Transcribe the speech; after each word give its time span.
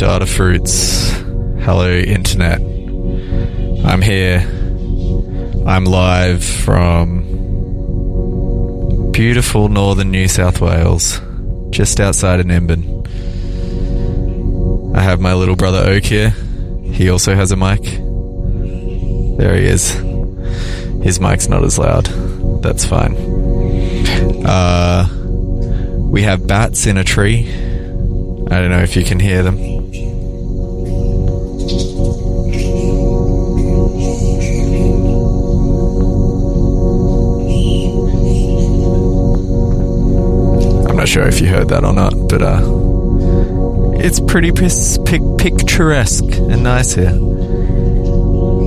Data 0.00 0.24
Fruits. 0.24 1.10
Hello, 1.60 1.92
Internet. 1.92 2.58
I'm 3.84 4.00
here. 4.00 4.40
I'm 5.66 5.84
live 5.84 6.42
from 6.42 7.20
beautiful 9.12 9.68
northern 9.68 10.10
New 10.10 10.26
South 10.26 10.62
Wales, 10.62 11.20
just 11.68 12.00
outside 12.00 12.40
of 12.40 12.46
Nimbin. 12.46 13.06
I 14.96 15.02
have 15.02 15.20
my 15.20 15.34
little 15.34 15.54
brother 15.54 15.86
Oak 15.86 16.04
here. 16.04 16.30
He 16.82 17.10
also 17.10 17.34
has 17.34 17.52
a 17.52 17.56
mic. 17.56 17.82
There 19.36 19.54
he 19.54 19.66
is. 19.66 19.92
His 21.02 21.20
mic's 21.20 21.46
not 21.46 21.62
as 21.62 21.78
loud. 21.78 22.06
That's 22.62 22.86
fine. 22.86 23.16
Uh, 24.46 25.08
we 26.10 26.22
have 26.22 26.46
bats 26.46 26.86
in 26.86 26.96
a 26.96 27.04
tree. 27.04 27.50
I 28.50 28.60
don't 28.60 28.70
know 28.70 28.80
if 28.80 28.96
you 28.96 29.04
can 29.04 29.20
hear 29.20 29.42
them. 29.42 29.79
Sure 41.10 41.26
if 41.26 41.40
you 41.40 41.48
heard 41.48 41.68
that 41.70 41.82
or 41.82 41.92
not, 41.92 42.14
but 42.28 42.40
uh, 42.40 42.60
it's 43.98 44.20
pretty 44.20 44.52
pic- 44.52 45.38
picturesque 45.38 46.22
and 46.22 46.62
nice 46.62 46.94
here. 46.94 47.12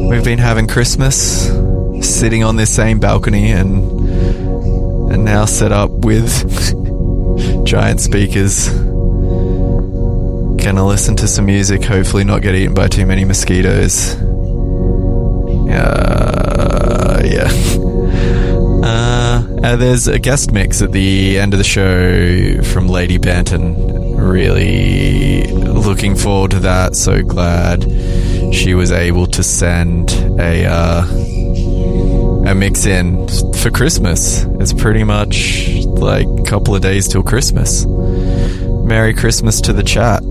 We've 0.10 0.26
been 0.26 0.40
having 0.40 0.68
Christmas, 0.68 1.48
sitting 2.02 2.44
on 2.44 2.58
this 2.58 2.70
same 2.70 3.00
balcony, 3.00 3.54
and 3.54 3.90
and 5.10 5.24
now 5.24 5.46
set 5.46 5.72
up 5.72 5.90
with 5.90 7.64
giant 7.66 8.02
speakers. 8.02 8.68
Gonna 10.58 10.86
listen 10.86 11.16
to 11.18 11.30
some 11.30 11.46
music, 11.46 11.86
hopefully 11.86 12.26
not 12.26 12.42
get 12.42 12.56
eaten 12.56 12.74
by 12.74 12.90
too 12.90 13.06
many 13.06 13.24
mosquitoes. 13.24 14.16
There's 19.76 20.08
a 20.08 20.20
guest 20.20 20.52
mix 20.52 20.82
at 20.82 20.92
the 20.92 21.40
end 21.40 21.54
of 21.54 21.58
the 21.58 21.64
show 21.64 22.62
from 22.64 22.88
Lady 22.88 23.18
Banton. 23.18 24.16
Really 24.18 25.48
looking 25.48 26.16
forward 26.16 26.52
to 26.52 26.60
that. 26.60 26.96
So 26.96 27.24
glad 27.24 27.84
she 28.54 28.76
was 28.76 28.92
able 28.92 29.26
to 29.28 29.42
send 29.42 30.12
a 30.40 30.66
uh, 30.66 31.06
a 32.46 32.56
mix 32.56 32.86
in 32.86 33.28
for 33.56 33.72
Christmas. 33.72 34.44
It's 34.60 34.74
pretty 34.74 35.04
much 35.04 35.68
like 35.86 36.28
a 36.28 36.44
couple 36.44 36.76
of 36.76 36.82
days 36.82 37.08
till 37.08 37.24
Christmas. 37.24 37.86
Merry 37.86 39.14
Christmas 39.14 39.60
to 39.62 39.74
the 39.74 39.84
chat. 39.84 40.22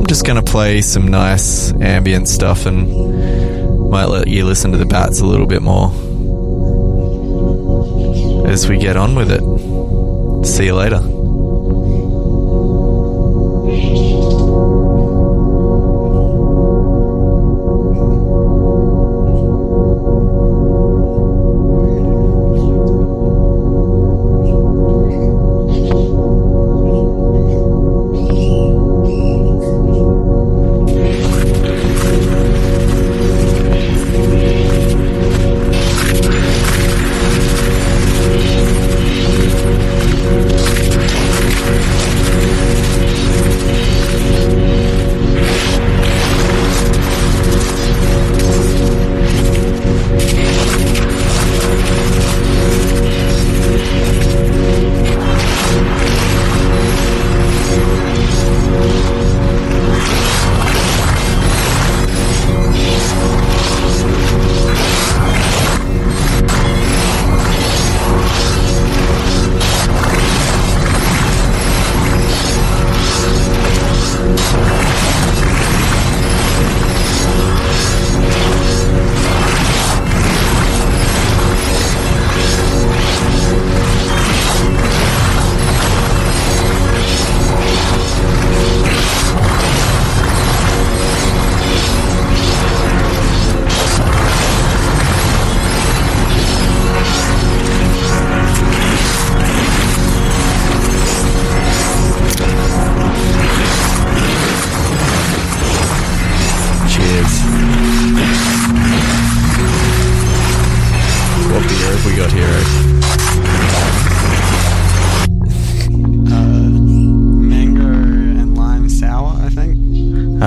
I'm 0.00 0.06
just 0.06 0.24
gonna 0.24 0.42
play 0.42 0.80
some 0.80 1.08
nice 1.08 1.72
ambient 1.74 2.28
stuff 2.28 2.66
and 2.66 3.90
might 3.90 4.06
let 4.06 4.26
you 4.26 4.44
listen 4.44 4.72
to 4.72 4.78
the 4.78 4.86
bats 4.86 5.20
a 5.20 5.26
little 5.26 5.46
bit 5.46 5.60
more 5.62 5.92
as 8.50 8.68
we 8.68 8.76
get 8.76 8.96
on 8.96 9.14
with 9.14 9.30
it. 9.30 9.40
See 10.46 10.66
you 10.66 10.74
later. 10.74 11.09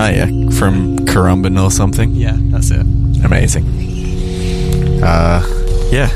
Oh 0.04 0.08
yeah, 0.08 0.26
from 0.50 0.98
Currumbin 1.06 1.58
or 1.58 1.70
something. 1.70 2.14
Yeah, 2.14 2.36
that's 2.36 2.70
it. 2.70 2.82
Amazing. 3.24 3.64
Uh, 5.02 5.42
yeah, 5.90 6.10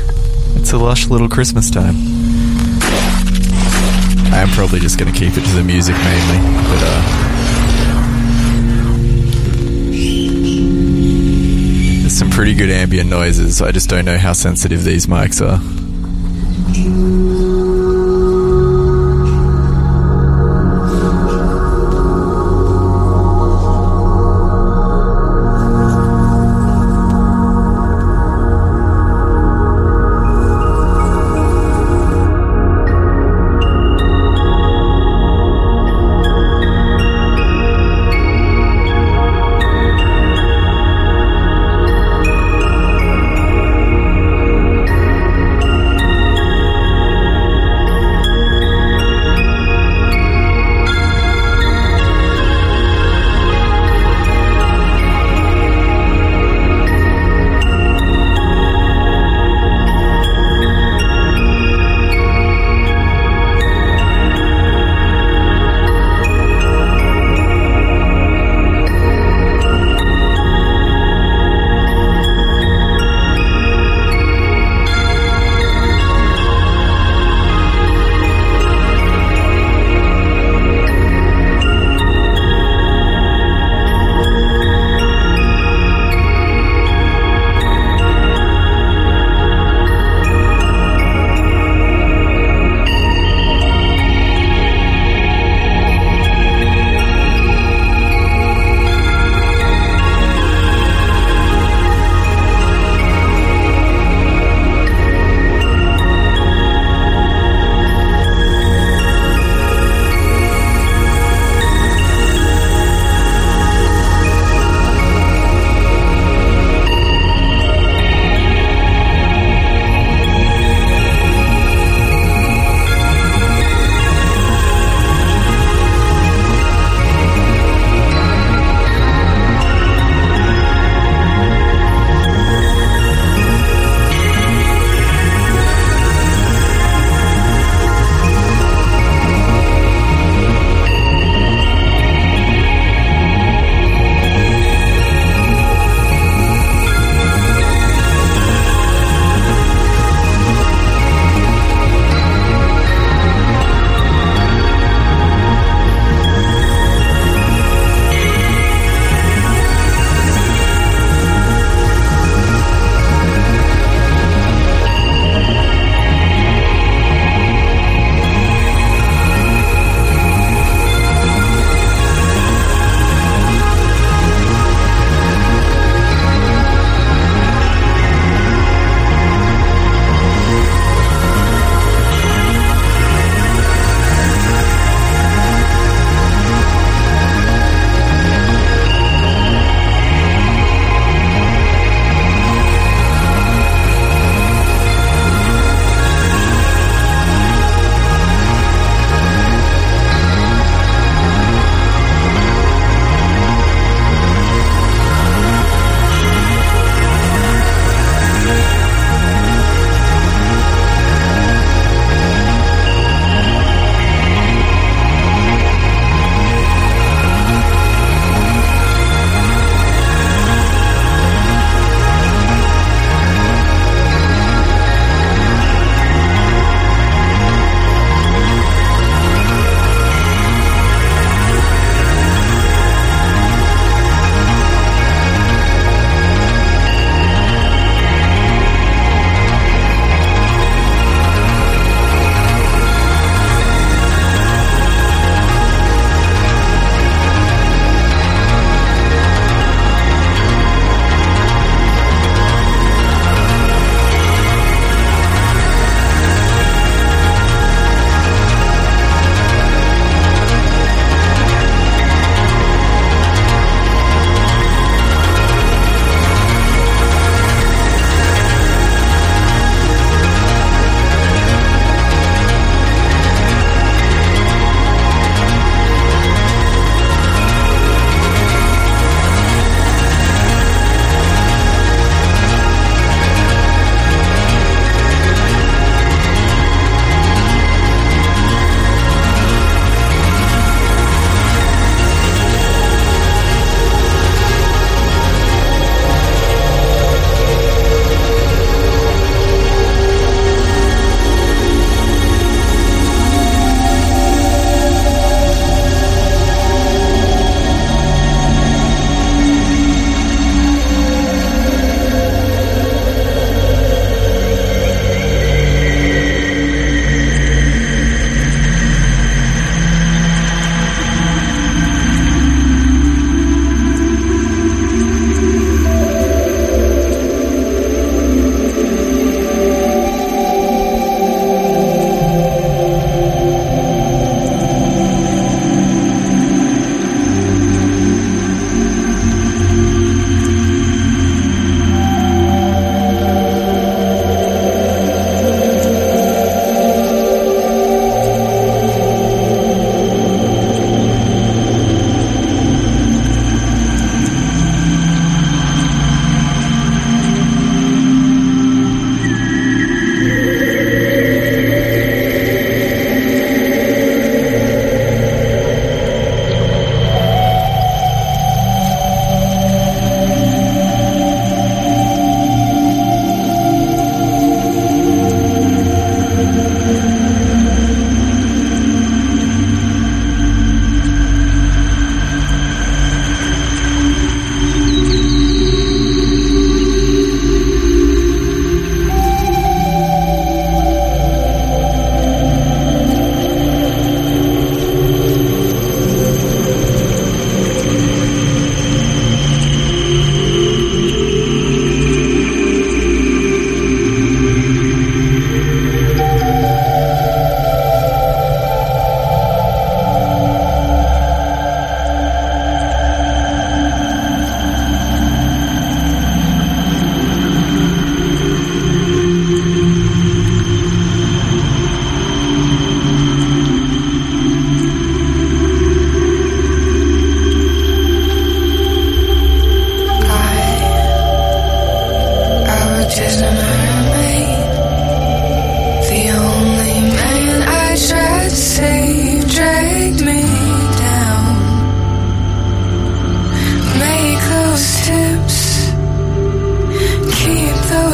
it's 0.55 0.73
a 0.73 0.77
lush 0.77 1.07
little 1.07 1.27
Christmas 1.27 1.71
time. 1.71 1.95
I 4.31 4.41
am 4.41 4.49
probably 4.49 4.79
just 4.79 4.99
going 4.99 5.11
to 5.11 5.19
keep 5.19 5.35
it 5.35 5.43
to 5.43 5.51
the 5.53 5.63
music 5.63 5.95
mainly, 5.95 6.37
but 6.69 6.83
uh, 6.83 7.01
there's 12.01 12.15
some 12.15 12.29
pretty 12.29 12.53
good 12.53 12.69
ambient 12.69 13.09
noises. 13.09 13.59
I 13.59 13.71
just 13.71 13.89
don't 13.89 14.05
know 14.05 14.19
how 14.19 14.33
sensitive 14.33 14.83
these 14.83 15.07
mics 15.07 15.41
are. 15.41 15.59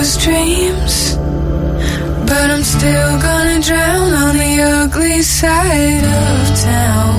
those 0.06 0.24
dreams. 0.24 1.16
But 2.30 2.52
I'm 2.52 2.64
still 2.64 3.22
gonna 3.22 3.60
drown 3.62 4.14
on 4.14 4.38
the 4.38 4.62
ugly 4.62 5.22
side 5.22 6.04
of 6.04 6.60
town. 6.62 7.16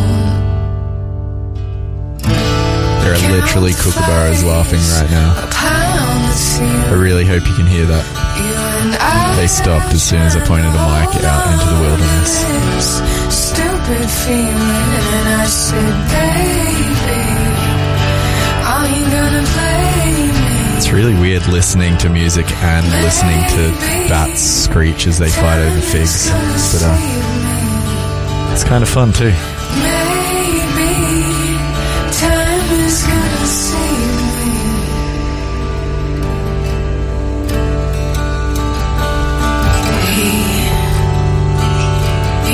There 3.03 3.15
are 3.15 3.25
literally 3.33 3.73
kookaburras 3.73 4.45
laughing 4.45 4.85
right 4.97 5.11
now. 5.11 5.31
I 6.89 6.95
really 6.95 7.25
hope 7.25 7.47
you 7.49 7.55
can 7.55 7.67
hear 7.67 7.87
that. 7.87 9.37
They 9.37 9.47
stopped 9.49 9.93
as 9.93 10.03
soon 10.03 10.21
as 10.23 10.37
I 10.37 10.41
pointed 10.47 10.71
a 10.71 10.83
mic 10.95 11.25
out 11.25 11.45
into 11.53 11.67
the 11.73 11.81
wilderness. 11.83 12.33
Stupid 13.35 14.09
feeling, 14.23 14.91
and 15.17 15.29
I 15.43 15.47
said, 15.47 15.95
baby, 16.15 17.23
are 18.73 18.87
you 18.95 19.05
gonna 19.11 19.45
play? 19.55 19.86
It's 20.87 20.95
really 20.95 21.15
weird 21.15 21.49
listening 21.49 21.99
to 21.99 22.09
music 22.09 22.49
and 22.63 22.87
listening 23.03 23.41
to 23.49 23.73
bats 24.09 24.41
screech 24.41 25.09
as 25.09 25.19
they 25.19 25.29
fight 25.29 25.59
over 25.59 25.81
figs. 25.81 26.31
But 26.31 26.83
uh, 26.85 28.53
it's 28.53 28.63
kind 28.63 28.85
of 28.85 28.89
fun 28.89 29.13
too. 29.13 29.31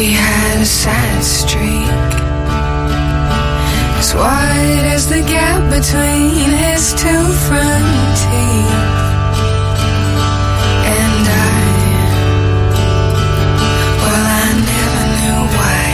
He, 0.00 0.12
had 0.14 0.62
a 0.62 0.64
sad 0.64 1.22
as 4.12 4.18
wide 4.18 4.86
as 4.94 5.08
the 5.08 5.20
gap 5.22 5.62
between 5.70 6.50
his 6.50 6.92
two 6.94 7.24
front 7.46 8.16
teeth. 8.20 8.90
And 11.00 11.26
I, 11.28 11.52
well, 14.02 14.26
I 14.40 14.48
never 14.70 15.04
knew 15.16 15.40
why. 15.56 15.84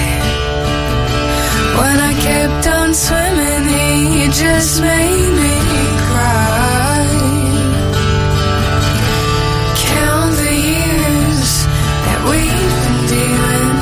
When 1.80 1.98
I 2.00 2.12
kept 2.28 2.66
on 2.66 2.94
swimming, 2.94 3.64
he 4.12 4.24
just 4.28 4.80
made 4.80 5.30
me 5.40 5.54
cry. 6.08 7.06
Count 9.86 10.32
the 10.44 10.54
years 10.72 11.50
that 12.06 12.20
we've 12.30 12.76
been 12.84 13.00
dealing. 13.14 13.74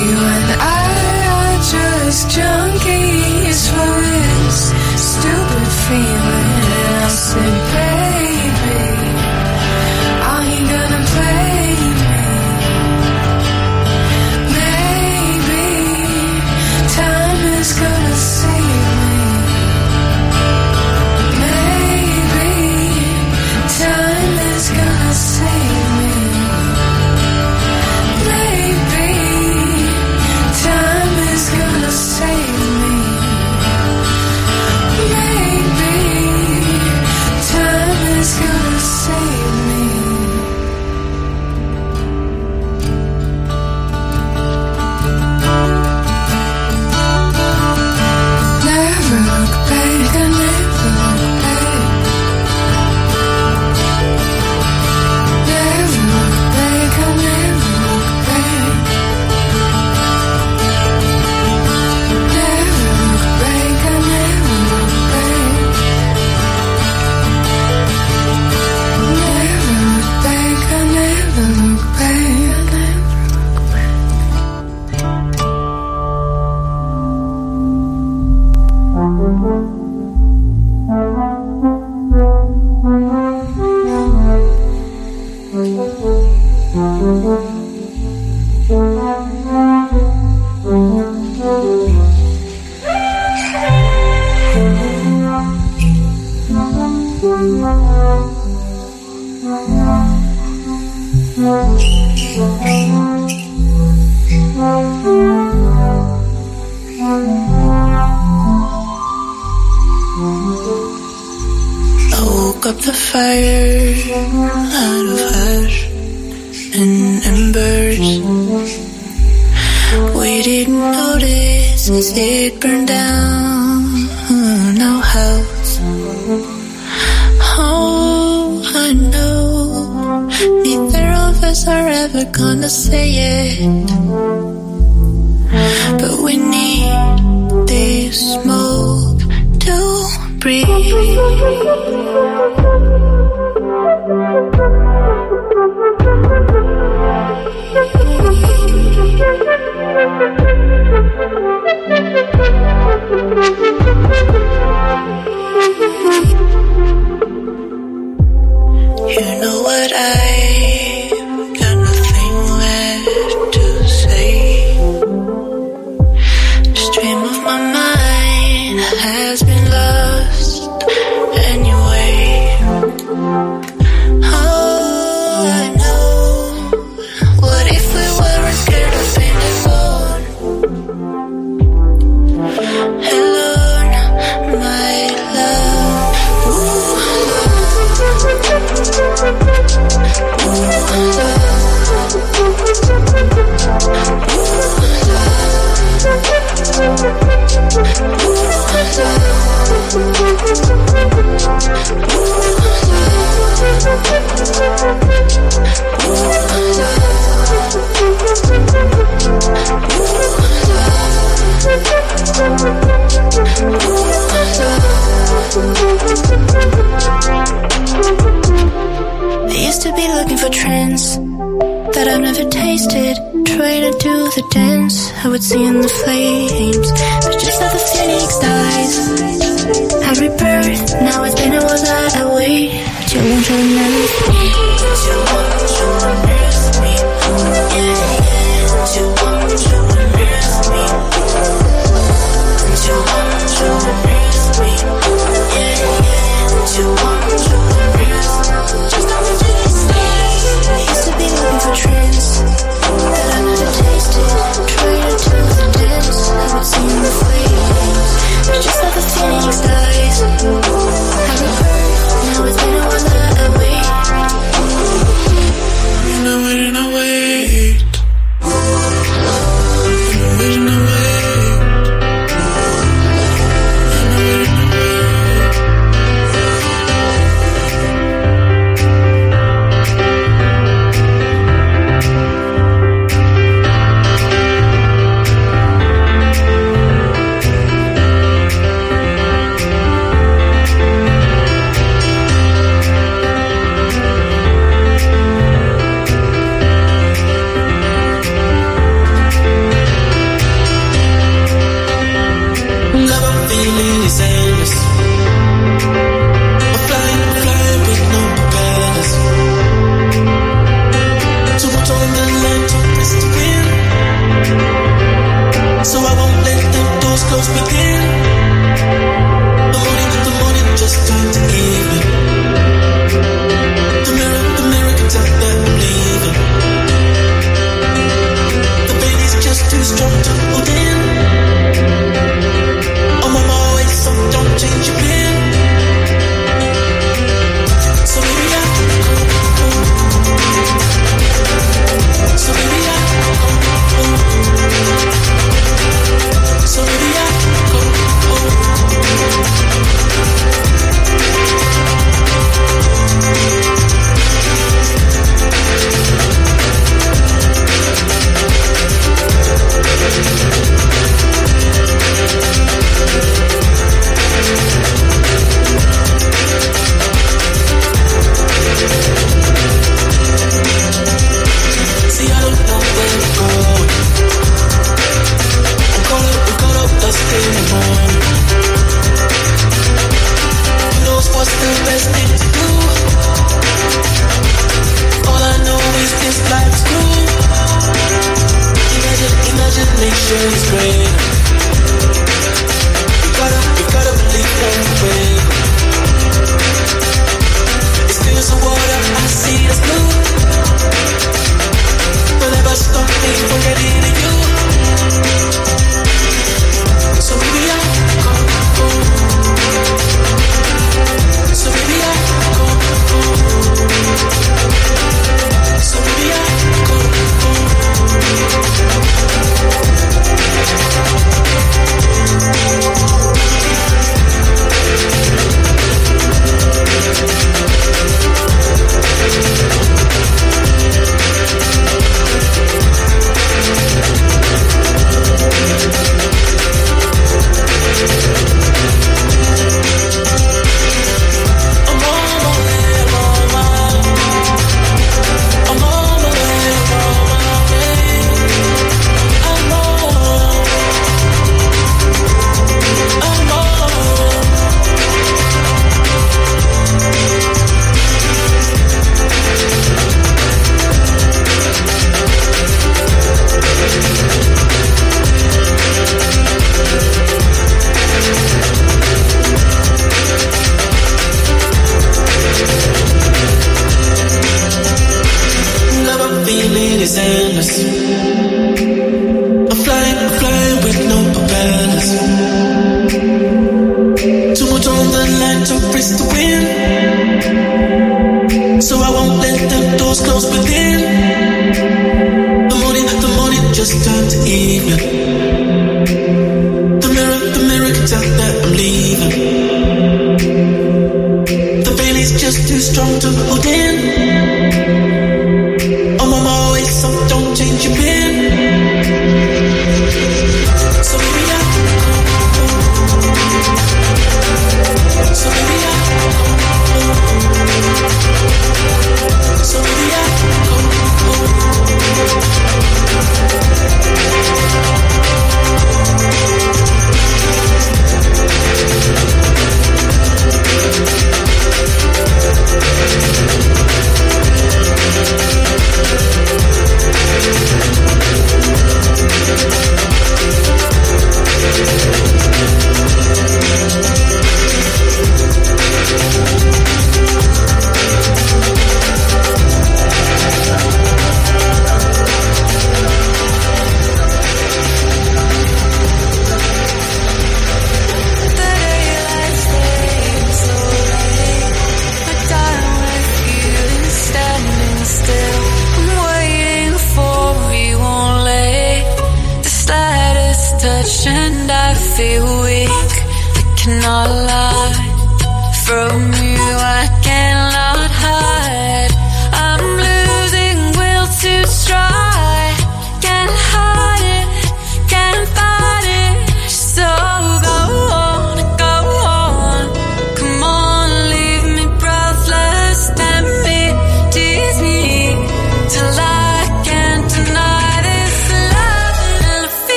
You 0.00 0.16
and 0.36 0.48
I 0.60 0.86
are 1.36 1.56
just 1.74 2.28
junkies 2.28 2.71
feeling. 5.88 6.48
I 7.04 7.08
said, 7.08 7.54
baby, 7.72 8.21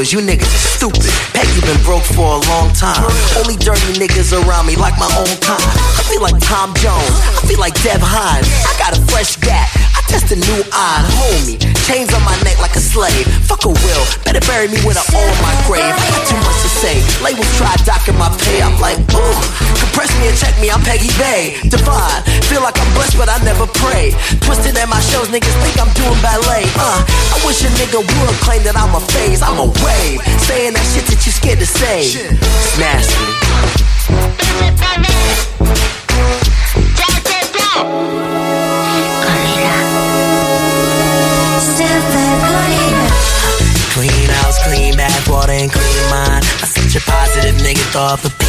hoopers. 0.00 0.12
You 0.12 0.20
niggas 0.20 0.48
is 0.48 0.64
stupid. 0.76 1.10
Peg, 1.34 1.46
you 1.54 1.62
been 1.62 1.82
broke 1.84 2.04
for 2.04 2.24
a 2.24 2.40
long 2.48 2.72
time. 2.72 3.04
Only 3.36 3.56
dirty 3.56 3.92
niggas 4.00 4.32
around 4.32 4.66
me 4.66 4.76
like 4.76 4.96
my 4.98 5.08
own 5.18 5.36
kind. 5.40 5.60
I 5.60 6.02
feel 6.08 6.22
like 6.22 6.38
Tom 6.40 6.72
Jones. 6.76 7.16
I 7.36 7.44
feel 7.46 7.60
like 7.60 7.74
Deb 7.82 8.00
Hines. 8.00 8.48
I 8.64 8.72
got 8.78 8.96
a 8.96 9.00
fresh 9.12 9.36
gat. 9.36 9.68
I 9.96 10.00
test 10.08 10.32
a 10.32 10.36
new 10.36 10.60
eye. 10.72 11.04
Homie. 11.20 11.60
Chains 11.86 12.12
on 12.14 12.22
my 12.24 12.36
neck 12.42 12.58
like 12.60 12.74
a 12.76 12.82
slave. 12.82 13.26
Fuck 13.44 13.64
a 13.64 13.72
will. 13.72 14.04
Better 14.24 14.40
bury 14.46 14.68
me 14.68 14.80
with 14.86 14.96
an 14.96 15.06
O 15.12 15.20
in 15.20 15.38
my 15.44 15.54
grave. 15.68 15.84
I 15.84 16.06
got 16.10 16.24
too 16.26 16.40
much 16.40 16.58
to 16.64 16.70
say. 16.80 16.96
Labels 17.22 17.48
try 17.56 17.74
docking 17.84 18.16
my 18.16 18.30
pay. 18.44 18.62
I'm 18.62 18.78
like, 18.80 18.98
ooh. 19.12 19.36
Compress 19.78 20.10
me 20.18 20.28
and 20.28 20.36
check 20.36 20.54
me. 20.60 20.70
I'm 20.70 20.82
Peggy 20.82 21.12
Bay. 21.18 21.60
Divine. 21.68 22.09
Like 22.70 22.86
I'm 22.86 22.94
blessed, 22.94 23.18
but 23.18 23.28
I 23.28 23.42
never 23.42 23.66
pray. 23.66 24.14
Twisted 24.46 24.78
at 24.78 24.86
my 24.86 25.00
shows, 25.00 25.26
niggas 25.26 25.56
think 25.58 25.74
I'm 25.74 25.90
doing 25.98 26.14
ballet. 26.22 26.62
Uh, 26.78 27.02
I 27.02 27.42
wish 27.42 27.66
a 27.66 27.70
nigga 27.74 27.98
would 27.98 28.36
claim 28.46 28.62
that 28.62 28.78
I'm 28.78 28.94
a 28.94 29.02
phase. 29.10 29.42
I'm 29.42 29.58
a 29.58 29.66
wave. 29.66 30.22
Saying 30.46 30.78
that 30.78 30.86
shit 30.94 31.02
that 31.10 31.18
you 31.26 31.32
scared 31.34 31.58
to 31.58 31.66
say. 31.66 32.06
Smash. 32.06 33.10
Clean 43.98 44.30
house, 44.30 44.62
clean 44.62 44.94
bath, 44.94 45.28
water 45.28 45.58
and 45.58 45.72
clean 45.72 46.02
mind. 46.06 46.46
I 46.62 46.70
such 46.70 46.94
a 46.94 47.04
positive 47.04 47.56
nigga, 47.66 47.82
peace 47.90 48.30
sign. 48.30 48.39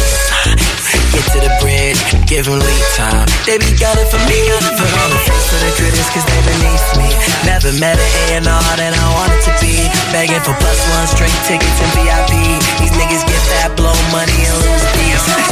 Get 1.12 1.24
to 1.36 1.38
the 1.44 1.52
bridge, 1.60 2.00
give 2.24 2.48
him 2.48 2.56
lead 2.56 2.86
time. 2.96 3.28
They 3.44 3.60
be 3.60 3.68
gunning 3.76 4.08
for 4.08 4.16
me, 4.24 4.38
put 4.48 4.92
on 4.96 5.08
the 5.12 5.20
face 5.28 5.46
for 5.52 5.60
the 5.60 5.70
critics 5.76 6.08
cause 6.08 6.24
they 6.24 6.40
beneath 6.40 6.88
me. 6.96 7.08
Never 7.44 7.68
met 7.76 8.00
an 8.00 8.40
A&R 8.40 8.72
that 8.80 8.96
I 8.96 9.06
wanted 9.12 9.44
to 9.44 9.52
be. 9.60 9.76
Begging 10.08 10.40
for 10.40 10.56
plus 10.56 10.80
one 10.88 11.04
straight 11.12 11.36
tickets 11.44 11.78
and 11.84 11.92
VIP. 11.92 12.32
These 12.80 12.96
niggas 12.96 13.28
get 13.28 13.42
that 13.60 13.76
blow 13.76 13.92
money 14.08 14.40
and 14.40 14.56
lose. 14.64 14.84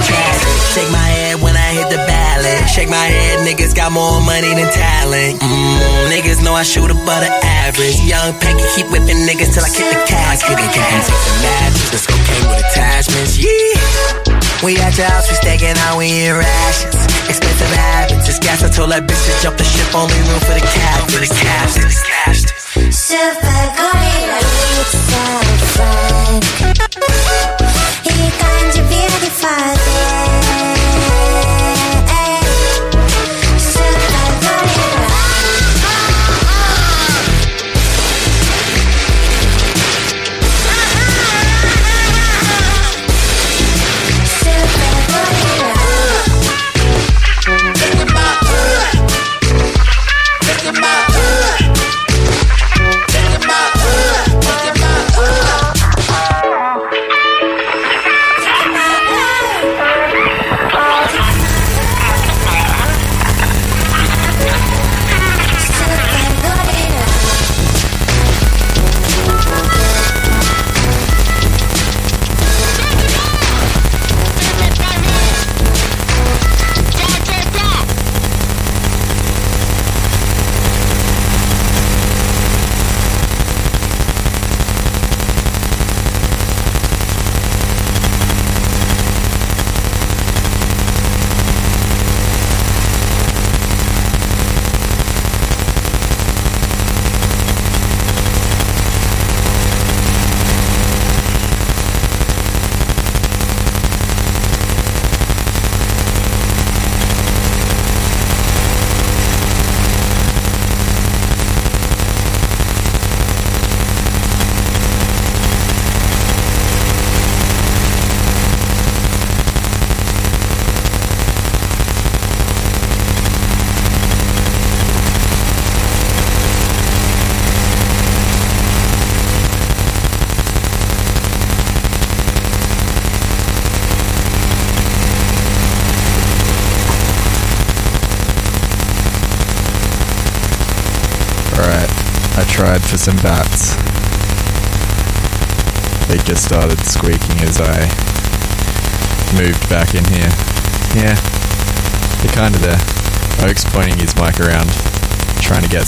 Trash. 0.01 0.41
Shake 0.73 0.89
my 0.89 1.05
head 1.13 1.45
when 1.45 1.53
I 1.53 1.77
hit 1.77 1.93
the 1.93 2.01
ballot. 2.09 2.65
Shake 2.65 2.89
my 2.89 2.97
head, 2.97 3.45
niggas 3.45 3.77
got 3.77 3.93
more 3.93 4.17
money 4.25 4.57
than 4.57 4.71
talent. 4.73 5.45
Mm, 5.45 6.09
niggas 6.09 6.41
know 6.41 6.57
I 6.57 6.65
shoot 6.65 6.89
above 6.89 7.21
the 7.21 7.33
average. 7.69 8.01
Young 8.01 8.33
Peggy 8.41 8.65
keep 8.73 8.89
whipping 8.89 9.29
niggas 9.29 9.53
till 9.53 9.65
I 9.65 9.69
kick 9.69 9.85
the 9.93 10.01
get 10.09 10.57
it, 10.57 10.73
gas. 10.73 11.05
Take 11.05 11.21
the 11.21 11.35
matches, 11.45 11.89
this 11.93 12.07
cocaine 12.09 12.49
with 12.49 12.65
attachments. 12.65 13.37
Yeah. 13.37 14.30
We 14.63 14.77
at 14.77 14.97
your 14.99 15.07
house, 15.07 15.29
we 15.31 15.37
staking 15.37 15.73
out, 15.89 15.97
we 15.97 16.27
in 16.27 16.37
rations. 16.37 17.01
Expensive 17.29 17.73
habits, 17.73 18.29
it's 18.29 18.39
gas. 18.39 18.63
I 18.63 18.69
told 18.69 18.91
that 18.91 19.09
bitch 19.09 19.25
to 19.25 19.33
jump 19.43 19.57
the 19.57 19.65
ship, 19.65 19.95
only 19.95 20.15
room 20.29 20.41
for 20.45 20.53
the 20.53 20.61
cab. 20.61 21.09
For 21.09 21.21
the 21.21 21.33
cash. 21.33 21.81
super 22.93 23.63
gorilla 23.77 24.39
it's 24.81 24.95
so 25.09 25.25
fun 25.75 26.41
이 28.05 28.09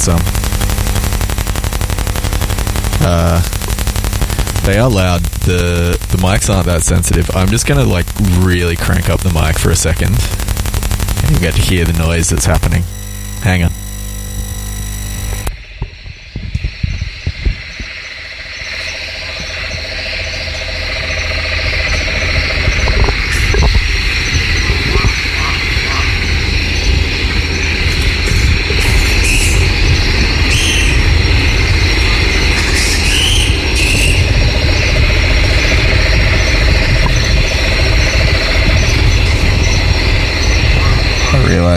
some. 0.02 0.20
Uh, 3.04 3.40
they 4.66 4.78
are 4.78 4.90
loud. 4.90 5.22
The 5.46 5.96
the 6.10 6.18
mics 6.18 6.52
aren't 6.52 6.66
that 6.66 6.82
sensitive. 6.82 7.30
I'm 7.36 7.48
just 7.48 7.66
gonna 7.66 7.84
like 7.84 8.06
really 8.40 8.74
crank 8.74 9.08
up 9.08 9.20
the 9.20 9.32
mic 9.32 9.58
for 9.58 9.70
a 9.70 9.76
second, 9.76 10.18
and 11.24 11.30
you 11.30 11.40
get 11.40 11.54
to 11.54 11.60
hear 11.60 11.84
the 11.84 11.92
noise 11.92 12.30
that's 12.30 12.46
happening. 12.46 12.82
Hang 13.42 13.62
on. 13.62 13.81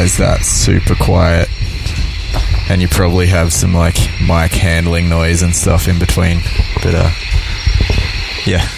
Realize 0.05 0.17
that's 0.17 0.47
super 0.47 0.93
quiet. 0.93 1.49
And 2.69 2.79
you 2.79 2.87
probably 2.87 3.25
have 3.25 3.51
some 3.51 3.73
like 3.73 3.95
mic 4.21 4.51
handling 4.51 5.09
noise 5.09 5.41
and 5.41 5.55
stuff 5.55 5.87
in 5.87 5.97
between. 5.97 6.41
But 6.83 6.93
uh 6.93 7.11
yeah. 8.45 8.69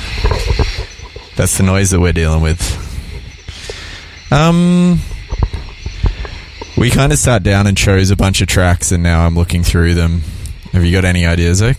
That's 1.36 1.58
the 1.58 1.64
noise 1.64 1.90
that 1.90 2.00
we're 2.00 2.14
dealing 2.14 2.42
with. 2.42 2.62
Um 4.32 5.00
we 6.78 6.90
kind 6.90 7.12
of 7.12 7.20
sat 7.20 7.44
down 7.44 7.68
and 7.68 7.76
chose 7.76 8.10
a 8.10 8.16
bunch 8.16 8.40
of 8.40 8.48
tracks 8.48 8.94
and 8.94 9.04
now 9.04 9.26
I'm 9.26 9.36
looking 9.36 9.64
through 9.64 9.96
them. 9.96 10.22
Have 10.72 10.86
you 10.86 10.94
got 10.94 11.04
any 11.04 11.26
ideas, 11.26 11.62
Oak? 11.62 11.78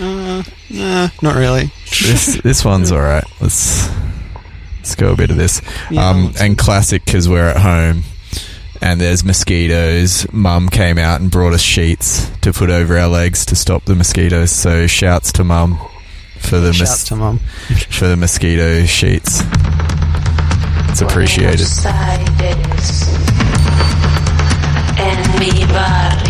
Uh, 0.00 0.42
nah, 0.68 1.10
not 1.22 1.36
really. 1.36 1.70
this 2.02 2.40
this 2.42 2.64
one's 2.64 2.90
all 2.90 3.00
right. 3.00 3.24
Let's 3.40 3.88
let's 4.78 4.96
go 4.96 5.12
a 5.12 5.16
bit 5.16 5.30
of 5.30 5.36
this. 5.36 5.62
Yeah, 5.92 6.08
um, 6.08 6.32
and 6.40 6.58
classic 6.58 7.04
because 7.04 7.28
we're 7.28 7.50
at 7.50 7.58
home 7.58 8.02
and 8.80 9.00
there's 9.00 9.24
mosquitoes. 9.24 10.26
Mum 10.32 10.68
came 10.68 10.98
out 10.98 11.20
and 11.20 11.30
brought 11.30 11.52
us 11.52 11.60
sheets 11.60 12.30
to 12.40 12.52
put 12.52 12.70
over 12.70 12.96
our 12.98 13.08
legs 13.08 13.44
to 13.46 13.56
stop 13.56 13.84
the 13.84 13.94
mosquitoes. 13.94 14.50
So 14.52 14.86
shouts 14.86 15.32
to 15.32 15.44
Mum 15.44 15.78
for 16.38 16.58
the 16.60 16.72
Shouts 16.72 16.90
mos- 16.90 17.04
to 17.04 17.16
mum. 17.16 17.38
for 17.90 18.06
the 18.08 18.16
mosquito 18.16 18.84
sheets. 18.86 19.42
It's 20.90 21.00
appreciated. 21.02 21.66
Buenos 21.66 21.86
Aires, 21.86 23.08
en 24.98 25.38
mi 25.38 25.64
barrio. 25.66 26.27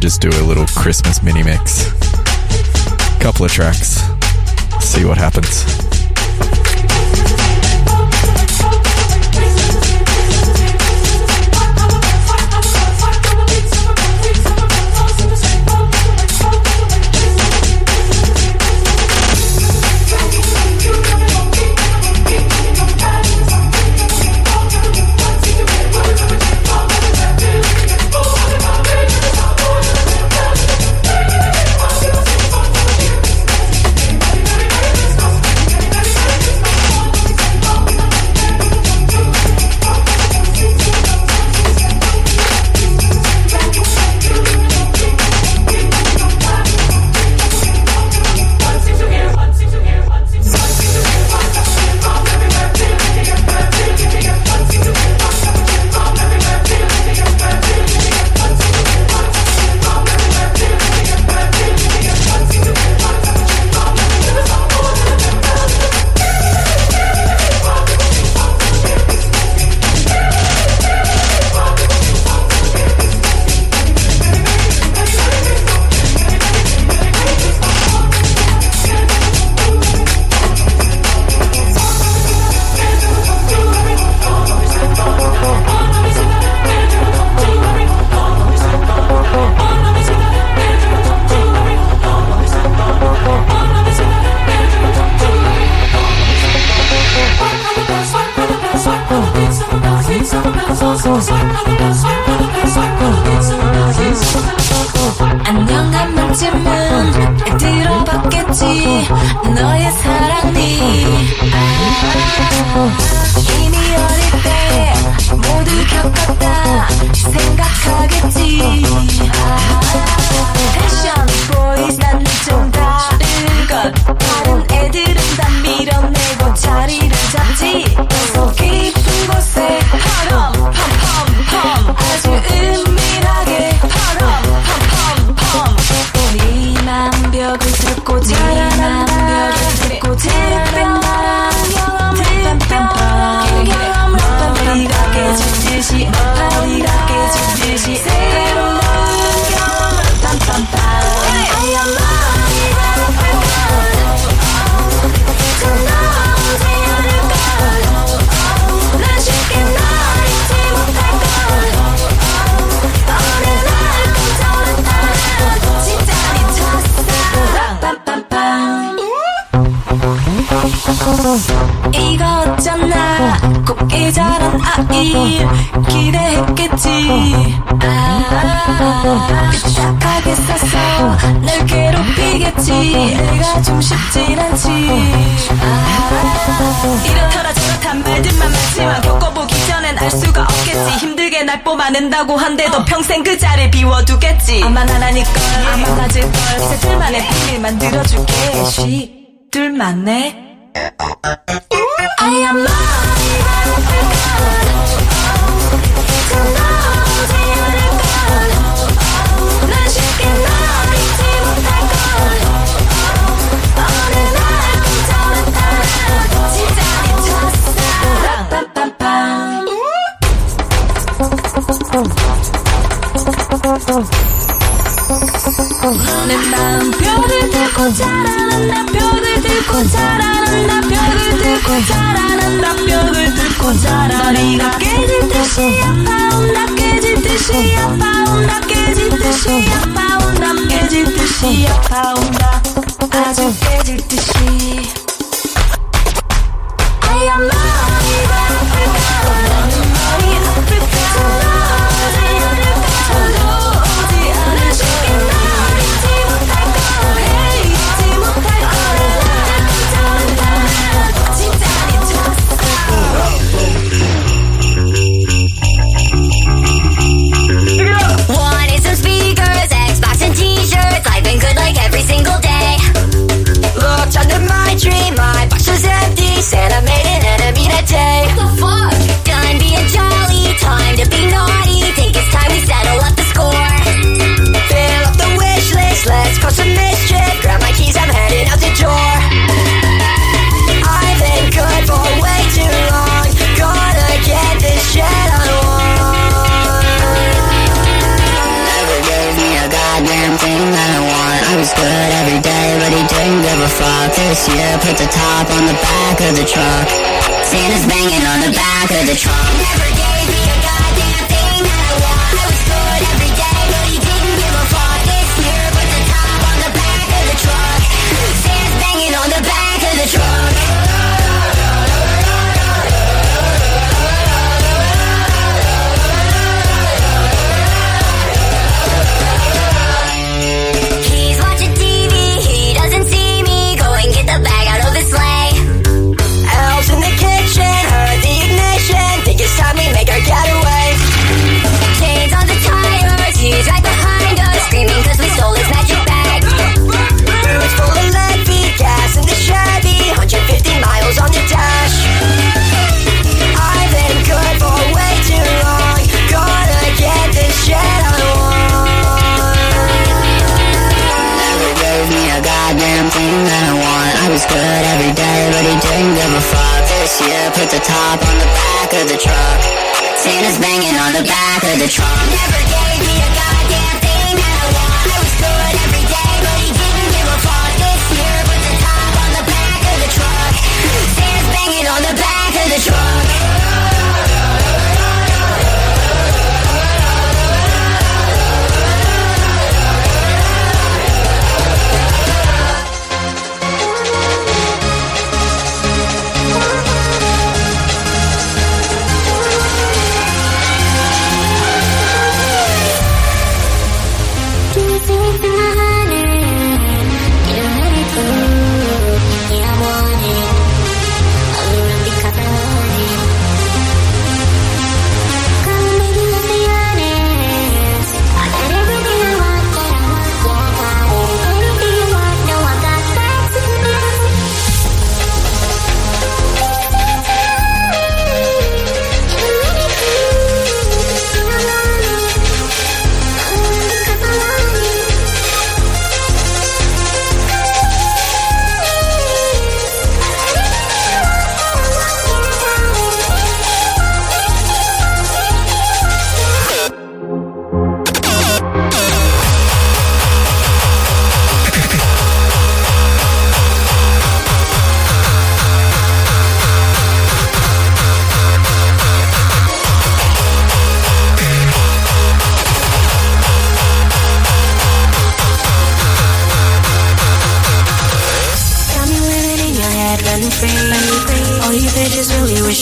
just 0.00 0.22
do 0.22 0.30
a 0.30 0.44
little 0.46 0.66
Christmas 0.66 1.22
mini 1.22 1.42
mix. 1.42 1.92
Couple 3.20 3.44
of 3.44 3.52
tracks. 3.52 4.00
See 4.80 5.04
what 5.04 5.18
happens. 5.18 5.79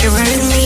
you 0.09 0.17
running 0.17 0.49
me. 0.49 0.65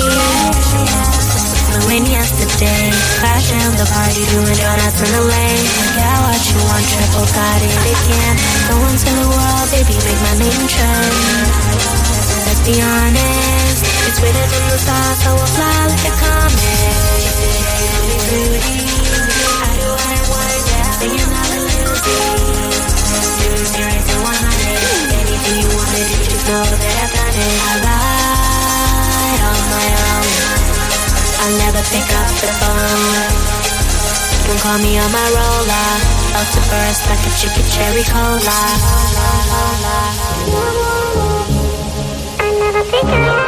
Flew 1.66 1.96
in 1.96 2.04
yesterday 2.06 2.90
Crashing 3.18 3.74
the 3.80 3.86
party 3.90 4.22
Doing 4.30 4.54
donuts 4.54 5.00
in 5.02 5.10
the 5.10 5.24
lane 5.24 5.66
I 5.66 5.86
got 5.96 6.18
what 6.22 6.42
you 6.46 6.58
want 6.68 6.84
Triple 6.84 7.26
got 7.32 7.60
it 7.64 7.80
again 7.96 8.34
Go 8.68 8.76
into 8.92 9.08
the 9.08 9.26
world 9.32 9.66
Baby 9.72 9.96
make 10.04 10.20
my 10.20 10.34
name 10.36 10.66
trend. 10.68 11.16
Let's 12.44 12.62
be 12.62 12.76
honest 12.76 13.82
It's 14.06 14.20
written 14.20 14.48
in 14.52 14.64
the 14.68 14.78
stars 14.78 15.18
So 15.24 15.34
we'll 15.34 15.52
fly 15.56 15.86
like 15.88 16.04
a 16.06 16.14
comet. 16.20 16.92
Beauty 18.28 18.91
I 31.44 31.50
never 31.58 31.82
pick 31.90 32.06
up 32.06 32.30
the 32.38 32.46
phone. 32.62 33.18
Don't 34.46 34.60
call 34.62 34.78
me 34.78 34.96
on 34.96 35.10
my 35.10 35.26
roller. 35.34 35.90
Out 36.38 36.46
to 36.54 36.60
burst 36.70 37.02
like 37.10 37.18
a 37.18 37.32
chicken 37.34 37.66
cherry 37.74 38.04
cola. 38.04 38.60
I 42.38 42.46
never 42.60 42.84
pick 42.84 43.02
up. 43.02 43.41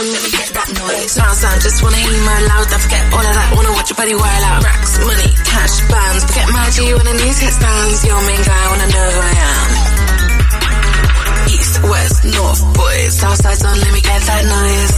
Let 0.00 0.08
me 0.24 0.32
get 0.32 0.48
that 0.56 0.64
noise. 0.80 1.12
Sound, 1.12 1.36
sound, 1.36 1.60
just 1.60 1.84
wanna 1.84 2.00
hear 2.00 2.08
you 2.08 2.24
man 2.24 2.42
loud. 2.48 2.72
I 2.72 2.78
forget 2.80 3.04
all 3.12 3.20
of 3.20 3.36
that, 3.36 3.52
wanna 3.52 3.72
watch 3.76 3.92
your 3.92 4.00
body 4.00 4.16
wild 4.16 4.44
out. 4.48 4.64
Racks, 4.64 4.96
money, 4.96 5.28
cash, 5.44 5.76
bands. 5.92 6.24
Forget 6.24 6.48
my 6.56 6.66
G 6.72 6.88
when 6.96 7.04
the 7.04 7.16
news 7.20 7.36
hit 7.36 7.52
stands 7.52 8.00
Your 8.08 8.16
main 8.24 8.40
guy, 8.40 8.62
wanna 8.72 8.88
know 8.96 9.08
who 9.12 9.20
I 9.20 9.34
am. 9.44 9.68
East, 11.52 11.84
west, 11.84 12.24
north, 12.32 12.62
boys. 12.80 13.12
Southside 13.12 13.60
on, 13.60 13.76
let 13.76 13.92
me 13.92 14.00
get 14.00 14.20
that 14.24 14.42
noise. 14.48 14.96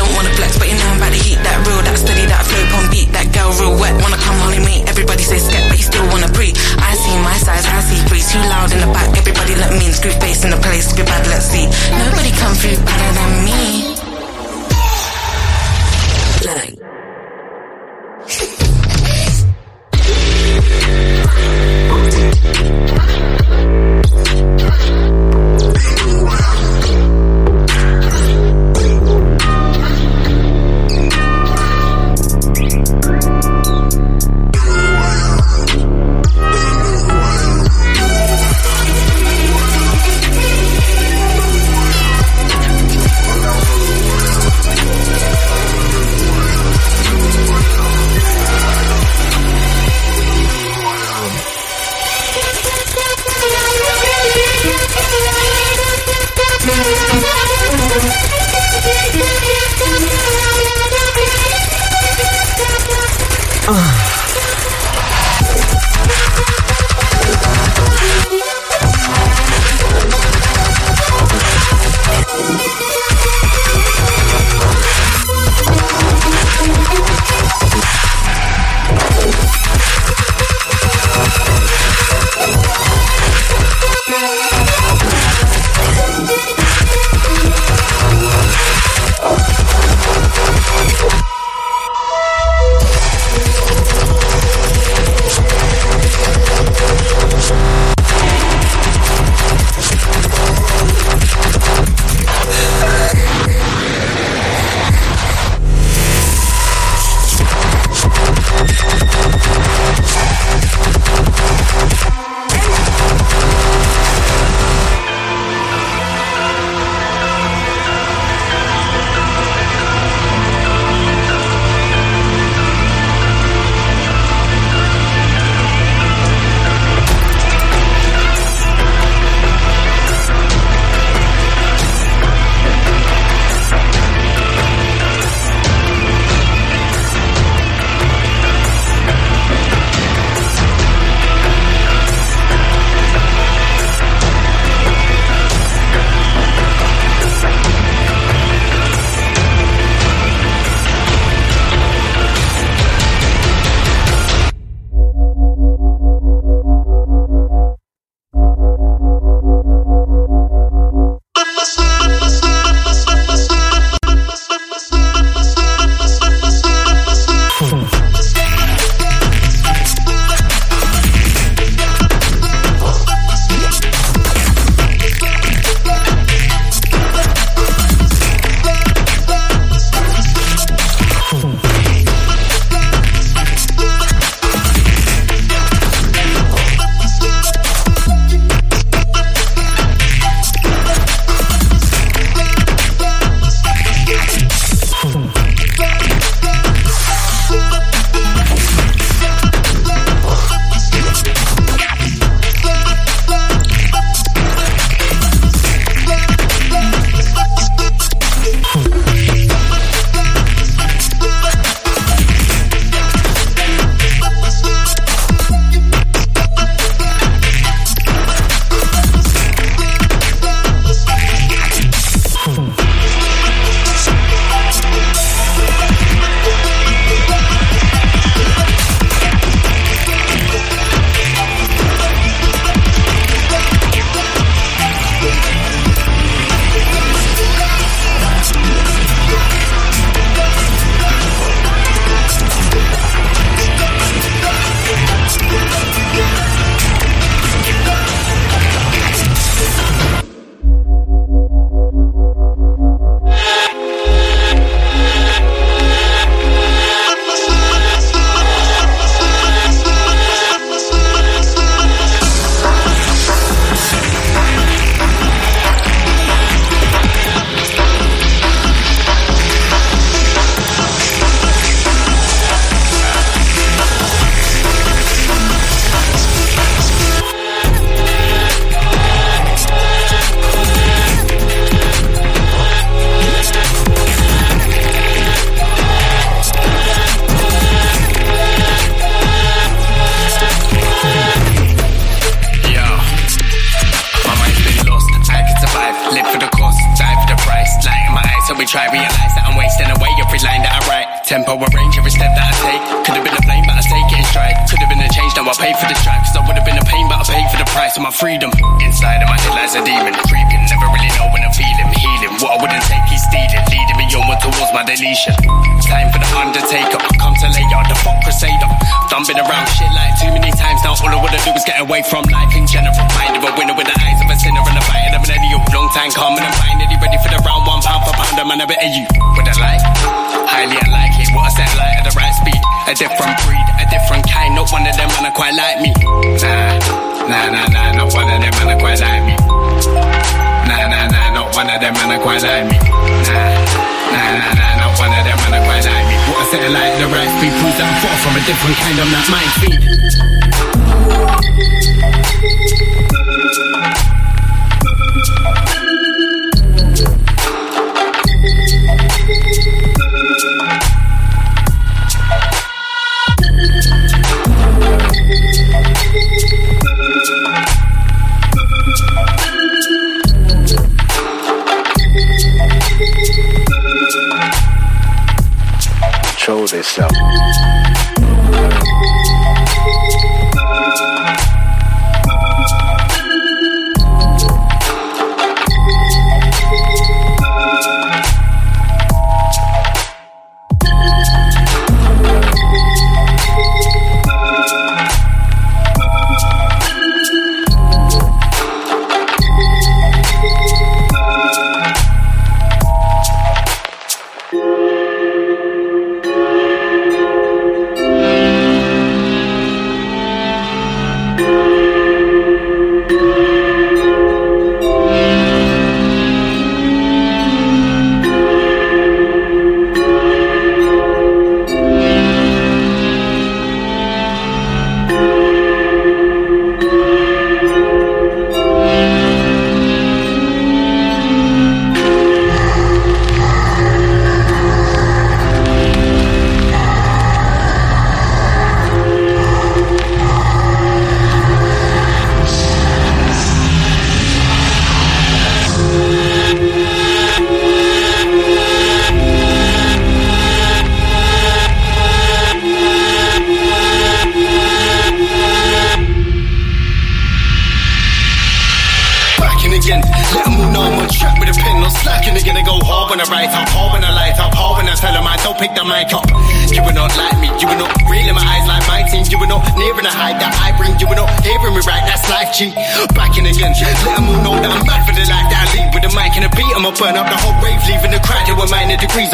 Don't 0.00 0.12
wanna 0.16 0.32
flex, 0.32 0.56
but 0.56 0.64
you 0.64 0.79
that 1.44 1.58
real, 1.66 1.80
that 1.82 1.96
steady, 1.98 2.26
that 2.26 2.44
flow 2.46 2.64
pump 2.72 2.90
beat, 2.90 3.08
that 3.12 3.28
girl 3.32 3.52
real 3.60 3.74
wet. 3.78 3.94
Wanna 4.02 4.18
come 4.18 4.38
holly 4.40 4.60
me? 4.60 4.82
Everybody 4.86 5.22
say 5.22 5.38
skep, 5.38 5.68
but 5.68 5.78
you 5.78 5.86
still 5.86 6.06
wanna 6.08 6.30
breathe. 6.32 6.56
I 6.78 6.94
see 6.96 7.16
my 7.20 7.36
size, 7.38 7.66
I 7.66 7.80
see 7.84 8.00
free, 8.08 8.22
too 8.22 8.42
loud 8.48 8.72
in 8.72 8.80
the 8.80 8.90
back. 8.92 9.10
Everybody 9.16 9.54
let 9.56 9.72
me 9.72 9.86
in, 9.86 9.92
screw 9.92 10.12
face 10.18 10.44
in 10.44 10.50
the 10.50 10.60
place, 10.60 10.92
be 10.92 11.02
bad, 11.02 11.26
let's 11.28 11.46
see. 11.46 11.66
Nobody 11.92 12.30
come 12.32 12.54
through 12.54 12.78
better 12.84 13.10
than 13.14 13.44
me. 13.44 13.99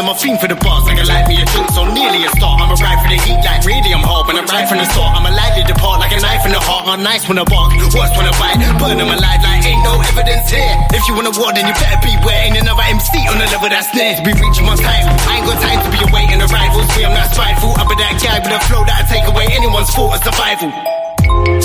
I'm 0.07 0.15
a 0.15 0.23
fiend 0.23 0.39
for 0.39 0.47
the 0.47 0.55
bars, 0.63 0.87
like 0.87 1.03
a 1.03 1.07
light 1.11 1.27
me 1.27 1.35
a 1.35 1.45
drink, 1.51 1.67
so 1.75 1.83
nearly 1.83 2.23
a 2.23 2.31
star. 2.39 2.55
I'm 2.63 2.71
a 2.71 2.79
ride 2.79 3.03
for 3.03 3.11
the 3.11 3.19
heat, 3.27 3.43
like 3.43 3.67
radium 3.67 4.07
hard, 4.07 4.31
when 4.31 4.39
I'm 4.39 4.47
right 4.47 4.63
from 4.63 4.79
the 4.79 4.87
start. 4.87 5.19
I'm 5.19 5.27
a 5.27 5.35
lightly 5.35 5.67
depart, 5.67 5.99
like 5.99 6.15
a 6.15 6.23
knife 6.23 6.47
in 6.47 6.55
the 6.55 6.63
heart. 6.63 6.87
I'm 6.87 7.03
nice 7.03 7.27
when 7.27 7.43
I 7.43 7.43
bark, 7.43 7.75
worse 7.75 8.15
when 8.15 8.23
I 8.23 8.31
bite. 8.39 8.55
Burn 8.79 9.03
them 9.03 9.11
alive, 9.11 9.43
like 9.43 9.67
ain't 9.67 9.83
no 9.83 9.99
evidence 9.99 10.47
here. 10.47 10.79
If 10.95 11.03
you 11.11 11.19
want 11.19 11.27
a 11.27 11.35
war, 11.35 11.51
then 11.51 11.67
you 11.67 11.75
better 11.75 11.99
beware. 12.07 12.39
Ain't 12.39 12.55
another 12.55 12.87
MC 12.87 13.19
on 13.27 13.43
the 13.43 13.51
level 13.51 13.67
that's 13.67 13.91
near 13.99 14.15
We 14.23 14.31
be 14.31 14.47
reaching 14.47 14.63
my 14.63 14.79
title. 14.79 15.11
I 15.27 15.43
ain't 15.43 15.47
got 15.51 15.59
time 15.59 15.83
to 15.83 15.91
be 15.91 15.99
awaiting 15.99 16.39
arrivals. 16.39 16.87
Me, 16.95 17.03
I'm 17.03 17.11
not 17.11 17.35
spiteful. 17.35 17.75
Up 17.75 17.91
at 17.91 17.99
that 17.99 18.15
guy 18.23 18.39
with 18.47 18.55
a 18.55 18.63
flow 18.71 18.87
that 18.87 19.03
I 19.03 19.05
take 19.11 19.27
away 19.27 19.51
anyone's 19.59 19.91
fault 19.91 20.15
of 20.15 20.23
survival. 20.23 20.71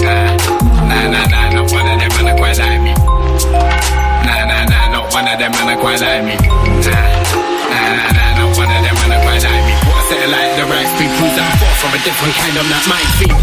Nah, 0.01 0.33
nah, 0.89 1.13
nah, 1.13 1.25
nah, 1.29 1.45
no 1.53 1.61
one 1.69 1.85
of 1.85 1.93
them, 2.01 2.09
and 2.09 2.25
I 2.25 2.33
quite 2.41 2.57
like 2.57 2.81
me 2.81 3.00
one 5.11 5.27
of 5.27 5.37
them 5.37 5.51
man 5.51 5.67
a 5.67 5.75
quite 5.79 5.99
like 5.99 6.23
me. 6.23 6.35
Nah, 6.35 6.95
nah, 7.67 7.95
nah, 7.99 8.15
nah, 8.15 8.31
not 8.39 8.57
one 8.57 8.71
of 8.71 8.79
them 8.79 8.95
man 8.95 9.11
a 9.11 9.19
quite 9.21 9.43
like 9.43 9.63
me. 9.67 9.73
What 9.83 9.99
I 9.99 10.07
say 10.07 10.23
like 10.27 10.55
the 10.55 10.63
right 10.71 10.87
people 10.95 11.27
that 11.35 11.51
fought 11.59 11.77
from 11.83 11.91
a 11.91 11.99
different 11.99 12.33
kind 12.39 12.55
of 12.55 12.65
that 12.71 12.83
my 12.87 13.03
feet. 13.19 13.35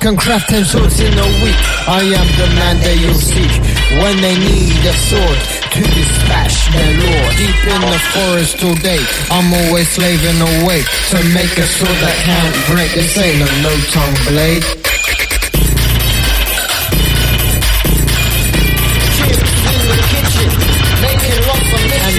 Can 0.00 0.16
craft 0.16 0.48
ten 0.48 0.64
swords 0.64 1.00
in 1.00 1.12
a 1.12 1.28
week. 1.42 1.58
I 1.88 2.02
am 2.02 2.28
the 2.38 2.48
man 2.54 2.78
they 2.82 2.98
will 3.06 3.18
seek 3.18 3.50
when 3.98 4.16
they 4.22 4.36
need 4.38 4.78
a 4.86 4.94
sword 5.10 5.38
to 5.74 5.80
dispatch 5.82 6.70
their 6.70 6.92
lord. 7.02 7.32
Deep 7.34 7.58
in 7.66 7.80
the 7.82 8.00
forest 8.14 8.58
today, 8.60 9.02
I'm 9.30 9.52
always 9.52 9.88
slaving 9.90 10.40
away 10.40 10.82
to 11.10 11.18
make 11.34 11.50
a 11.58 11.66
sword 11.66 11.98
that 12.04 12.16
can't 12.22 12.54
break. 12.70 12.92
This 12.94 13.18
ain't 13.18 13.42
a 13.42 13.50
no 13.62 13.74
tongue 13.90 14.18
blade. 14.30 14.77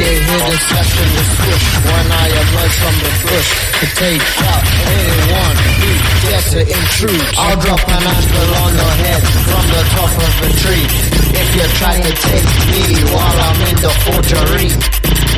You 0.10 0.16
hear 0.16 0.26
the 0.26 0.57
the 0.57 1.24
swoosh 1.38 1.68
when 1.86 2.05
I 2.10 2.26
emerge 2.34 2.76
from 2.82 2.95
the 2.97 3.12
bush 3.30 3.49
to 3.78 3.86
take 3.93 4.26
out 4.41 4.66
anyone 4.89 5.57
who 5.78 5.91
dares 6.26 6.47
to 6.49 6.62
intrude. 6.66 7.30
I'll 7.38 7.60
drop 7.62 7.84
an 7.86 8.03
apple 8.10 8.51
on 8.57 8.72
your 8.74 8.95
head 9.05 9.22
from 9.22 9.66
the 9.70 9.84
top 9.93 10.10
of 10.10 10.34
a 10.41 10.51
tree 10.66 10.88
if 11.30 11.49
you 11.53 11.66
try 11.78 11.93
to 12.01 12.14
take 12.26 12.49
me 12.74 13.05
while 13.14 13.38
I'm 13.38 13.62
in 13.70 13.78
the 13.86 13.93
forgery. 14.01 14.70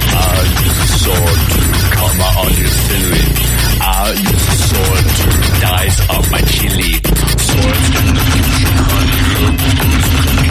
I 0.08 0.40
use 0.40 0.80
a 0.80 0.90
sword 1.04 1.40
to 1.52 1.62
cut 1.92 2.14
my 2.16 2.32
onions 2.40 2.80
thinly. 2.88 3.28
I 3.76 4.16
use 4.24 4.48
a 4.48 4.58
sword 4.72 5.04
to 5.20 5.28
dice 5.68 6.00
up 6.16 6.26
my 6.32 6.42
chili. 6.48 6.96
Swords 7.44 7.88
in 7.92 8.08
the 8.16 8.24
kitchen, 8.40 8.72
honey, 8.88 10.51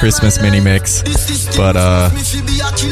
Christmas 0.00 0.40
mini 0.40 0.60
mix, 0.60 1.02
but 1.58 1.76
uh, 1.76 2.08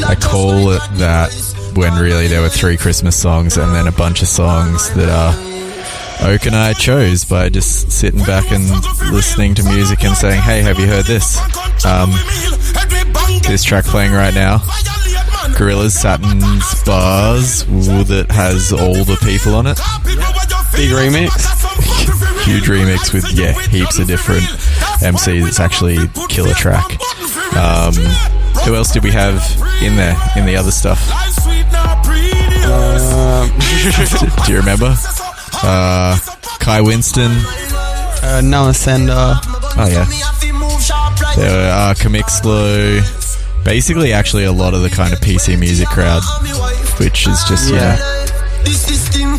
I 0.06 0.14
call 0.14 0.72
it 0.72 0.82
that 0.98 1.32
when 1.74 1.94
really 1.94 2.28
there 2.28 2.42
were 2.42 2.50
three 2.50 2.76
Christmas 2.76 3.16
songs 3.16 3.56
and 3.56 3.74
then 3.74 3.86
a 3.86 3.92
bunch 3.92 4.20
of 4.20 4.28
songs 4.28 4.92
that 4.92 5.08
uh, 5.08 6.28
Oak 6.28 6.44
and 6.44 6.54
I 6.54 6.74
chose 6.74 7.24
by 7.24 7.48
just 7.48 7.90
sitting 7.90 8.22
back 8.24 8.52
and 8.52 8.68
listening 9.10 9.54
to 9.54 9.62
music 9.62 10.04
and 10.04 10.14
saying, 10.14 10.42
"Hey, 10.42 10.60
have 10.60 10.78
you 10.78 10.86
heard 10.86 11.06
this?" 11.06 11.38
Um, 11.86 12.10
this 13.48 13.64
track 13.64 13.86
playing 13.86 14.12
right 14.12 14.34
now, 14.34 14.58
Gorillaz 15.56 15.96
Saturnz 15.96 16.84
Barz, 16.84 17.64
that 18.08 18.30
has 18.30 18.70
all 18.70 19.02
the 19.04 19.16
people 19.24 19.54
on 19.54 19.66
it. 19.66 19.78
Big 20.76 20.90
remix. 20.90 21.32
Huge 22.44 22.68
remix 22.68 23.12
with 23.12 23.30
yeah, 23.32 23.52
heaps 23.68 23.98
of 23.98 24.06
different 24.06 24.42
MCs. 25.00 25.46
It's 25.46 25.60
actually 25.60 25.98
killer 26.28 26.54
track. 26.54 26.97
Um, 27.58 27.94
who 28.64 28.74
else 28.74 28.92
did 28.92 29.02
we 29.02 29.10
have 29.10 29.42
in 29.82 29.96
there 29.96 30.16
in 30.36 30.46
the 30.46 30.56
other 30.56 30.70
stuff? 30.70 31.00
do, 34.20 34.42
do 34.46 34.52
you 34.52 34.58
remember? 34.58 34.94
Uh, 35.62 36.18
Kai 36.60 36.80
Whiston. 36.80 37.32
Uh, 38.22 38.40
Noah 38.44 38.74
Sender. 38.74 39.12
Oh 39.12 39.88
yeah. 39.90 40.04
There 41.36 41.50
were 41.50 41.70
uh, 41.70 41.94
Kamixlo. 41.94 43.64
Basically, 43.64 44.12
actually, 44.12 44.44
a 44.44 44.52
lot 44.52 44.74
of 44.74 44.82
the 44.82 44.90
kind 44.90 45.12
of 45.12 45.18
PC 45.20 45.58
music 45.58 45.88
crowd, 45.88 46.22
which 47.00 47.26
is 47.26 47.42
just 47.44 47.72
yeah. 47.72 47.96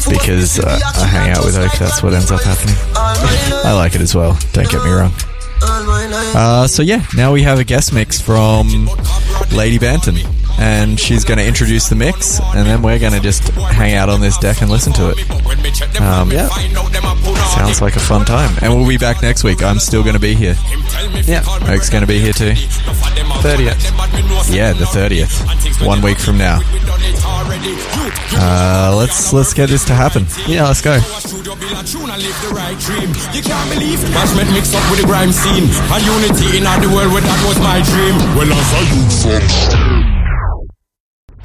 Because 0.09 0.59
uh, 0.59 0.79
I 0.95 1.05
hang 1.05 1.31
out 1.31 1.45
with 1.45 1.57
Oak, 1.57 1.71
that's 1.77 2.01
what 2.01 2.13
ends 2.13 2.31
up 2.31 2.41
happening. 2.41 2.75
I 2.95 3.73
like 3.73 3.95
it 3.95 4.01
as 4.01 4.15
well. 4.15 4.37
Don't 4.53 4.69
get 4.69 4.83
me 4.83 4.91
wrong. 4.91 5.11
Uh, 6.35 6.67
so 6.67 6.81
yeah, 6.83 7.03
now 7.15 7.33
we 7.33 7.41
have 7.43 7.59
a 7.59 7.63
guest 7.63 7.93
mix 7.93 8.19
from 8.21 8.87
Lady 9.51 9.79
Banton, 9.79 10.17
and 10.59 10.99
she's 10.99 11.23
going 11.23 11.37
to 11.37 11.45
introduce 11.45 11.89
the 11.89 11.95
mix, 11.95 12.39
and 12.39 12.67
then 12.67 12.81
we're 12.81 12.99
going 12.99 13.13
to 13.13 13.19
just 13.19 13.47
hang 13.53 13.93
out 13.95 14.09
on 14.09 14.21
this 14.21 14.37
deck 14.37 14.61
and 14.61 14.69
listen 14.69 14.93
to 14.93 15.09
it. 15.09 15.99
Um, 16.01 16.31
yeah, 16.31 16.47
sounds 17.55 17.81
like 17.81 17.95
a 17.95 17.99
fun 17.99 18.25
time, 18.25 18.55
and 18.61 18.75
we'll 18.75 18.87
be 18.87 18.97
back 18.97 19.21
next 19.21 19.43
week. 19.43 19.63
I'm 19.63 19.79
still 19.79 20.03
going 20.03 20.15
to 20.15 20.19
be 20.19 20.35
here. 20.35 20.55
Yeah, 21.23 21.43
Oak's 21.67 21.89
going 21.89 22.01
to 22.01 22.07
be 22.07 22.19
here 22.19 22.33
too. 22.33 22.51
30th. 22.51 24.53
Yeah, 24.53 24.73
the 24.73 24.85
thirtieth. 24.87 25.31
One 25.85 26.01
week 26.01 26.19
from 26.19 26.37
now. 26.37 26.59
Uh, 28.41 28.95
let's 28.97 29.33
let's 29.33 29.53
get 29.53 29.69
this 29.69 29.85
to 29.85 29.93
happen. 29.93 30.25
Yeah, 30.47 30.65
let's 30.67 30.81
go. 30.81 30.99
You 31.69 33.43
can't 33.43 33.69
believe 33.69 34.01
mixed 34.53 34.73
up 34.73 34.89
with 34.89 35.01
the 35.01 35.05
grime 35.05 35.31
scene 35.31 35.69
And 35.69 36.03
unity 36.03 36.57
in 36.57 36.65
all 36.65 36.81
the 36.81 36.89
world 36.89 37.13
where 37.13 37.21
that 37.21 37.45
was 37.45 37.59
my 37.59 37.81
dream 37.85 38.17
Well, 38.35 38.49
a 38.49 38.55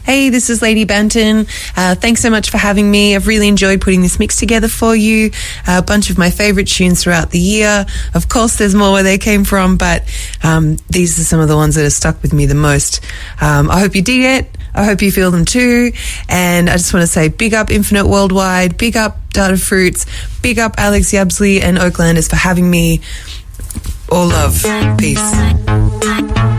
Hey, 0.05 0.29
this 0.29 0.51
is 0.51 0.61
Lady 0.61 0.85
Benton. 0.85 1.47
Uh, 1.75 1.95
thanks 1.95 2.21
so 2.21 2.29
much 2.29 2.51
for 2.51 2.59
having 2.59 2.91
me. 2.91 3.17
I've 3.17 3.27
really 3.27 3.49
enjoyed 3.49 3.81
putting 3.81 4.03
this 4.03 4.19
mix 4.19 4.37
together 4.37 4.69
for 4.69 4.95
you. 4.95 5.31
a 5.67 5.81
bunch 5.81 6.11
of 6.11 6.19
my 6.19 6.29
favorite 6.29 6.69
tunes 6.69 7.03
throughout 7.03 7.31
the 7.31 7.39
year. 7.39 7.87
Of 8.13 8.29
course, 8.29 8.57
there's 8.57 8.75
more 8.75 8.93
where 8.93 9.03
they 9.03 9.17
came 9.17 9.45
from, 9.45 9.79
but 9.79 10.03
um, 10.43 10.77
these 10.91 11.19
are 11.19 11.25
some 11.25 11.41
of 11.41 11.49
the 11.49 11.57
ones 11.57 11.75
that 11.77 11.85
have 11.85 11.93
stuck 11.95 12.21
with 12.21 12.35
me 12.35 12.45
the 12.45 12.55
most. 12.55 13.01
Um, 13.41 13.71
I 13.71 13.81
hope 13.81 13.95
you 13.95 14.03
dig 14.03 14.25
it. 14.25 14.54
I 14.75 14.85
hope 14.85 15.03
you 15.03 15.13
feel 15.13 15.31
them 15.31 15.45
too. 15.45 15.93
And 16.29 16.69
I 16.69 16.73
just 16.75 16.93
want 16.93 17.03
to 17.03 17.07
say 17.07 17.29
big 17.29 17.55
up 17.55 17.71
Infinite 17.71 18.07
Wurldwide, 18.07 18.77
big 18.77 18.97
up 18.97 19.19
Datafruits, 19.31 20.07
big 20.43 20.59
up 20.59 20.75
Alex 20.79 21.13
Yabsley 21.13 21.63
and 21.63 21.79
Oaklanders 21.79 22.29
for 22.29 22.37
having 22.37 22.71
me. 22.71 23.01
All 24.11 24.29
love. 24.29 24.63
Peace. 24.99 26.54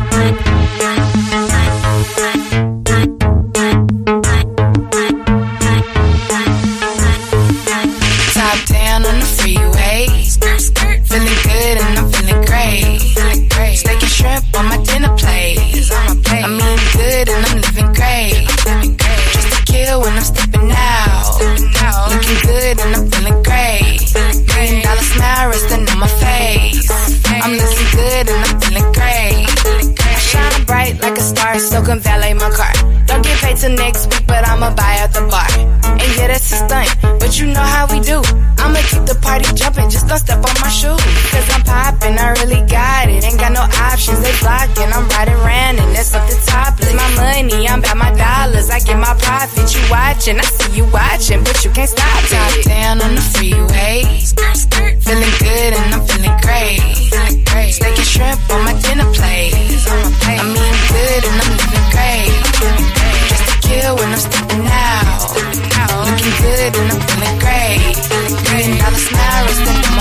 Good 28.15 28.29
and 28.29 28.45
I'm 28.47 28.59
feeling 28.61 28.89
great. 28.95 29.47
Shine 30.19 30.63
bright 30.65 31.01
like 31.01 31.17
a 31.17 31.21
star, 31.21 31.59
so 31.59 31.83
can 31.83 31.99
valet 31.99 32.33
my 32.33 32.49
car. 32.49 32.73
Don't 33.07 33.23
get 33.23 33.37
paid 33.43 33.57
till 33.57 33.75
next 33.75 34.07
week, 34.07 34.25
but 34.27 34.47
I'ma 34.47 34.73
buy 34.73 34.93
at 35.03 35.11
the 35.11 35.23
bar. 35.27 35.49
And 36.01 36.09
yeah, 36.15 36.27
that's 36.27 36.51
a 36.51 36.57
stunt, 36.63 36.89
but 37.19 37.37
you 37.39 37.47
know 37.47 37.67
how 37.75 37.85
we 37.91 37.99
do. 37.99 38.21
I'ma 38.61 38.79
keep 38.89 39.03
the 39.11 39.17
party 39.21 39.47
jumping, 39.53 39.89
just 39.89 40.07
don't 40.07 40.19
step 40.19 40.39
on 40.49 40.55
my 40.61 40.69
shoe. 40.69 40.97
Cause 41.31 41.47
I'm 41.53 41.63
popping, 41.63 42.15
I 42.17 42.31
really 42.39 42.61
got 42.67 43.09
it. 43.09 43.23
Ain't 43.23 43.39
got 43.39 43.51
no 43.51 43.65
options, 43.91 44.19
they 44.23 44.33
blocking. 44.39 44.89
I'm 44.95 45.07
riding 45.09 45.39
around 45.43 45.75
and 45.83 45.91
that's 45.95 46.13
up 46.15 46.25
the 46.29 46.37
top. 46.47 46.85
Money, 47.26 47.68
I'm 47.68 47.80
about 47.80 47.97
my 47.97 48.11
dollars. 48.14 48.69
I 48.69 48.77
get 48.85 48.99
my 49.02 49.18
profit, 49.18 49.65
you 49.73 49.81
watching. 49.89 50.38
I 50.38 50.45
see 50.45 50.77
you 50.77 50.85
watching, 50.93 51.41
but 51.43 51.57
you 51.65 51.72
can't 51.72 51.89
stop 51.89 52.22
it. 52.22 52.30
Top 52.30 52.53
down 52.69 53.02
on 53.02 53.15
the 53.18 53.26
freeway. 53.34 54.06
Feeling 55.02 55.35
good 55.41 55.72
and 55.73 55.89
I'm 55.95 56.06
feeling 56.06 56.38
great. 56.45 56.85
Steak 57.73 57.97
and 57.97 58.06
shrimp 58.14 58.38
on 58.53 58.61
my 58.69 58.77
dinner 58.77 59.10
plate. 59.10 59.57
I'm 59.89 60.53
eating 60.53 60.81
good 60.93 61.22
and 61.26 61.38
I'm 61.41 61.49
living 61.57 61.88
great. 61.97 62.30
Just 63.34 63.45
to 63.49 63.56
kill 63.65 63.97
when 63.97 64.10
I'm 64.14 64.22
stepping 64.22 64.65
out. 64.69 65.26
Looking 66.06 66.35
good 66.45 66.73
and 66.77 66.88
I'm 66.93 67.02
feeling 67.10 67.38
great. 67.41 67.97
Million 68.53 68.77
dollar 68.77 69.02
smile 69.02 69.94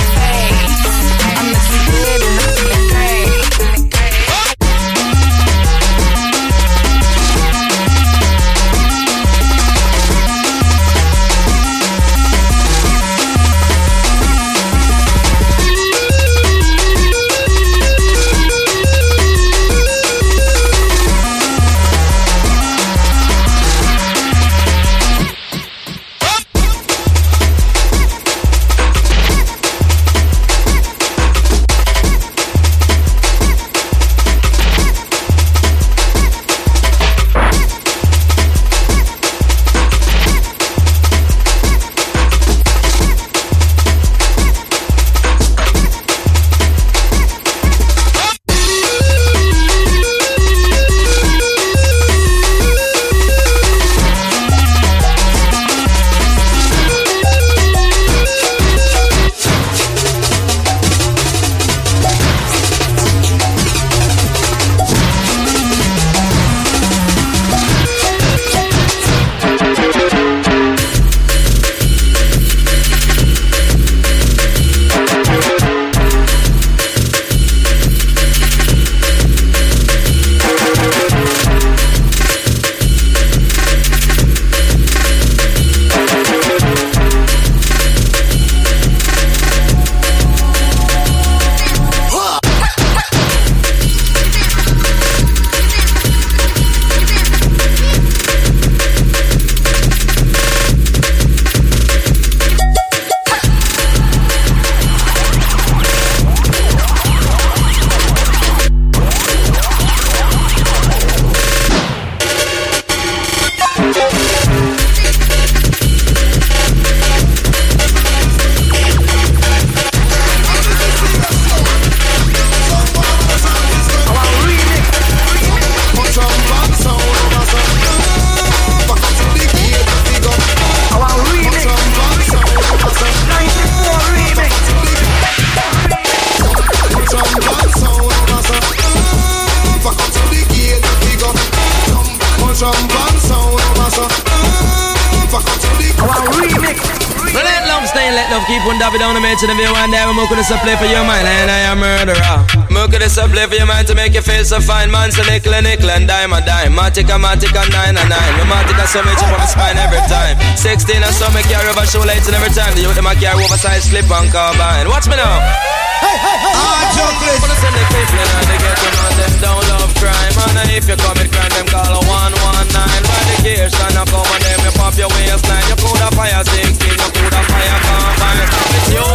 love 148.34 148.46
keep 148.50 148.66
on 148.66 148.78
dabbing 148.82 148.98
down 148.98 149.14
the 149.14 149.22
and 149.22 149.50
if 149.54 149.58
you 149.62 149.70
want 149.70 149.94
that, 149.94 150.10
we're 150.10 150.26
gonna 150.26 150.42
play 150.66 150.74
for 150.74 150.90
your 150.90 151.06
mind, 151.06 151.22
and 151.22 151.46
I 151.46 151.70
am 151.70 151.78
murderer. 151.78 152.38
Milk 152.66 152.90
this 152.90 153.14
up 153.14 153.30
play 153.30 153.46
for 153.46 153.54
your 153.54 153.66
mind 153.66 153.86
to 153.86 153.94
make 153.94 154.14
you 154.14 154.22
feel 154.22 154.42
so 154.42 154.58
fine, 154.58 154.90
man. 154.90 155.14
So 155.14 155.22
nickel 155.22 155.54
and 155.54 155.62
nickel 155.62 155.90
and 155.90 156.08
dime 156.10 156.34
a 156.34 156.42
dime. 156.42 156.74
Matica, 156.74 157.14
matica, 157.14 157.62
nine 157.70 157.94
and 157.94 158.10
nine. 158.10 158.32
No 158.34 158.44
matica, 158.50 158.90
so 158.90 159.02
much 159.06 159.22
from 159.22 159.38
my 159.38 159.46
spine 159.46 159.78
every 159.78 160.02
time. 160.10 160.34
16 160.58 160.98
and 160.98 161.14
so 161.14 161.30
make 161.30 161.46
carry 161.46 161.70
over 161.70 161.86
and 161.86 162.34
every 162.34 162.50
time. 162.50 162.74
The 162.74 162.82
youth 162.82 162.98
them 162.98 163.06
a 163.06 163.14
carry 163.14 163.38
oversized 163.38 163.94
slip 163.94 164.10
and 164.10 164.26
carbine. 164.34 164.90
Watch 164.90 165.06
me 165.06 165.14
now. 165.14 165.73
Hey, 166.02 166.16
hey, 166.18 166.36
hey, 166.42 166.54
ah, 166.56 166.82
chocolate. 166.96 167.38
Wanna 167.42 167.56
send 167.60 167.74
the 167.76 167.84
people 167.92 168.18
and 168.18 168.46
they 168.50 168.58
get 168.58 168.76
to 168.78 168.88
know 168.94 169.10
them 169.14 169.32
don't 169.40 169.64
love 169.70 169.92
crime. 170.00 170.34
And 170.58 170.70
if 170.70 170.88
you 170.88 170.96
commit 170.96 171.28
crime, 171.30 171.52
them 171.54 171.66
call 171.70 171.94
a 171.94 172.00
119. 172.02 172.74
Medication, 172.74 173.94
I 173.94 174.04
come 174.08 174.26
and 174.26 174.42
them, 174.42 174.60
you 174.64 174.72
pop 174.74 174.94
your 174.98 175.08
waistline. 175.14 175.64
You 175.70 175.76
coulda 175.78 176.08
fire 176.16 176.42
16, 176.42 176.74
you 176.74 177.08
coulda 177.14 177.40
fire 177.46 177.78
combine. 177.86 178.48
It's 178.74 178.90
you. 178.90 179.06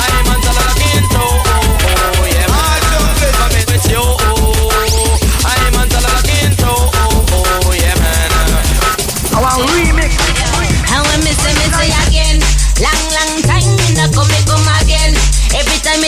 I'm 0.00 0.28
on 0.32 0.38
top 0.40 0.56
of 0.56 0.64
the 0.64 0.74
quinto. 0.80 1.24
Yeah, 2.28 2.48
man. 2.48 2.80
Commit 3.36 3.66
with 3.68 3.86
you. 3.92 4.04
I'm 5.44 5.74
on 5.76 5.86
top 5.92 6.04
of 6.04 6.12
the 6.14 6.22
quinto. 6.24 6.72
Yeah, 7.74 7.96
man. 8.00 8.30
I 9.32 9.38
want 9.42 9.68
remix. 9.76 10.12
And 10.88 11.02
when 11.04 11.20
me 11.24 11.32
say 11.36 11.52
me 11.58 11.66
say 11.74 11.90
again, 12.08 12.36
long 12.80 13.13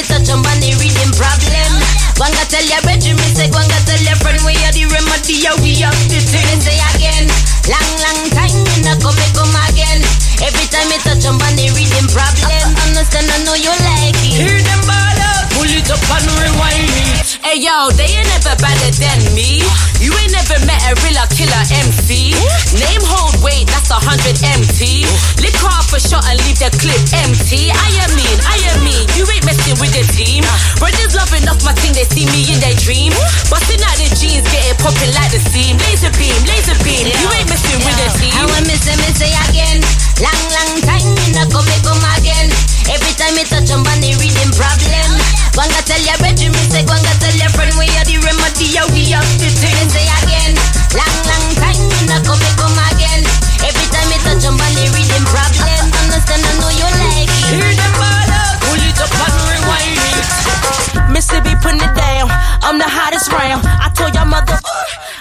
touch 0.06 0.30
on 0.30 0.40
body 0.42 0.72
reading 0.78 1.12
problem. 1.18 1.70
Gwanga 2.14 2.44
tell 2.48 2.64
your 2.64 2.80
bedroom, 2.86 3.18
me 3.18 3.28
say 3.34 3.50
Gwanga 3.50 3.76
tell 3.84 4.00
your 4.00 4.16
friend 4.22 4.38
we 4.46 4.54
are 4.64 4.72
the 4.72 4.86
remedy, 4.88 5.42
yeah 5.42 5.54
we 5.60 5.74
are 5.82 5.92
the 6.08 6.18
thing. 6.22 6.46
Me 6.46 6.56
say 6.62 6.78
again, 6.94 7.26
long 7.68 7.90
long 8.00 8.20
time 8.32 8.56
me 8.56 8.74
no 8.86 8.94
come 9.02 9.16
me 9.18 9.26
come 9.34 9.52
again. 9.68 10.00
Every 10.40 10.66
time 10.70 10.88
me 10.88 10.96
touch 11.02 11.26
on 11.26 11.36
body 11.36 11.68
reading 11.74 12.08
problem. 12.14 12.66
Understand 12.86 13.28
I 13.28 13.42
know 13.44 13.58
you 13.58 13.72
like 13.84 14.16
it. 14.22 14.36
Hear 14.38 14.58
them 14.62 14.82
ball 14.86 15.18
out, 15.34 15.44
pull 15.52 15.68
it 15.68 15.90
up 15.90 16.00
and 16.00 16.26
rewind 16.40 16.92
it. 17.20 17.35
Hey 17.46 17.62
yo, 17.62 17.94
they 17.94 18.10
ain't 18.10 18.26
never 18.26 18.58
better 18.58 18.90
than 18.98 19.22
me. 19.30 19.62
You 20.02 20.10
ain't 20.18 20.34
never 20.34 20.58
met 20.66 20.82
a 20.90 20.98
real 21.06 21.14
killer 21.30 21.62
MC. 21.78 22.34
Name 22.74 23.04
hold 23.06 23.38
weight, 23.38 23.70
that's 23.70 23.86
a 23.86 24.02
hundred 24.02 24.34
MT. 24.42 25.06
Lick 25.38 25.54
off 25.62 25.94
a 25.94 26.02
shot 26.02 26.26
and 26.26 26.42
leave 26.42 26.58
the 26.58 26.74
clip 26.74 26.98
empty. 27.22 27.70
I 27.70 28.02
am 28.02 28.10
mean, 28.18 28.38
I 28.50 28.58
am 28.74 28.82
mean. 28.82 29.06
You 29.14 29.22
ain't 29.30 29.46
messing 29.46 29.78
with 29.78 29.94
the 29.94 30.02
team. 30.10 30.42
Brothers 30.82 31.14
loving 31.14 31.46
off 31.46 31.62
my 31.62 31.70
thing, 31.78 31.94
they 31.94 32.02
see 32.10 32.26
me 32.34 32.50
in 32.50 32.58
their 32.58 32.74
dream. 32.82 33.14
Busting 33.46 33.78
out 33.78 33.94
the 33.94 34.10
jeans, 34.18 34.42
get 34.50 34.66
it 34.66 34.82
popping 34.82 35.14
like 35.14 35.30
the 35.30 35.38
steam. 35.38 35.78
Laser 35.86 36.10
beam, 36.18 36.34
laser 36.50 36.74
beam. 36.82 37.06
You 37.06 37.30
ain't 37.30 37.46
messing 37.46 37.78
with 37.86 37.94
the 37.94 38.10
team. 38.18 38.34
When 38.58 38.66
me 38.66 38.74
say 38.74 38.98
me 38.98 39.14
say 39.14 39.30
again, 39.46 39.86
long 40.18 40.42
long 40.50 40.82
time 40.82 41.14
me 41.14 41.30
no 41.30 41.46
come 41.46 41.62
me 41.70 41.78
come 41.86 42.02
again. 42.18 42.50
Every 42.90 43.14
time 43.14 43.38
me 43.38 43.46
touch 43.46 43.70
on 43.70 43.86
body 43.86 44.18
reading 44.18 44.50
problem. 44.58 45.14
Gwanga 45.54 45.80
tell 45.88 46.02
your 46.02 46.18
bedroom, 46.20 46.52
me 46.52 46.62
say 46.68 46.84
Gwanga 46.84 47.14
tell 47.16 47.35
your 47.38 47.50
friend 47.54 47.72
we 47.78 47.86
are 47.96 48.06
the 48.06 48.16
remedy, 48.24 48.76
are 48.78 48.88
the 48.88 49.48
thing. 49.50 49.76
Me 49.76 49.84
say 49.92 50.06
again, 50.24 50.52
long 50.96 51.16
long 51.28 51.46
time 51.60 51.80
me 51.80 51.98
no 52.08 52.16
come 52.24 52.40
me 52.40 52.50
come 52.56 52.78
again. 52.92 53.22
Every 53.64 53.86
time 53.92 54.08
me 54.10 54.16
touch 54.24 54.44
on 54.46 54.54
body 54.56 54.86
reading 54.94 55.26
problem. 55.28 55.84
Understand 56.06 56.42
I 56.44 56.52
know 56.60 56.70
you 56.72 56.88
like 57.00 57.28
it. 57.28 57.52
Hear 57.52 57.72
them 57.74 57.92
ball 57.98 58.28
out, 58.30 58.56
pull 58.64 58.80
it 58.80 58.98
up 59.00 59.12
and 59.12 59.36
rewind 59.50 59.98
it. 60.00 61.10
Mississippi 61.12 61.54
putting 61.62 61.80
it 61.82 61.94
down. 61.96 62.28
I'm 62.62 62.78
the 62.78 62.88
hottest 62.88 63.30
round. 63.32 63.62
I 63.64 63.88
told 63.94 64.14
y'all 64.14 64.26
mother, 64.26 64.58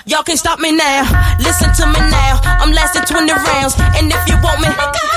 y'all 0.05 0.23
can 0.23 0.37
stop 0.37 0.59
me 0.59 0.71
now. 0.73 1.05
Listen 1.39 1.69
to 1.77 1.85
me 1.87 1.99
now. 2.09 2.39
I'm 2.59 2.71
lasting 2.73 3.05
20 3.05 3.31
rounds. 3.31 3.75
And 3.97 4.09
if 4.11 4.21
you 4.27 4.35
want 4.41 4.59
me, 4.61 4.69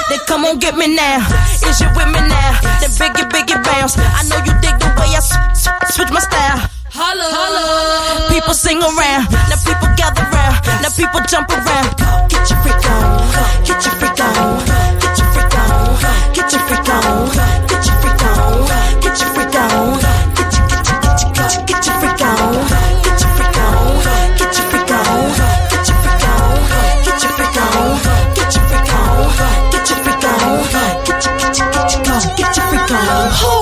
then 0.08 0.20
come 0.28 0.44
on 0.44 0.58
get 0.58 0.76
me 0.76 0.94
now. 0.94 1.24
Is 1.64 1.80
you 1.80 1.88
with 1.96 2.08
me 2.12 2.20
now? 2.20 2.50
Then 2.80 2.90
biggie, 3.00 3.26
biggie 3.32 3.60
bounce. 3.64 3.96
I 3.98 4.22
know 4.28 4.38
you 4.44 4.52
dig 4.60 4.76
the 4.78 4.88
way 5.00 5.08
I 5.16 5.20
s- 5.24 5.32
s- 5.56 5.94
switch 5.94 6.10
my 6.10 6.20
style. 6.20 6.68
Holla, 6.98 7.30
holla. 7.30 8.26
People 8.28 8.54
sing 8.54 8.82
around. 8.82 9.30
Now 9.30 9.54
people 9.62 9.86
gather 9.94 10.26
round. 10.34 10.58
Now 10.82 10.90
people 10.90 11.22
jump 11.30 11.46
around. 11.46 11.94
Get 12.26 12.50
your 12.50 12.58
freak 12.58 12.74
on. 12.90 13.22
Get 13.62 13.78
your 13.86 13.94
freak 14.02 14.18
on. 14.18 14.66
Get 14.98 15.14
your 15.14 15.30
freak 15.30 15.54
on. 15.54 15.94
Get 16.34 16.50
your 16.50 16.58
freak 16.66 16.90
on. 16.90 17.30
Get 17.70 17.86
your 17.86 17.94
freak 18.02 18.22
on. 18.26 18.66
Get 18.98 19.14
your 19.14 19.30
freak 19.30 19.54
on. 19.62 19.94
Get 20.34 20.50
your 20.50 20.66
get 20.66 20.90
your 20.90 20.98
get 20.98 21.22
your 21.22 21.30
get 21.38 21.54
your 21.54 21.62
get 21.70 21.86
your 21.86 21.94
freak 22.02 22.18
on. 22.18 22.66
Get 23.06 23.20
your 23.22 23.30
freak 23.30 23.58
on. 23.62 23.94
Get 24.34 24.58
your 24.58 24.66
freak 24.66 24.90
on. 24.90 25.38
Get 25.70 25.86
your 25.86 25.98
freak 26.02 26.26
on. 26.26 26.58
Get 27.06 27.22
your 27.22 27.30
freak 27.38 27.62
on. 27.62 27.94
Get 28.34 28.50
your 28.50 28.58
freak 28.58 28.90
on. 28.90 29.30
Get 29.70 29.86
your 29.86 29.98
freak 30.02 30.26
on. 30.26 30.66
Get 31.06 31.22
your 31.22 31.34
get 31.38 31.54
your 31.54 32.34
get 32.34 32.56
your 32.58 32.66
freak 32.66 32.90
on. 32.90 33.57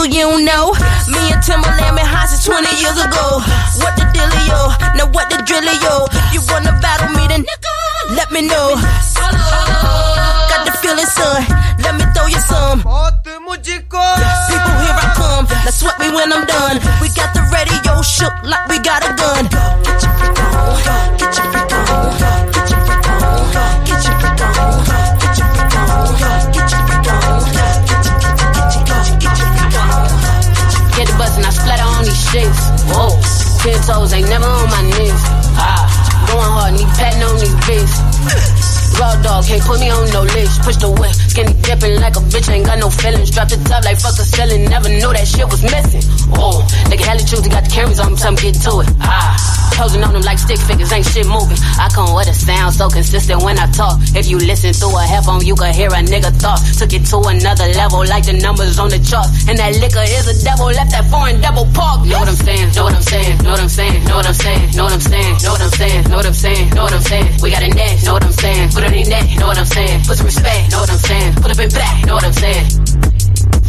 Who's 0.00 0.08
that 0.08 0.40
bitch? 0.40 0.40
People 0.40 0.40
you 0.40 0.44
know. 0.44 0.72
Me 1.12 1.20
and 1.28 1.42
Timbaland 1.44 1.96
been 1.96 2.06
high 2.06 2.26
since 2.26 2.44
20 2.48 2.64
years 2.80 2.96
ago. 2.96 3.40
What 3.84 3.92
the 3.96 4.08
dealio? 4.16 4.72
Now 4.96 5.12
what 5.12 5.28
the 5.28 5.36
drillio? 5.44 6.08
You 6.32 6.40
wanna 6.48 6.72
battle 6.80 7.08
me 7.12 7.28
then? 7.28 7.44
Let 8.16 8.32
me 8.32 8.42
know. 8.48 8.80
Got 10.48 10.64
the 10.64 10.72
feeling, 10.80 11.04
son. 11.06 11.44
Let 11.84 11.94
me 11.96 12.04
throw 12.16 12.26
you 12.26 12.40
some. 12.40 12.80
People, 14.48 14.74
here 14.80 14.96
I 14.96 15.12
come. 15.16 15.44
Now 15.64 15.70
sweat 15.70 15.98
me 16.00 16.08
when 16.10 16.32
I'm 16.32 16.46
done. 16.46 16.80
We 17.00 17.08
got 17.12 17.34
the 17.34 17.44
radio 17.52 18.00
shook 18.02 18.32
like 18.44 18.68
we 18.68 18.78
got 18.80 19.04
a 19.04 19.12
gun. 19.14 19.48
Get 19.84 20.00
your 20.00 20.12
freak 20.16 20.40
on. 20.40 21.16
Get 21.18 21.36
your 21.36 21.44
freak 21.52 21.59
shits. 32.30 32.62
Whoa, 32.94 33.18
ten 33.62 33.80
toes 33.82 34.12
ain't 34.12 34.28
never 34.28 34.46
on 34.46 34.70
my 34.70 34.82
knees. 34.82 35.22
Ah, 35.58 35.86
going 36.30 36.52
hard, 36.54 36.74
need 36.74 36.88
patting 36.94 37.22
on 37.22 37.38
these 37.38 37.54
beats. 37.66 38.79
Raw 38.98 39.14
dog, 39.22 39.44
can't 39.46 39.62
put 39.62 39.80
me 39.80 39.90
on 39.90 40.08
no 40.10 40.22
list. 40.22 40.62
Push 40.62 40.76
the 40.76 40.90
whip, 40.90 41.14
skinny 41.14 41.54
dipping 41.62 42.00
like 42.00 42.16
a 42.16 42.22
bitch, 42.32 42.48
ain't 42.50 42.66
got 42.66 42.78
no 42.78 42.90
feelings. 42.90 43.30
Drop 43.30 43.48
the 43.48 43.56
top 43.68 43.84
like 43.84 44.00
fuck 44.00 44.16
a 44.18 44.24
ceiling, 44.24 44.64
never 44.66 44.88
knew 44.88 45.10
that 45.12 45.26
shit 45.26 45.46
was 45.46 45.62
missing. 45.62 46.02
Oh, 46.36 46.64
nigga, 46.88 47.04
hella 47.04 47.22
truth, 47.24 47.48
got 47.50 47.64
the 47.64 47.70
cameras 47.70 48.00
on 48.00 48.12
me, 48.12 48.18
tell 48.18 48.32
me 48.32 48.40
get 48.40 48.56
to 48.64 48.80
it. 48.80 48.88
Ah, 49.00 49.36
posing 49.76 50.02
on 50.04 50.12
them 50.12 50.22
like 50.22 50.38
stick 50.38 50.58
figures, 50.58 50.92
ain't 50.92 51.06
shit 51.06 51.26
moving. 51.26 51.58
I 51.78 51.88
come 51.92 52.14
with 52.14 52.28
a 52.28 52.34
sound 52.34 52.74
so 52.74 52.88
consistent 52.88 53.42
when 53.42 53.58
I 53.58 53.66
talk. 53.72 54.00
If 54.14 54.28
you 54.28 54.38
listen 54.38 54.72
through 54.72 54.96
a 54.96 55.02
headphone, 55.02 55.44
you 55.44 55.54
can 55.54 55.72
hear 55.72 55.88
a 55.88 56.02
nigga 56.04 56.32
thought. 56.36 56.60
Took 56.78 56.92
it 56.92 57.04
to 57.12 57.18
another 57.28 57.68
level, 57.76 58.04
like 58.06 58.24
the 58.26 58.36
numbers 58.36 58.78
on 58.78 58.88
the 58.88 59.00
chart. 59.00 59.28
And 59.48 59.58
that 59.58 59.76
liquor 59.80 60.04
is 60.04 60.28
a 60.28 60.36
devil, 60.44 60.66
left 60.72 60.92
that 60.92 61.08
foreign 61.10 61.40
devil 61.40 61.66
park. 61.72 62.04
Know 62.06 62.20
what 62.20 62.28
I'm 62.28 62.36
saying? 62.36 62.72
Know 62.76 62.84
what 62.84 62.94
I'm 62.94 63.02
saying? 63.02 63.36
Know 63.44 63.52
what 63.52 63.60
I'm 63.60 63.68
saying? 63.68 64.04
Know 64.04 64.16
what 64.16 64.26
I'm 64.28 64.34
saying? 64.34 64.76
Know 64.76 64.84
what 64.84 64.92
I'm 64.92 65.00
saying? 65.00 65.36
Know 65.42 65.52
what 65.52 65.62
I'm 65.62 65.72
saying? 65.74 66.04
Know 66.08 66.16
what 66.16 66.26
I'm 66.26 66.34
saying? 66.34 66.66
Know 66.74 66.84
what 66.84 66.94
I'm 66.94 67.02
saying? 67.02 67.28
We 67.42 67.50
got 67.50 67.62
a 67.62 67.70
next. 67.72 68.04
Know 68.04 68.19
Know 68.90 69.46
what 69.46 69.56
I'm 69.56 69.66
saying? 69.66 70.02
Put 70.02 70.18
some 70.18 70.26
respect. 70.26 70.72
Know 70.72 70.80
what 70.82 70.90
I'm 70.90 70.98
saying? 70.98 71.34
Put 71.38 71.50
up 71.52 71.58
in 71.62 71.70
back. 71.70 72.06
Know 72.06 72.14
what 72.14 72.24
I'm 72.24 72.32
saying? 72.34 72.66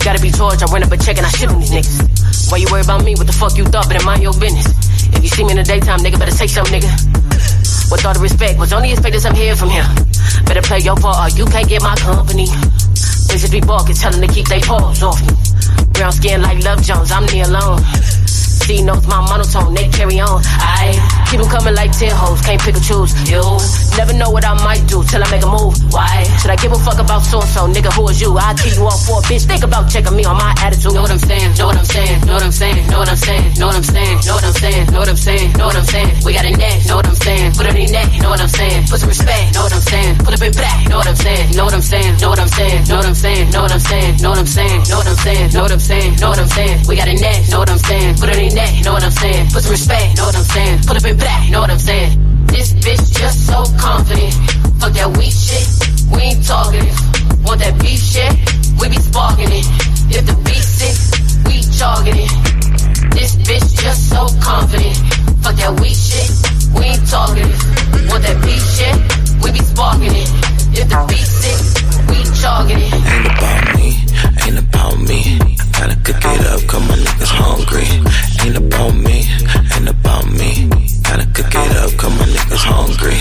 Gotta 0.02 0.18
be 0.18 0.31
George, 0.34 0.57
I 0.64 0.65
run 0.73 0.81
up 0.81 0.91
a 0.91 0.98
check 0.98 1.18
and 1.18 1.26
I 1.26 1.30
shit 1.30 1.48
on 1.48 1.61
these 1.61 1.69
niggas. 1.69 2.49
Why 2.52 2.57
you 2.57 2.65
worry 2.72 2.81
about 2.81 3.06
me? 3.06 3.14
What 3.14 3.27
the 3.27 3.38
fuck 3.38 3.56
you 3.56 3.64
thought? 3.65 3.88
Better 3.88 4.03
mind 4.03 4.23
your 4.23 4.34
business. 4.34 4.65
If 5.14 5.22
you 5.22 5.30
see 5.30 5.43
me 5.45 5.52
in 5.52 5.57
the 5.57 5.64
daytime, 5.64 5.99
nigga, 5.99 6.18
better 6.18 6.34
say 6.34 6.48
something, 6.48 6.81
nigga. 6.81 6.89
With 7.93 8.02
all 8.03 8.18
the 8.18 8.19
respect, 8.19 8.57
was 8.57 8.73
only 8.73 8.91
expecting 8.91 9.22
some 9.22 9.35
here 9.35 9.56
from 9.56 9.69
here. 9.69 9.85
Better 10.49 10.65
play 10.65 10.80
your 10.80 10.98
part 10.98 11.22
or 11.22 11.30
you 11.38 11.45
can't 11.45 11.69
get 11.69 11.84
my 11.85 11.93
company. 12.02 12.49
Bitches 13.30 13.52
be 13.53 13.61
barking, 13.61 13.93
tell 13.93 14.10
them 14.10 14.26
to 14.26 14.31
keep 14.34 14.49
their 14.49 14.61
paws 14.65 15.03
off 15.06 15.22
me. 15.22 15.38
Brown 15.93 16.11
skin 16.11 16.41
like 16.41 16.65
Love 16.65 16.81
Jones, 16.81 17.11
I'm 17.14 17.30
near 17.30 17.45
alone. 17.45 17.77
See 18.26 18.81
notes, 18.81 19.06
my 19.06 19.22
monotone, 19.22 19.77
they 19.77 19.85
carry 19.89 20.19
on. 20.19 20.41
I 20.41 20.98
keep 21.32 21.40
them 21.40 21.48
coming 21.48 21.74
like 21.74 21.95
10 21.95 22.12
hoes, 22.12 22.44
can't 22.44 22.60
pick 22.60 22.76
or 22.76 22.84
choose. 22.84 23.16
You 23.32 23.40
never 23.95 24.12
know 24.12 24.30
what 24.36 24.44
I 24.44 24.52
might 24.68 24.84
do 24.91 24.99
till 25.08 25.24
I 25.24 25.28
make 25.32 25.48
a 25.48 25.48
move. 25.48 25.80
Why 25.95 26.28
should 26.44 26.52
I 26.52 26.60
give 26.60 26.76
a 26.76 26.80
fuck 26.84 26.99
about 26.99 27.24
so 27.24 27.40
and 27.40 27.48
so, 27.48 27.72
nigga? 27.72 27.88
Who 27.95 28.03
is 28.12 28.20
you? 28.20 28.36
I 28.36 28.52
keep 28.60 28.76
you 28.76 28.84
on 28.84 28.99
for 29.08 29.20
a 29.20 29.24
bitch. 29.24 29.48
Think 29.48 29.64
about 29.64 29.88
checking 29.88 30.12
me 30.12 30.28
on 30.28 30.36
my 30.36 30.52
attitude. 30.60 30.91
Know 30.91 31.08
what 31.08 31.12
I'm 31.12 31.24
saying? 31.24 31.56
Know 31.56 31.72
what 31.72 31.80
I'm 31.80 31.88
saying? 31.88 32.20
Know 32.28 32.36
what 32.36 32.44
I'm 32.44 32.52
saying? 32.52 32.84
Know 32.91 32.99
what 32.99 33.08
I'm 33.08 33.16
saying? 33.16 33.48
Know 33.56 33.68
what 33.72 33.76
I'm 33.80 33.84
saying? 33.88 34.20
Know 34.28 34.36
what 34.36 34.44
I'm 34.44 34.53
saying? 34.60 34.84
Know 34.91 34.99
what 34.99 35.08
I'm 35.08 35.16
saying? 35.16 35.48
Know 35.56 35.66
what 35.72 35.78
I'm 35.80 35.88
saying? 35.88 36.12
We 36.28 36.34
got 36.36 36.45
a 36.45 36.52
neck. 36.52 36.78
Know 36.91 36.95
what 36.99 37.08
I'm 37.08 37.16
saying? 37.16 37.48
Put 37.56 37.66
it 37.66 37.76
in 37.80 37.91
neck. 37.95 38.08
Know 38.20 38.30
what 38.30 38.41
I'm 38.41 38.52
saying? 38.52 38.80
Put 38.91 38.99
some 38.99 39.08
respect. 39.08 39.56
Know 39.56 39.64
what 39.64 39.74
I'm 39.74 39.86
saying? 39.88 40.12
Put 40.20 40.34
up 40.36 40.44
in 40.44 40.52
back. 40.52 40.78
Know 40.91 40.98
what 40.99 41.08
I'm 41.08 41.16
saying? 41.16 41.56
Know 41.56 41.64
what 41.64 41.76
I'm 41.80 41.82
saying? 41.82 42.12
Know 42.20 42.30
what 42.30 42.40
I'm 42.44 42.52
saying? 42.52 42.84
Know 42.91 42.98
what 42.99 43.08
I'm 43.08 43.16
saying? 43.16 43.52
Know 43.56 43.62
what 43.64 43.72
I'm 43.72 43.80
saying? 43.80 44.20
Know 44.20 44.30
what 44.36 44.40
I'm 44.44 44.48
saying? 44.52 44.84
Know 44.91 44.99
what 44.99 45.08
I'm 45.08 45.16
saying? 45.16 45.48
Know 45.56 45.62
what 45.64 45.72
I'm 45.72 45.80
saying? 45.80 46.12
Know 46.20 46.30
what 46.30 46.40
I'm 46.44 46.52
saying? 46.52 46.76
We 46.91 46.95
got 46.99 47.08
a 47.08 47.16
neck. 47.16 47.40
Know 47.48 47.60
what 47.64 47.70
I'm 47.72 47.80
saying? 47.80 48.16
Put 48.20 48.28
it 48.36 48.40
in 48.44 48.52
neck. 48.52 48.84
Know 48.84 48.94
what 48.94 49.03
I'm 49.03 49.16
saying? 49.16 49.48
Put 49.48 49.64
some 49.64 49.72
respect. 49.72 50.18
Know 50.18 50.26
what 50.28 50.36
I'm 50.36 50.44
saying? 50.44 50.76
Put 50.84 50.98
up 50.98 51.06
in 51.06 51.20
back. 51.22 51.49
Know 51.52 51.61
what 51.61 51.69
I'm 51.69 51.80
saying? 51.80 52.45
This 52.48 52.73
bitch 52.73 53.06
just 53.14 53.48
so 53.48 53.64
confident. 53.80 54.34
Fuck 54.81 54.93
that 54.93 55.10
weak 55.18 55.31
shit. 55.31 55.65
We 56.11 56.22
ain't 56.34 56.41
it. 56.41 57.11
Want 57.45 57.60
that 57.61 57.80
beef 57.80 58.02
shit? 58.02 58.31
We 58.80 58.89
be 58.89 58.98
sparking 58.98 59.52
it. 59.52 59.65
If 60.11 60.26
the 60.26 60.35
beat 60.43 60.65
sick, 60.65 60.98
we 61.45 61.61
jogging 61.77 62.18
it. 62.18 62.31
This 63.14 63.35
bitch 63.48 63.68
just 63.81 64.10
so 64.10 64.27
confident. 64.41 64.98
Fuck 65.45 65.56
that 65.61 65.80
weak 65.80 65.95
shit. 65.95 66.30
We 66.76 66.98
talking 67.07 67.45
it. 67.45 67.60
Want 68.10 68.23
that 68.26 68.38
beef 68.43 68.64
shit? 68.76 68.95
We 69.43 69.52
be 69.52 69.64
sparking 69.64 70.11
it. 70.11 70.30
If 70.73 70.88
the 70.89 70.99
beat 71.07 71.30
sick, 71.39 71.60
we 72.10 72.18
jogging 72.41 72.81
it. 72.81 72.93
Ain't 72.93 73.27
about 73.31 73.64
me, 73.76 73.88
ain't 74.45 74.60
about 74.60 74.98
me. 74.99 75.19
Gotta 75.77 75.95
cook 76.03 76.23
it 76.23 76.41
up, 76.52 76.61
cause 76.68 76.84
my 76.88 76.95
niggas 76.95 77.34
hungry. 77.41 77.88
Ain't 78.43 78.57
about 78.57 78.93
me, 78.95 79.18
ain't 79.76 79.89
about 79.89 80.26
me. 80.31 81.01
Gotta 81.12 81.28
cook 81.34 81.54
it 81.54 81.76
up, 81.76 81.92
cause 82.00 82.18
my 82.18 82.24
niggas 82.24 82.64
hungry. 82.64 83.20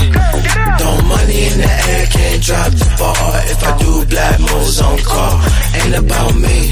Throw 0.79 0.95
money 1.11 1.51
in 1.51 1.59
the 1.59 1.67
air, 1.91 2.07
can't 2.07 2.41
drop 2.41 2.71
the 2.71 2.87
ball. 2.97 3.35
If 3.51 3.65
I 3.67 3.77
do 3.83 4.07
black 4.07 4.39
moves 4.39 4.81
on 4.81 4.97
call, 5.03 5.43
ain't 5.75 5.99
about 5.99 6.37
me. 6.39 6.71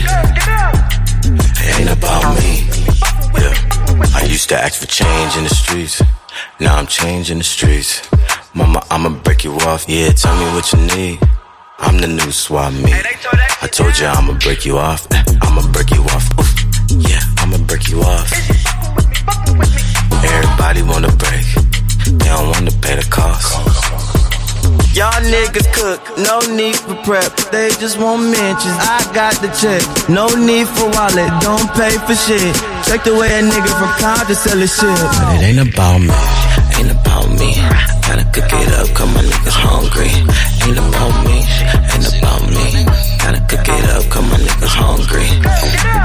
Ain't 1.74 1.90
about 1.90 2.38
me. 2.38 2.70
Yeah. 3.34 3.50
I 4.14 4.28
used 4.30 4.48
to 4.50 4.62
ask 4.62 4.78
for 4.78 4.86
change 4.86 5.36
in 5.36 5.42
the 5.42 5.50
streets. 5.50 6.00
Now 6.60 6.76
I'm 6.76 6.86
changing 6.86 7.38
the 7.38 7.44
streets. 7.44 8.08
Mama, 8.54 8.86
I'ma 8.88 9.08
break 9.08 9.42
you 9.42 9.54
off. 9.66 9.86
Yeah, 9.88 10.12
tell 10.12 10.36
me 10.38 10.46
what 10.54 10.72
you 10.72 10.78
need. 10.94 11.18
I'm 11.80 11.98
the 11.98 12.06
new 12.06 12.30
swap 12.30 12.72
meet. 12.74 12.94
I 13.60 13.66
told 13.66 13.98
you 13.98 14.06
I'ma 14.06 14.38
break 14.38 14.64
you 14.64 14.78
off. 14.78 15.10
Eh, 15.10 15.24
I'ma 15.42 15.66
break 15.72 15.90
you 15.90 16.02
off. 16.14 16.38
Oof. 16.38 16.54
Yeah, 16.90 17.20
I'ma 17.38 17.58
break 17.66 17.88
you 17.88 18.02
off. 18.02 18.57
Everybody 20.24 20.82
wanna 20.82 21.12
break. 21.16 21.46
They 22.18 22.28
don't 22.28 22.48
wanna 22.50 22.72
pay 22.82 22.96
the 22.96 23.06
cost. 23.10 23.54
Y'all 24.98 25.22
niggas 25.22 25.68
cook, 25.72 26.00
no 26.26 26.40
need 26.56 26.74
for 26.74 26.96
prep. 27.06 27.30
They 27.52 27.70
just 27.78 27.98
want 28.00 28.22
mentions. 28.22 28.74
I 28.80 28.98
got 29.14 29.34
the 29.40 29.48
check. 29.54 29.82
No 30.08 30.26
need 30.34 30.66
for 30.66 30.90
wallet, 30.90 31.30
don't 31.40 31.68
pay 31.78 31.94
for 32.06 32.16
shit. 32.16 32.50
Check 32.86 33.04
the 33.04 33.14
way 33.14 33.28
a 33.38 33.42
nigga 33.42 33.70
from 33.78 33.90
Compton 34.02 34.34
sell 34.34 34.58
his 34.58 34.74
shit. 34.74 34.88
But 34.88 35.38
it 35.38 35.42
ain't 35.48 35.62
about 35.70 36.00
me, 36.00 36.10
ain't 36.78 36.90
about 36.90 37.28
me. 37.28 37.50
Gotta 38.06 38.24
cook 38.32 38.52
it 38.54 38.70
up, 38.78 38.88
cause 38.94 39.10
my 39.12 39.22
niggas 39.22 39.58
hungry. 39.58 40.10
Ain't 40.64 40.78
about 40.78 41.14
me, 41.26 41.38
ain't 41.92 42.08
about 42.14 42.42
me. 42.46 42.66
Gotta 43.18 43.40
cook 43.50 43.68
it 43.68 43.84
up, 43.92 44.04
cause 44.08 44.26
my 44.30 44.38
niggas 44.38 44.76
hungry. 44.78 45.28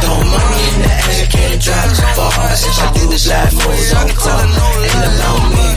Throw 0.02 0.18
money 0.18 0.64
in 0.74 0.78
the 0.84 0.92
air, 0.92 1.26
can't 1.30 1.62
drop 1.62 1.88
the 1.94 2.06
bars. 2.18 2.62
If 2.66 2.78
I 2.82 2.88
do 2.98 3.04
black 3.08 3.50
moves 3.54 3.92
on 3.94 4.10
call, 4.18 4.46
ain't 4.84 5.06
about 5.08 5.42
me. 5.54 5.68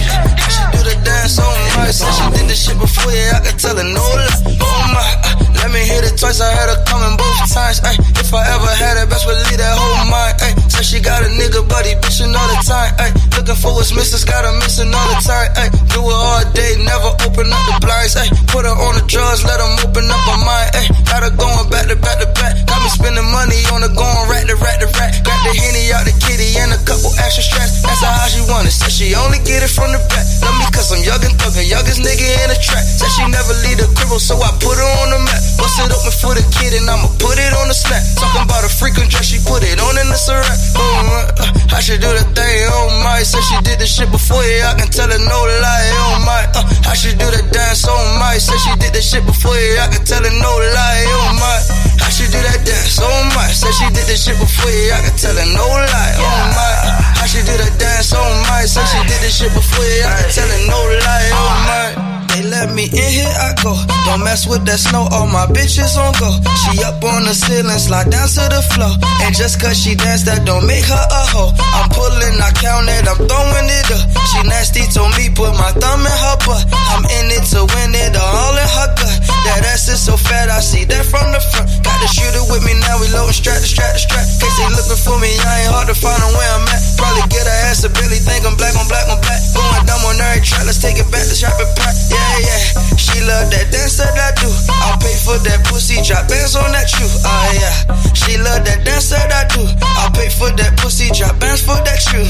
She 0.51 0.62
do 0.73 0.81
the 0.82 0.97
dance 1.05 1.39
on 1.39 1.52
my 1.77 1.90
Said 1.93 2.12
she 2.12 2.27
did 2.35 2.47
the 2.51 2.56
shit 2.56 2.78
before, 2.78 3.12
yeah, 3.12 3.39
I 3.39 3.40
can 3.44 3.56
tell 3.59 3.77
her 3.77 3.86
no 3.86 4.02
lie. 4.02 4.59
Oh 4.59 4.85
my, 4.93 5.06
uh, 5.24 5.35
let 5.60 5.70
me 5.70 5.81
hit 5.81 6.05
it 6.05 6.18
twice, 6.18 6.40
I 6.40 6.51
had 6.51 6.68
her 6.68 6.81
coming 6.85 7.16
both 7.16 7.47
times. 7.48 7.81
Ay, 7.85 7.97
if 8.18 8.35
I 8.35 8.43
ever 8.52 8.68
had 8.68 8.98
it, 8.98 9.09
best 9.09 9.27
believe 9.27 9.59
that 9.59 9.74
whole 9.78 10.06
mind. 10.10 10.35
Ay, 10.43 10.52
said 10.68 10.85
she 10.85 10.98
got 11.01 11.23
a 11.23 11.31
nigga, 11.31 11.62
but 11.68 11.86
he 11.86 11.94
bitching 12.02 12.35
all 12.35 12.48
the 12.51 12.59
time. 12.66 12.93
Ay, 12.98 13.10
looking 13.39 13.55
for 13.55 13.73
what's 13.74 13.94
missing, 13.94 14.20
got 14.27 14.44
her 14.44 14.55
missing 14.59 14.86
all 14.93 15.09
the 15.11 15.19
time. 15.23 15.49
Ay, 15.57 15.69
do 15.91 16.01
it 16.03 16.15
all 16.15 16.45
day, 16.53 16.73
never 16.83 17.11
open 17.25 17.49
up 17.49 17.63
the 17.67 17.75
blinds. 17.83 18.15
Ay, 18.17 18.29
put 18.51 18.67
her 18.67 18.75
on 18.75 18.99
the 18.99 19.05
drugs, 19.07 19.43
let 19.45 19.59
them 19.59 19.75
open 19.83 20.07
up 20.07 20.23
her 20.27 20.41
mind. 20.43 20.69
Ay, 20.77 20.87
got 21.07 21.23
her 21.23 21.33
going 21.35 21.67
back 21.71 21.87
to 21.89 21.97
back 21.97 22.19
to 22.23 22.29
back. 22.37 22.55
Got 22.67 22.81
me 22.83 22.91
spending 22.91 23.29
money 23.33 23.59
on 23.73 23.83
the 23.83 23.91
going 23.91 24.25
rat 24.29 24.47
to 24.51 24.57
rat 24.59 24.79
to 24.83 24.89
rat. 24.99 25.11
Got 25.25 25.39
the 25.47 25.53
henny 25.57 25.91
out 25.95 26.05
the 26.05 26.15
kitty 26.23 26.59
and 26.61 26.71
a 26.71 26.81
couple 26.85 27.11
extra 27.19 27.43
straps. 27.43 27.83
That's 27.83 28.03
how 28.03 28.29
she 28.29 28.43
want 28.47 28.69
it. 28.69 28.75
Said 28.75 28.93
she 28.93 29.15
only 29.17 29.41
get 29.43 29.65
it 29.65 29.73
from 29.73 29.91
the 29.91 30.01
back. 30.13 30.25
Love 30.45 30.57
me 30.61 30.67
cause 30.71 30.93
I'm 30.93 31.03
young 31.03 31.23
and 31.25 31.35
thugger, 31.41 31.65
youngest 31.65 32.05
nigga 32.05 32.27
in 32.45 32.49
the 32.53 32.59
track. 32.61 32.85
Said 32.85 33.11
she 33.17 33.25
never 33.27 33.55
leave 33.65 33.81
the 33.81 33.89
crib, 33.97 34.13
so 34.21 34.37
I 34.39 34.53
put 34.61 34.77
her 34.77 34.91
on 35.03 35.09
the 35.11 35.21
map. 35.25 35.41
Bust 35.57 35.81
it 35.81 35.91
open 35.91 36.15
for 36.15 36.33
the 36.37 36.45
kid 36.61 36.77
and 36.77 36.87
I'ma 36.87 37.09
put 37.19 37.41
it 37.41 37.53
on 37.57 37.67
the 37.67 37.77
snap. 37.77 38.05
Talking 38.21 38.45
about 38.45 38.63
a 38.63 38.71
freaking 38.71 39.09
dress, 39.09 39.33
she 39.33 39.41
put 39.43 39.65
it 39.65 39.81
on 39.81 39.97
in 39.97 40.09
the 40.13 40.19
syrup. 40.19 40.47
Oh, 40.77 41.33
uh, 41.41 41.75
I 41.77 41.81
should 41.81 42.01
do 42.05 42.13
the 42.13 42.25
thing, 42.37 42.59
oh 42.71 42.93
my. 43.03 43.25
Said 43.25 43.43
she 43.43 43.57
did 43.65 43.81
the 43.81 43.89
shit 43.89 44.11
before, 44.13 44.45
yeah, 44.45 44.76
can 44.77 44.89
tell 44.93 45.09
her 45.09 45.19
no 45.19 45.39
lie, 45.61 45.90
oh 45.97 46.23
my. 46.24 46.43
Uh, 46.55 46.65
I 46.89 46.94
should 46.94 47.19
do 47.19 47.27
the 47.27 47.43
dance, 47.53 47.85
oh 47.89 47.97
my. 48.20 48.39
Said 48.39 48.61
she 48.61 48.73
did 48.78 48.93
the 48.93 49.03
shit 49.03 49.24
before, 49.27 49.57
yeah, 49.57 49.89
I 49.89 49.97
can 49.97 50.05
tell 50.05 50.23
her 50.23 50.31
no 50.31 50.53
lie, 50.61 51.05
oh 51.09 51.32
my. 51.40 51.59
I 52.05 52.11
should 52.12 52.31
do 52.31 52.40
that 52.40 52.62
dance, 52.65 53.01
oh 53.03 53.09
my. 53.35 53.48
Said 53.51 53.73
she 53.74 53.86
did 53.93 54.07
the 54.07 54.16
shit 54.16 54.39
before, 54.39 54.70
yeah, 54.70 55.01
I 55.01 55.09
can 55.09 55.16
tell 55.16 55.35
her 55.36 55.48
no 55.48 55.66
lie, 55.66 56.15
oh 56.20 56.43
my. 56.55 56.73
Uh, 56.86 57.23
I 57.23 57.27
should 57.27 57.44
do 57.48 57.57
the 57.57 57.70
dance, 57.81 58.12
oh 58.15 58.23
my. 58.48 58.65
Said 58.69 58.86
she 58.86 59.01
did 59.09 59.20
the 59.24 59.31
shit 59.32 59.53
before, 59.53 59.85
yeah, 59.85 60.12
I 60.12 60.23
can 60.23 60.31
tell 60.32 60.48
her 60.48 60.62
no 60.69 60.81
lie, 61.05 61.31
oh 61.32 61.53
my. 61.66 62.16
They 62.37 62.45
let 62.53 62.69
me 62.77 62.85
in, 62.85 63.11
here 63.17 63.33
I 63.33 63.57
go. 63.65 63.73
Don't 64.05 64.21
mess 64.21 64.45
with 64.45 64.69
that 64.69 64.77
snow, 64.77 65.09
all 65.09 65.25
my 65.25 65.49
bitches 65.49 65.97
on 65.97 66.13
go. 66.21 66.29
She 66.69 66.85
up 66.85 67.01
on 67.01 67.25
the 67.25 67.33
ceiling, 67.33 67.81
slide 67.81 68.13
down 68.13 68.29
to 68.29 68.45
the 68.53 68.61
floor. 68.77 68.93
And 69.25 69.33
just 69.33 69.57
cause 69.57 69.73
she 69.73 69.97
dance, 69.97 70.29
that 70.29 70.45
don't 70.45 70.69
make 70.69 70.85
her 70.85 71.01
a 71.01 71.23
hoe. 71.33 71.57
I'm 71.57 71.89
pulling, 71.97 72.37
I 72.37 72.53
count 72.53 72.93
it, 72.93 73.09
I'm 73.09 73.25
throwing 73.25 73.69
it 73.73 73.89
up. 73.89 74.05
She 74.29 74.45
nasty, 74.45 74.85
told 74.93 75.17
me 75.17 75.33
put 75.33 75.57
my 75.57 75.73
thumb 75.81 76.05
in 76.05 76.13
her 76.13 76.37
butt. 76.45 76.69
I'm 76.93 77.09
in 77.09 77.33
it 77.41 77.49
to 77.57 77.65
win 77.73 77.97
it, 77.97 78.13
all 78.13 78.53
in 78.53 78.69
her 78.69 78.91
gut. 79.01 79.17
That 79.49 79.65
ass 79.73 79.89
is 79.89 80.05
so 80.05 80.21
fat, 80.21 80.53
I 80.53 80.61
see 80.61 80.85
that 80.93 81.09
from 81.09 81.33
the 81.33 81.41
front. 81.41 81.73
Got 81.89 82.05
the 82.05 82.09
shooter 82.13 82.45
with 82.53 82.61
me 82.69 82.77
now, 82.85 83.01
we 83.01 83.09
strap 83.33 83.65
to 83.65 83.69
strap 83.69 83.97
to 83.97 84.01
strap. 84.05 84.29
Case 84.29 84.57
they 84.61 84.69
looking 84.77 85.01
for 85.01 85.17
me, 85.25 85.33
I 85.41 85.65
ain't 85.65 85.73
hard 85.73 85.89
to 85.89 85.97
find 85.97 86.21
where 86.37 86.53
I'm 86.53 86.69
at. 86.69 86.86
Probably 86.97 87.24
get 87.28 87.44
her 87.44 87.59
ass 87.68 87.85
a 87.85 87.90
Billy, 87.93 88.18
think 88.18 88.44
I'm 88.48 88.56
black 88.56 88.74
on 88.77 88.89
black 88.89 89.06
on 89.09 89.20
black. 89.20 89.40
Going 89.52 89.85
dumb 89.86 90.05
on 90.09 90.20
every 90.20 90.43
track, 90.43 90.64
let's 90.66 90.81
take 90.81 90.97
it 90.97 91.09
back 91.12 91.28
to 91.28 91.36
shopping 91.36 91.68
pack. 91.77 91.94
Yeah, 92.09 92.48
yeah. 92.48 92.97
She 92.97 93.20
love 93.23 93.48
that 93.52 93.68
dance 93.70 94.01
that 94.01 94.16
I 94.16 94.32
do. 94.40 94.48
I'll 94.68 94.98
pay 94.98 95.16
for 95.20 95.36
that 95.36 95.64
pussy, 95.68 96.01
drop 96.02 96.28
bands 96.28 96.56
on 96.56 96.73
that 96.73 96.89
shoe. 96.89 97.09
Ah, 97.24 97.48
yeah. 97.52 97.77
She 98.16 98.36
love 98.40 98.64
that 98.64 98.85
dance 98.85 99.10
that 99.12 99.28
I 99.28 99.44
do. 99.52 99.62
I'll 100.01 100.12
pay 100.12 100.28
for 100.28 100.51
that 100.51 100.77
pussy, 100.81 101.12
drop 101.12 101.39
bands 101.39 101.62
for 101.62 101.77
that 101.77 102.01
shoe. 102.01 102.27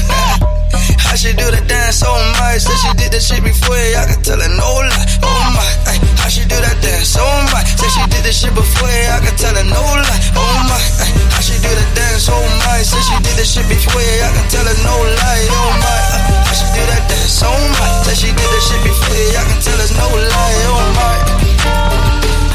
I 1.07 1.15
should 1.15 1.39
do 1.39 1.47
the 1.49 1.63
dance, 1.65 2.03
oh 2.05 2.13
my. 2.37 2.59
Said 2.59 2.77
she 2.83 2.91
did 2.99 3.11
the 3.15 3.19
shit 3.19 3.41
before, 3.41 3.75
yeah, 3.75 4.03
I 4.03 4.11
can 4.11 4.21
tell 4.21 4.39
her 4.39 4.51
no 4.51 4.69
lie. 4.83 5.07
Oh 5.23 5.43
my, 5.55 5.63
ay, 5.87 5.97
I 6.21 6.27
should 6.29 6.51
do 6.51 6.59
that 6.59 6.77
dance, 6.83 7.15
oh 7.15 7.25
my. 7.49 7.63
Said 7.63 7.91
she 7.95 8.03
did 8.11 8.23
the 8.27 8.33
shit 8.35 8.53
before, 8.53 8.91
yeah, 8.91 9.17
I 9.17 9.25
can 9.25 9.35
tell 9.39 9.55
her 9.55 9.63
no 9.63 9.79
lie. 9.79 10.21
Oh 10.35 10.57
my, 10.67 10.77
ay, 11.03 11.11
Should 11.57 11.69
do 11.69 11.73
the 11.73 11.89
dance, 11.97 12.29
oh 12.29 12.37
my. 12.37 12.83
Said 12.85 13.01
she 13.01 13.17
did 13.25 13.33
the 13.33 13.43
shit 13.43 13.65
before, 13.67 13.97
yeah, 13.97 14.29
I 14.29 14.37
can 14.37 14.45
tell 14.45 14.61
her 14.61 14.77
no 14.85 14.93
lie. 14.93 15.47
Oh 15.49 15.73
my, 15.81 16.45
I 16.45 16.53
should 16.53 16.69
do 16.69 16.85
that 16.85 17.09
dance, 17.09 17.41
oh 17.41 17.49
my. 17.49 18.05
Said 18.05 18.13
she 18.13 18.29
did 18.29 18.45
the 18.45 18.61
shit 18.61 18.77
before, 18.85 19.17
yeah, 19.17 19.41
I 19.41 19.49
can 19.49 19.57
tell 19.65 19.73
her 19.73 19.89
no 19.97 20.05
lie. 20.05 20.61
Oh 20.69 20.85
my, 20.93 21.17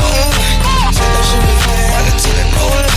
oh 0.06 0.22
my. 0.38 0.94
Said 0.94 1.10
that 1.10 1.24
shit 1.26 1.42
before, 1.42 1.74
yeah, 1.82 1.98
I 1.98 2.02
can 2.06 2.14
tell 2.14 2.38
her 2.38 2.46
no 2.54 2.62
lie. 2.78 2.91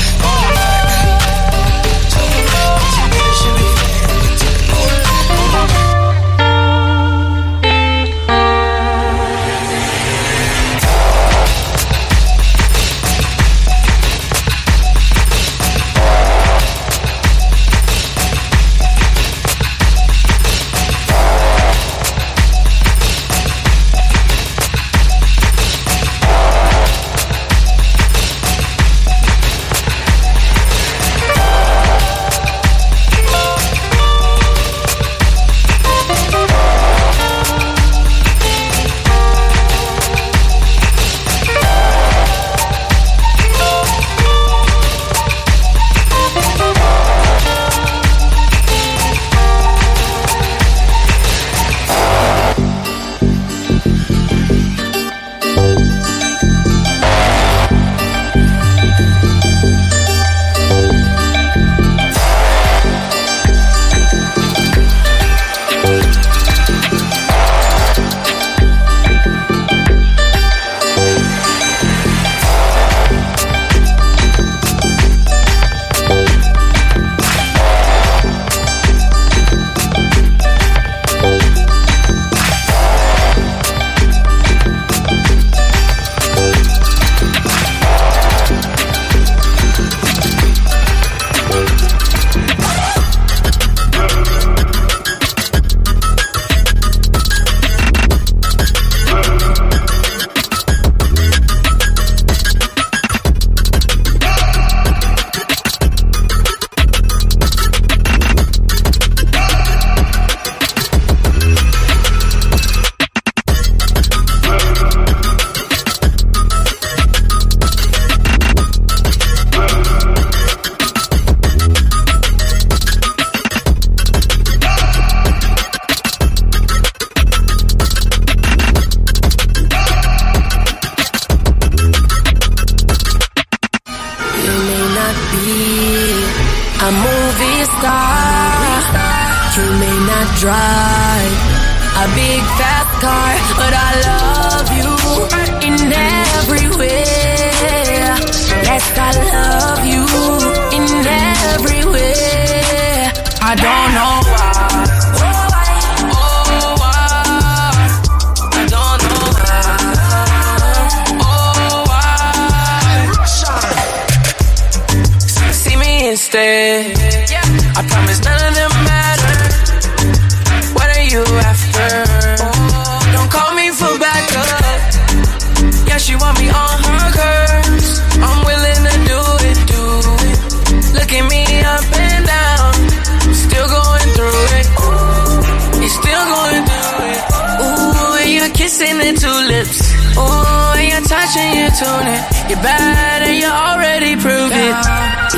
Your 191.76 191.88
tunic. 191.88 192.22
You're 192.50 192.62
bad 192.64 193.24
and 193.24 193.36
you 193.36 193.48
already 193.48 194.16
proved 194.16 194.56
it. 194.56 194.76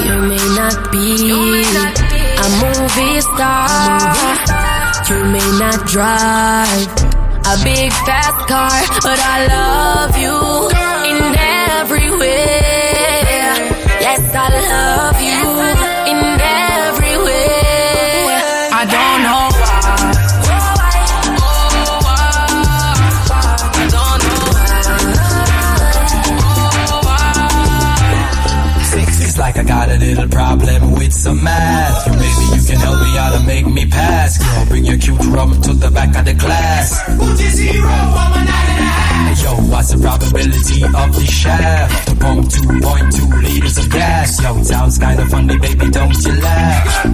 You 0.06 0.16
may 0.28 0.46
not 0.56 0.92
be 0.92 1.64
a 2.38 2.48
movie 2.62 3.22
star. 3.22 3.68
You 5.10 5.24
may 5.32 5.50
not 5.60 5.88
drive 5.88 6.88
a 7.46 7.56
big 7.64 7.92
fast 8.06 8.48
car, 8.48 8.82
but 9.02 9.20
I 9.20 9.48
love 9.48 10.18
you 10.18 10.36
in 11.10 11.36
every 11.80 12.10
way. 12.18 12.60
Yes, 14.02 14.22
I 14.36 14.50
love 14.50 15.17
like 29.58 29.66
I 29.66 29.70
got 29.70 29.90
a 29.90 29.98
little 29.98 30.28
problem 30.30 30.92
with 30.94 31.14
some 31.14 31.44
math. 31.44 32.08
Maybe 32.10 32.46
you 32.56 32.68
can 32.68 32.78
help 32.80 33.00
me 33.02 33.18
out 33.18 33.36
and 33.36 33.48
make 33.48 33.66
me 33.66 33.86
pass. 33.88 34.38
Girl, 34.38 34.66
bring 34.68 34.86
your 34.86 34.98
cute 34.98 35.20
rum 35.28 35.60
to 35.62 35.74
the 35.74 35.90
back 35.90 36.16
of 36.16 36.26
the 36.26 36.36
class. 36.36 37.02
Hey, 39.28 39.44
Yo, 39.44 39.56
what's 39.72 39.92
the 39.94 40.00
probability 40.02 40.84
of 40.84 41.16
the 41.16 41.26
shaft? 41.26 42.08
To 42.08 42.16
pump 42.16 42.48
2.2 42.48 43.44
liters 43.44 43.78
of 43.78 43.90
gas. 43.90 44.42
Yo, 44.42 44.62
sounds 44.64 44.98
kinda 44.98 45.26
funny, 45.26 45.58
baby, 45.58 45.90
don't 45.90 46.16
you 46.26 46.34
laugh. 46.42 47.06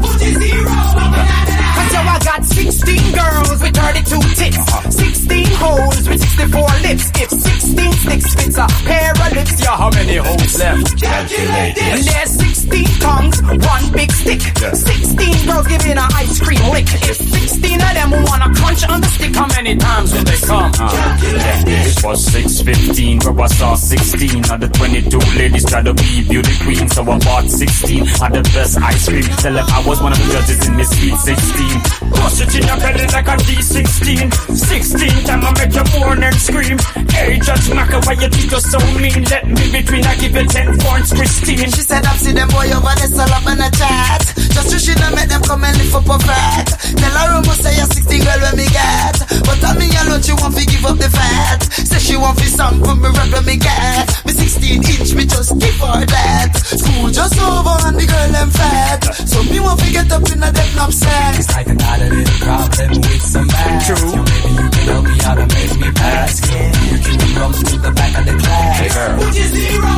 Cause 1.73 1.93
yo, 1.93 1.99
I 2.01 2.19
got 2.23 2.45
16 2.45 3.13
girls 3.13 3.61
with 3.61 3.75
32 3.75 4.21
tits. 4.37 4.61
16 4.95 5.45
holes 5.57 6.09
with 6.09 6.21
64 6.21 6.61
lips. 6.85 7.05
If 7.15 7.29
16 7.29 7.91
sticks 7.93 8.35
fits 8.35 8.57
a 8.57 8.67
pair 8.85 9.11
of 9.11 9.31
lips, 9.33 9.59
yo, 9.63 9.71
how 9.71 9.89
many 9.89 10.17
holes 10.17 10.59
left? 10.59 11.01
Calculate 11.01 11.77
And 11.81 12.03
there's 12.03 12.31
16 12.31 12.85
tongues, 12.99 13.41
one 13.41 13.85
big 13.91 14.11
stick. 14.11 14.41
16 14.41 15.45
girls 15.47 15.67
giving 15.67 15.97
a 15.97 16.07
ice 16.15 16.39
cream 16.39 16.63
lick. 16.71 16.87
If 17.09 17.17
16 17.17 17.81
of 17.81 17.93
them 17.93 18.11
wanna 18.11 18.53
crunch 18.55 18.87
on 18.87 19.01
the 19.01 19.07
stick, 19.07 19.35
how 19.35 19.47
many 19.47 19.75
times 19.75 20.13
will 20.13 20.23
they 20.23 20.37
come? 20.37 20.71
Uh, 20.79 21.17
it 21.23 22.03
was 22.03 22.25
615 22.31 23.19
where 23.19 23.45
I 23.45 23.47
saw 23.47 23.75
16 23.75 24.51
of 24.51 24.59
the 24.59 24.69
22 24.69 25.17
ladies 25.37 25.65
try 25.65 25.81
to 25.81 25.93
be 25.93 26.27
beauty 26.27 26.51
queen 26.63 26.87
so 26.89 27.01
I 27.03 27.17
bought 27.19 27.49
16 27.49 28.01
of 28.01 28.31
the 28.33 28.43
best 28.53 28.77
ice 28.79 29.07
cream 29.07 29.23
tell 29.23 29.53
them 29.53 29.65
I 29.69 29.83
was 29.87 30.01
one 30.01 30.11
of 30.11 30.19
the 30.19 30.33
judges 30.33 30.67
in 30.67 30.77
this 30.77 30.89
Sweet 30.93 31.15
16 31.15 31.62
Bust 32.11 32.41
it 32.41 32.55
in 32.55 32.67
your 32.67 32.77
belly 32.77 33.05
like 33.11 33.27
a 33.27 33.35
D16 33.43 34.31
16 34.55 35.23
time 35.25 35.43
I 35.43 35.51
make 35.59 35.75
you 35.75 35.85
mourn 35.99 36.23
and 36.23 36.35
scream. 36.35 36.77
Hey 37.09 37.39
Judge 37.39 37.67
Maca 37.71 38.03
why 38.05 38.13
you 38.13 38.29
think 38.29 38.51
you're 38.51 38.59
so 38.59 38.79
mean? 38.99 39.23
Let 39.25 39.47
me 39.47 39.71
between 39.71 40.05
I 40.05 40.15
give 40.15 40.35
you 40.35 40.45
10 40.45 40.79
points 40.79 41.13
Christine. 41.13 41.69
She 41.69 41.83
said 41.83 42.05
I've 42.05 42.19
seen 42.19 42.35
them 42.35 42.47
boy 42.49 42.71
over 42.71 42.93
there 42.95 43.11
all 43.21 43.33
up 43.33 43.47
in 43.47 43.59
a 43.61 43.69
chat 43.71 44.42
Just 44.53 44.69
to 44.69 44.77
she 44.79 44.93
not 45.01 45.13
make 45.15 45.29
them 45.29 45.41
come 45.41 45.63
and 45.63 45.77
lift 45.77 45.95
up 45.95 46.07
a 46.07 46.17
fat 46.21 46.67
Tell 46.97 47.15
her 47.17 47.35
almost 47.35 47.61
say 47.63 47.75
you're 47.75 47.89
16 47.89 48.21
girl 48.21 48.39
when 48.45 48.55
me 48.57 48.67
get 48.69 49.17
But 49.45 49.57
tell 49.59 49.75
me 49.75 49.89
alone 49.97 50.21
she 50.21 50.33
want 50.33 50.55
to 50.55 50.63
give 50.65 50.85
up 50.85 50.97
the 50.97 51.09
fat 51.09 51.61
Say 51.73 51.99
she 51.99 52.15
want 52.15 52.37
fi 52.39 52.47
song 52.47 52.77
for 52.83 52.95
me 52.95 53.09
rap 53.09 53.29
when 53.33 53.45
me 53.45 53.57
get 53.57 54.07
Me 54.25 54.31
16 54.31 54.77
inch 54.77 55.11
me 55.17 55.25
just 55.25 55.57
give 55.57 55.77
her 55.81 56.05
that 56.05 56.51
School 56.53 57.09
just 57.09 57.37
over 57.41 57.77
and 57.89 57.97
the 57.97 58.05
girl 58.05 58.29
them 58.29 58.49
fat 58.53 59.01
So 59.25 59.41
me 59.49 59.59
want 59.59 59.79
to 59.81 59.89
get 59.91 60.11
up 60.11 60.25
in 60.29 60.43
a 60.43 60.49
them 60.51 60.79
upset 60.79 61.33
It's 61.39 61.49
like 61.53 61.67
I 61.67 61.75
got 61.75 62.01
a 62.01 62.07
little 62.09 62.37
problem 62.45 62.89
with 63.01 63.21
some 63.23 63.47
math. 63.47 63.89
Yo, 63.89 63.95
maybe 63.95 64.49
you 64.53 64.69
can 64.69 64.85
help 64.87 65.05
me 65.05 65.17
out 65.23 65.39
and 65.39 65.53
make 65.53 65.75
me 65.79 65.89
pass. 65.91 66.39
Girl, 66.41 66.71
you 66.85 67.17
can 67.17 67.35
rum 67.39 67.53
to 67.53 67.77
the 67.79 67.91
back 67.91 68.17
of 68.19 68.25
the 68.25 68.35
class. 68.37 68.79
Hey 68.79 68.89
girl. 68.93 69.17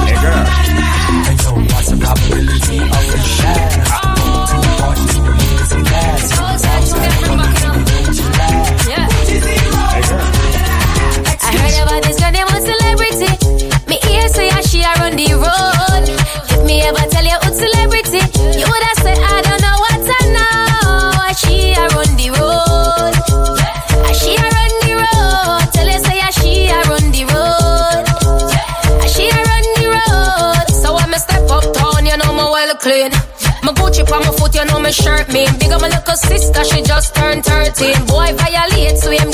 Hey 0.05 0.17
girl. 0.23 0.45
Hey 1.25 1.35
yo, 1.43 1.51
what's 1.73 1.89
the 1.89 1.97
probability 1.97 2.77
of 2.79 3.03
the 3.11 3.19
shaft? 3.19 4.14
I 6.57 6.61
heard 11.51 11.83
about 11.83 12.03
this 12.03 12.17
girl 12.17 12.31
named 12.31 12.49
a 12.49 12.74
shirt 34.95 35.27
mean. 35.33 35.51
Big 35.59 35.71
on 35.71 35.81
my 35.81 35.89
little 35.89 36.15
sister, 36.15 36.63
she 36.63 36.81
just 36.81 37.15
turned 37.15 37.43
13. 37.43 38.05
Boy 38.07 38.31
violate, 38.39 38.97
so 38.97 39.11
him 39.11 39.29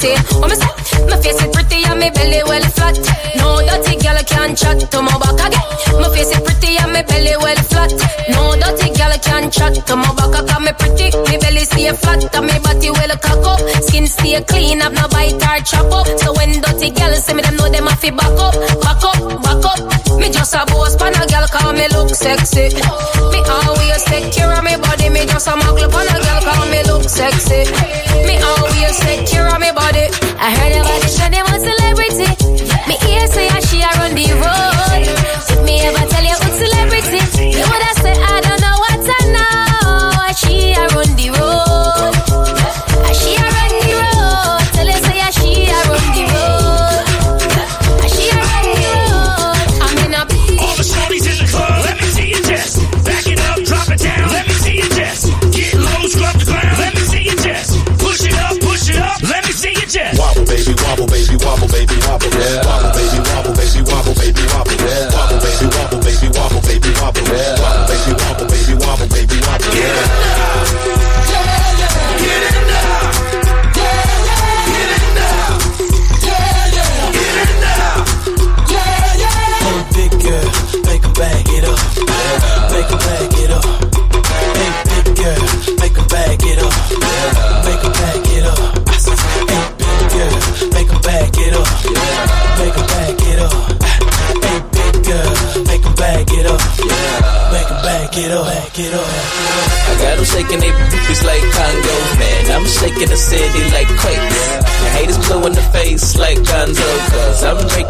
13. 0.00 0.40
What 0.40 0.48
me 0.48 0.56
say? 0.56 0.72
My 1.08 1.16
face 1.20 1.36
is 1.36 1.50
pretty 1.52 1.84
and 1.84 2.00
my 2.00 2.08
belly 2.10 2.40
well 2.48 2.64
flat. 2.72 2.96
No 3.36 3.60
dirty 3.60 4.00
girl 4.00 4.16
can 4.24 4.56
chat 4.56 4.80
to 4.80 5.02
my 5.02 5.12
back 5.20 5.36
again. 5.44 5.64
My 6.00 6.08
face 6.08 6.32
is 6.32 6.40
pretty 6.40 6.76
and 6.80 6.92
my 6.92 7.02
belly 7.04 7.36
well 7.36 7.60
flat. 7.68 7.92
No 8.32 8.56
dirty 8.56 8.88
girl 8.96 9.12
can 9.20 9.50
chat 9.50 9.74
to 9.76 9.96
my 9.96 10.08
back. 10.16 10.32
Got 10.48 10.62
me 10.62 10.72
pretty, 10.72 11.12
me 11.28 11.36
belly 11.36 11.64
stay 11.68 11.92
flat 11.92 12.24
and 12.34 12.46
me 12.46 12.56
body 12.64 12.90
well 12.90 13.12
cock 13.20 13.44
up. 13.44 13.60
Skin 13.84 14.06
stay 14.06 14.40
clean, 14.44 14.80
have 14.80 14.94
no 14.94 15.06
bite 15.08 15.36
or 15.36 15.60
chop 15.68 15.92
up. 15.92 16.06
So 16.18 16.32
when 16.32 16.60
dirty 16.64 16.90
girls 16.96 17.24
see 17.24 17.34
me, 17.34 17.42
them 17.42 17.56
know 17.56 17.68
them 17.68 17.86
have 17.86 18.00
to 18.00 18.10
back 18.12 18.38
up, 18.40 18.54
back 18.80 19.04
up, 19.04 19.20
back 19.44 19.64
up. 19.68 19.80
Me 20.16 20.32
just 20.32 20.54
a 20.54 20.64
boss 20.64 20.96
pan 20.96 21.12
a 21.12 21.26
girl 21.28 21.46
call 21.52 21.72
me 21.72 21.86
look 21.92 22.08
sexy. 22.08 22.72
Me 23.32 23.40
always 23.52 24.04
take 24.08 24.32
care 24.32 24.48
of 24.48 24.64
me 24.64 24.76
body. 24.80 24.89
Me 25.20 25.26
just 25.26 25.48
a 25.48 25.50
muggle 25.50 25.86
pan 25.92 26.08
a 26.08 26.18
girl 26.24 26.40
call 26.40 26.66
me 26.70 26.82
look 26.84 27.06
sexy. 27.06 27.70
Me 28.26 28.38
always 28.40 28.98
take 29.00 29.26
care 29.26 29.48
of 29.48 29.60
me 29.60 29.70
body. 29.70 30.19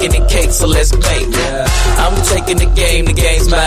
The 0.08 0.26
cake, 0.28 0.50
so 0.50 0.66
let's 0.66 0.92
bake. 0.92 1.28
I'm 2.00 2.16
taking 2.24 2.56
the 2.56 2.72
game, 2.74 3.04
the 3.04 3.12
game's 3.12 3.48
mine. 3.48 3.60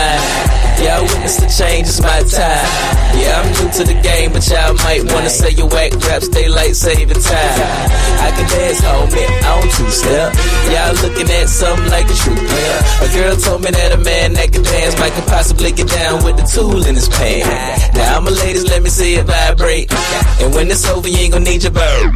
Yeah, 0.82 0.98
I 0.98 1.02
witness 1.02 1.36
the 1.36 1.46
change, 1.46 1.86
it's 1.86 2.00
my 2.00 2.20
time. 2.26 2.66
Yeah, 3.14 3.23
I'm 3.34 3.50
new 3.50 3.66
to 3.66 3.82
the 3.82 3.98
game, 3.98 4.30
but 4.32 4.46
y'all 4.46 4.74
might 4.86 5.02
wanna 5.10 5.30
say 5.30 5.50
you 5.50 5.66
whack 5.66 5.92
raps, 6.06 6.28
daylight 6.28 6.76
saving 6.76 7.18
time. 7.18 7.58
I 8.22 8.30
can 8.30 8.46
dance, 8.46 8.80
homie, 8.80 9.26
I 9.26 9.60
don't 9.60 9.70
two 9.74 9.90
step. 9.90 10.30
Y'all 10.70 10.94
looking 11.02 11.28
at 11.34 11.48
something 11.50 11.90
like 11.90 12.06
a 12.06 12.14
true 12.14 12.38
player. 12.38 12.78
A 13.02 13.08
girl 13.10 13.34
told 13.36 13.60
me 13.66 13.70
that 13.74 13.90
a 13.92 13.98
man 13.98 14.34
that 14.34 14.52
can 14.52 14.62
dance 14.62 14.94
might 15.00 15.12
could 15.14 15.26
possibly 15.26 15.72
get 15.72 15.88
down 15.88 16.22
with 16.22 16.36
the 16.38 16.46
tool 16.46 16.86
in 16.86 16.94
his 16.94 17.08
pants. 17.08 17.50
Now 17.98 18.18
I'm 18.18 18.26
a 18.26 18.30
ladies, 18.30 18.66
let 18.70 18.82
me 18.82 18.90
see 18.90 19.14
it 19.18 19.26
vibrate. 19.26 19.90
And 20.40 20.54
when 20.54 20.70
it's 20.70 20.86
over, 20.86 21.08
you 21.08 21.18
ain't 21.18 21.32
gonna 21.32 21.44
need 21.44 21.62
your 21.62 21.72
bird. 21.72 22.10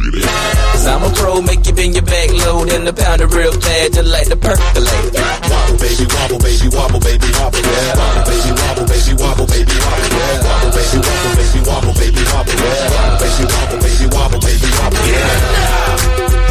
Cause 0.71 0.87
I'm 0.87 1.03
a 1.03 1.11
pro, 1.15 1.41
make 1.41 1.67
you 1.67 1.73
bend 1.73 1.95
your 1.95 2.07
back 2.07 2.31
low, 2.47 2.63
then 2.63 2.85
the 2.85 2.93
pound 2.93 3.21
it 3.21 3.27
real 3.35 3.51
bad, 3.59 3.93
just 3.93 4.07
like 4.07 4.27
the 4.31 4.37
percolate. 4.39 5.13
Wobble, 5.59 5.77
baby, 5.83 6.05
wobble, 6.15 6.39
baby, 6.39 6.67
wobble, 6.71 6.99
baby, 7.03 7.27
wobble, 7.35 7.59
yeah. 7.59 7.99
Wobble, 7.99 8.23
baby, 8.31 8.51
wobble, 8.55 8.85
baby, 8.87 9.13
wobble, 9.19 9.47
baby, 9.47 9.75
wobble, 9.83 10.09
yeah. 10.15 10.47
Wobble, 10.47 10.71
baby, 10.71 11.08
wobble, 11.09 11.35
baby, 11.35 11.59
wobble, 11.65 11.93
baby, 11.93 12.23
wobble, 12.31 12.53
yeah. 12.53 13.17
Baby, 13.19 13.45
wobble, 13.53 13.79
baby, 13.79 14.05
wobble, 14.15 14.39
baby, 14.39 14.69
wobble, 14.77 15.05
yeah. 15.07 16.49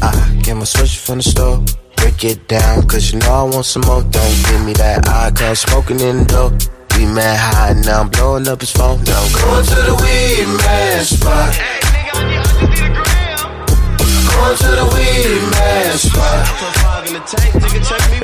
I 0.00 0.40
get 0.42 0.56
my 0.56 0.64
switch 0.64 0.98
from 0.98 1.18
the 1.18 1.24
store. 1.24 1.64
Break 1.96 2.24
it 2.24 2.48
down, 2.48 2.86
cause 2.86 3.12
you 3.12 3.18
know 3.18 3.32
I 3.32 3.42
want 3.42 3.66
some 3.66 3.82
more. 3.86 4.02
Don't 4.02 4.36
give 4.46 4.64
me 4.64 4.72
that 4.74 5.08
eye, 5.08 5.30
cause 5.34 5.60
smoking 5.60 6.00
in 6.00 6.18
the 6.18 6.24
door. 6.24 6.50
We 6.96 7.06
mad 7.06 7.38
high, 7.38 7.74
now 7.84 8.00
I'm 8.00 8.08
blowing 8.08 8.48
up 8.48 8.60
his 8.60 8.70
phone. 8.70 9.02
Now 9.04 9.22
I'm 9.22 9.32
going 9.32 9.64
to 9.66 9.74
the 9.74 9.94
weed 10.02 10.46
man 10.58 11.04
spot. 11.04 11.54
Going 14.38 14.54
to 14.54 14.70
the 14.70 14.86
weed 14.94 15.50
man 15.50 15.98
spot. 15.98 16.46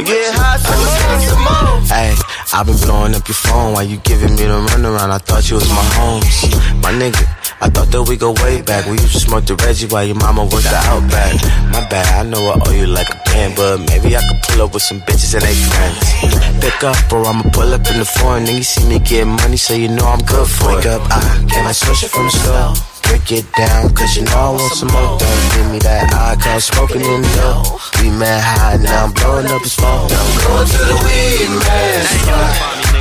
Get 0.07 0.31
hot, 0.39 0.62
so 0.62 0.70
let's 0.78 1.27
some 1.27 1.43
more. 1.43 1.82
Hey, 1.91 2.15
I've 2.55 2.66
been 2.66 2.78
blowing 2.86 3.15
up 3.19 3.27
your 3.27 3.35
phone 3.35 3.73
while 3.74 3.82
you 3.82 3.99
giving 3.99 4.31
me 4.39 4.47
the 4.47 4.62
runaround. 4.62 5.11
I 5.11 5.19
thought 5.19 5.51
you 5.51 5.57
was 5.57 5.69
my 5.69 5.82
homes, 5.99 6.55
my 6.78 6.93
nigga. 6.95 7.27
I 7.61 7.69
thought 7.69 7.91
that 7.91 8.03
we 8.07 8.16
go 8.16 8.31
way 8.45 8.62
back. 8.62 8.86
We 8.86 8.93
used 8.93 9.12
to 9.12 9.20
smoke 9.20 9.47
the 9.47 9.57
Reggie 9.57 9.86
while 9.86 10.05
your 10.05 10.15
mama 10.15 10.43
worked 10.47 10.70
the 10.70 10.81
Outback. 10.86 11.35
My 11.74 11.82
bad, 11.91 12.07
I 12.15 12.23
know 12.28 12.47
I 12.47 12.62
owe 12.62 12.73
you 12.73 12.86
like 12.86 13.11
a 13.11 13.19
band, 13.27 13.57
but 13.57 13.78
maybe 13.91 14.15
I 14.15 14.23
could 14.23 14.41
pull 14.47 14.62
up 14.62 14.74
with 14.74 14.82
some 14.82 15.01
bitches 15.03 15.35
and 15.35 15.43
they 15.43 15.55
friends. 15.55 15.99
Pick 16.62 16.78
up, 16.85 16.97
or 17.11 17.27
I'ma 17.27 17.43
pull 17.51 17.74
up 17.74 17.82
in 17.91 17.99
the 17.99 18.07
foreign. 18.07 18.45
Then 18.45 18.57
you 18.57 18.62
see 18.62 18.86
me 18.86 19.01
get 19.01 19.27
money, 19.27 19.57
so 19.57 19.74
you 19.74 19.89
know 19.89 20.07
I'm 20.07 20.23
good 20.23 20.47
for 20.47 20.78
it. 20.78 20.85
Wake 20.85 20.86
up, 20.86 21.03
I 21.11 21.20
can 21.51 21.66
I 21.66 21.73
switch 21.73 22.05
it 22.05 22.11
from 22.15 22.27
the 22.27 22.36
store? 22.39 22.94
Break 23.15 23.31
it 23.31 23.53
down, 23.53 23.95
cause 23.95 24.16
you 24.16 24.24
know 24.24 24.35
I 24.35 24.51
want 24.51 24.73
some 24.74 24.89
more. 24.89 25.19
Don't 25.20 25.55
give 25.55 25.70
me 25.70 25.78
that 25.86 26.12
eye, 26.12 26.35
cause 26.35 26.65
smoking 26.65 27.01
in 27.01 27.23
door. 27.39 27.62
We 28.03 28.11
mad 28.11 28.43
high, 28.43 28.77
now 28.82 29.05
I'm 29.05 29.12
blowing 29.12 29.47
up 29.47 29.62
his 29.62 29.73
phone. 29.73 30.11
I'm 30.11 30.31
going 30.43 30.66
to 30.66 30.78
the 30.82 30.99
weed 31.07 31.49
man 31.62 32.94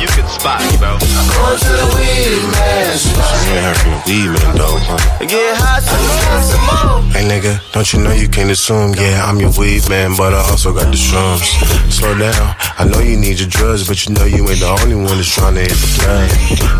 you 0.00 0.08
could 0.08 0.28
spot 0.28 0.60
me, 0.60 0.76
bro. 0.76 0.96
Going 0.98 1.58
to 1.58 1.72
the 1.72 1.86
weed 1.96 2.42
man 2.52 2.96
spot. 2.96 3.32
You 3.46 3.52
ain't 3.56 3.64
heard 3.64 3.78
from 3.80 3.92
the 3.96 4.02
weed 4.06 4.28
man, 4.32 4.52
though, 4.56 4.78
huh? 4.80 5.00
Get 5.24 5.56
hot, 5.56 5.82
so 5.82 5.96
let's 5.96 6.52
some 6.52 6.64
more. 6.68 7.00
Hey 7.16 7.24
nigga, 7.24 7.56
don't 7.72 7.88
you 7.92 8.04
know 8.04 8.12
you 8.12 8.28
can't 8.28 8.50
assume? 8.50 8.92
Yeah, 8.94 9.24
I'm 9.24 9.40
your 9.40 9.52
weed 9.56 9.88
man, 9.88 10.12
but 10.16 10.34
I 10.34 10.44
also 10.52 10.72
got 10.72 10.92
the 10.92 11.00
shrooms. 11.00 11.48
Slow 11.90 12.12
down, 12.12 12.54
I 12.76 12.84
know 12.84 13.00
you 13.00 13.16
need 13.16 13.40
your 13.40 13.48
drugs, 13.48 13.88
but 13.88 14.04
you 14.04 14.12
know 14.14 14.24
you 14.24 14.44
ain't 14.44 14.60
the 14.60 14.68
only 14.84 14.96
one 14.96 15.16
that's 15.16 15.32
trying 15.32 15.54
to 15.56 15.64
hit 15.64 15.72
the 15.72 15.90
plug. 15.96 16.28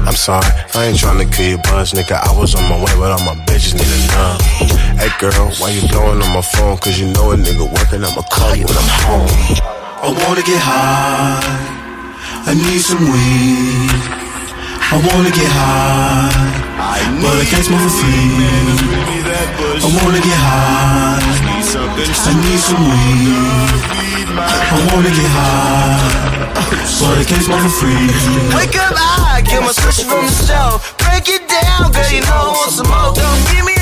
I'm 0.07 0.15
sorry, 0.15 0.47
I 0.75 0.93
ain't 0.93 0.99
trying 0.99 1.19
to 1.19 1.29
kill 1.35 1.57
your 1.57 1.63
buzz, 1.65 1.93
nigga. 1.97 2.21
I 2.21 2.31
was 2.37 2.55
on 2.55 2.69
my 2.69 2.77
way, 2.77 2.93
but 3.01 3.17
all 3.17 3.25
my 3.25 3.35
bitches 3.49 3.73
need 3.73 3.89
a 3.89 4.01
numb. 4.13 4.39
Hey 5.01 5.11
girl, 5.19 5.51
why 5.57 5.71
you 5.73 5.89
blowing 5.89 6.21
on 6.21 6.31
my 6.37 6.45
phone? 6.45 6.77
Cause 6.79 7.01
you 7.01 7.09
know 7.13 7.33
a 7.33 7.37
nigga 7.37 7.65
working, 7.65 8.05
I'ma 8.05 8.23
call 8.29 8.55
you 8.55 8.69
when 8.69 8.77
I'm 8.77 8.91
home. 9.09 9.33
I 10.05 10.13
wanna 10.13 10.43
get 10.43 10.61
high. 10.61 11.76
I 12.49 12.55
need 12.55 12.79
some 12.79 13.03
weed. 13.03 13.91
I 14.95 15.03
wanna 15.03 15.31
get 15.35 15.51
high, 15.51 16.31
but 17.21 17.35
I 17.43 17.45
can't 17.45 17.65
smoke 17.67 17.83
for 17.83 17.91
free. 17.91 18.31
I 19.83 19.89
wanna 19.99 20.21
get 20.23 20.39
high. 20.39 21.19
I 21.19 22.33
need 22.47 22.61
some 22.63 22.87
weed. 22.87 23.67
I 24.39 24.79
wanna 24.95 25.11
get 25.11 25.31
high, 25.35 25.99
but 27.01 27.19
I 27.19 27.25
can't 27.27 27.43
smoke 27.43 27.63
for 27.67 27.75
free. 27.83 28.07
Wake 28.55 28.79
up, 28.79 28.95
I 28.95 29.43
get 29.43 29.61
my 29.63 29.73
switch 29.73 30.07
from 30.07 30.27
the 30.27 30.33
show. 30.47 30.79
Break 31.03 31.27
it 31.29 31.49
down, 31.51 31.91
girl, 31.91 32.11
you 32.15 32.23
know 32.23 32.31
I 32.31 32.55
want 32.55 32.71
some 32.71 32.87
more. 32.87 33.11
Don't 33.11 33.43
give 33.51 33.65
me 33.67 33.76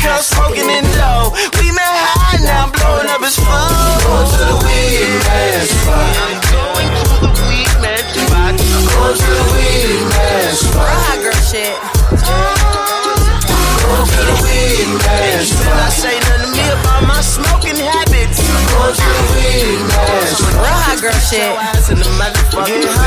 that 0.00 0.16
cause 0.16 0.26
smoking 0.26 0.68
in 0.68 0.84
dough. 0.96 1.32
We 1.60 1.72
met 1.72 1.84
high, 1.84 2.40
now 2.40 2.64
I'm 2.64 2.72
blowing 2.72 3.08
up 3.08 3.20
his 3.20 3.36
phone. 3.36 4.00
Going 4.04 4.28
to 4.28 4.40
the 4.48 4.56
weed 4.64 5.12
man 5.28 5.66
spot. 5.68 6.16
I'm 6.24 6.40
going 6.48 6.88
to 6.88 7.04
the 7.20 7.32
weed 7.44 7.72
man 7.84 8.00
spot. 8.08 8.56
Going 8.56 9.16
to 9.16 9.28
the 9.28 9.44
weed 9.52 10.00
man 10.08 10.52
spot. 10.56 10.88
Raw 10.88 11.16
girl 11.20 11.40
shit. 11.44 11.76
Going 13.80 14.06
to 14.08 14.22
the 14.24 14.36
weed 14.44 14.88
man 15.04 15.44
spot. 15.44 15.76
I 15.76 15.92
say 15.92 16.16
nothing 16.16 16.48
to 16.48 16.56
me 16.56 16.64
about 16.70 17.02
my 17.04 17.20
smoking 17.20 17.76
habits. 17.76 18.40
Going 18.40 18.94
to 18.96 19.04
the 19.04 19.24
weed 19.36 19.84
man 19.84 20.24
spot. 20.32 20.64
Raw 20.64 20.96
girl 21.00 21.20
shit. 21.28 21.52
Okay, 22.50 22.80
the 22.80 22.92
hate 22.92 22.99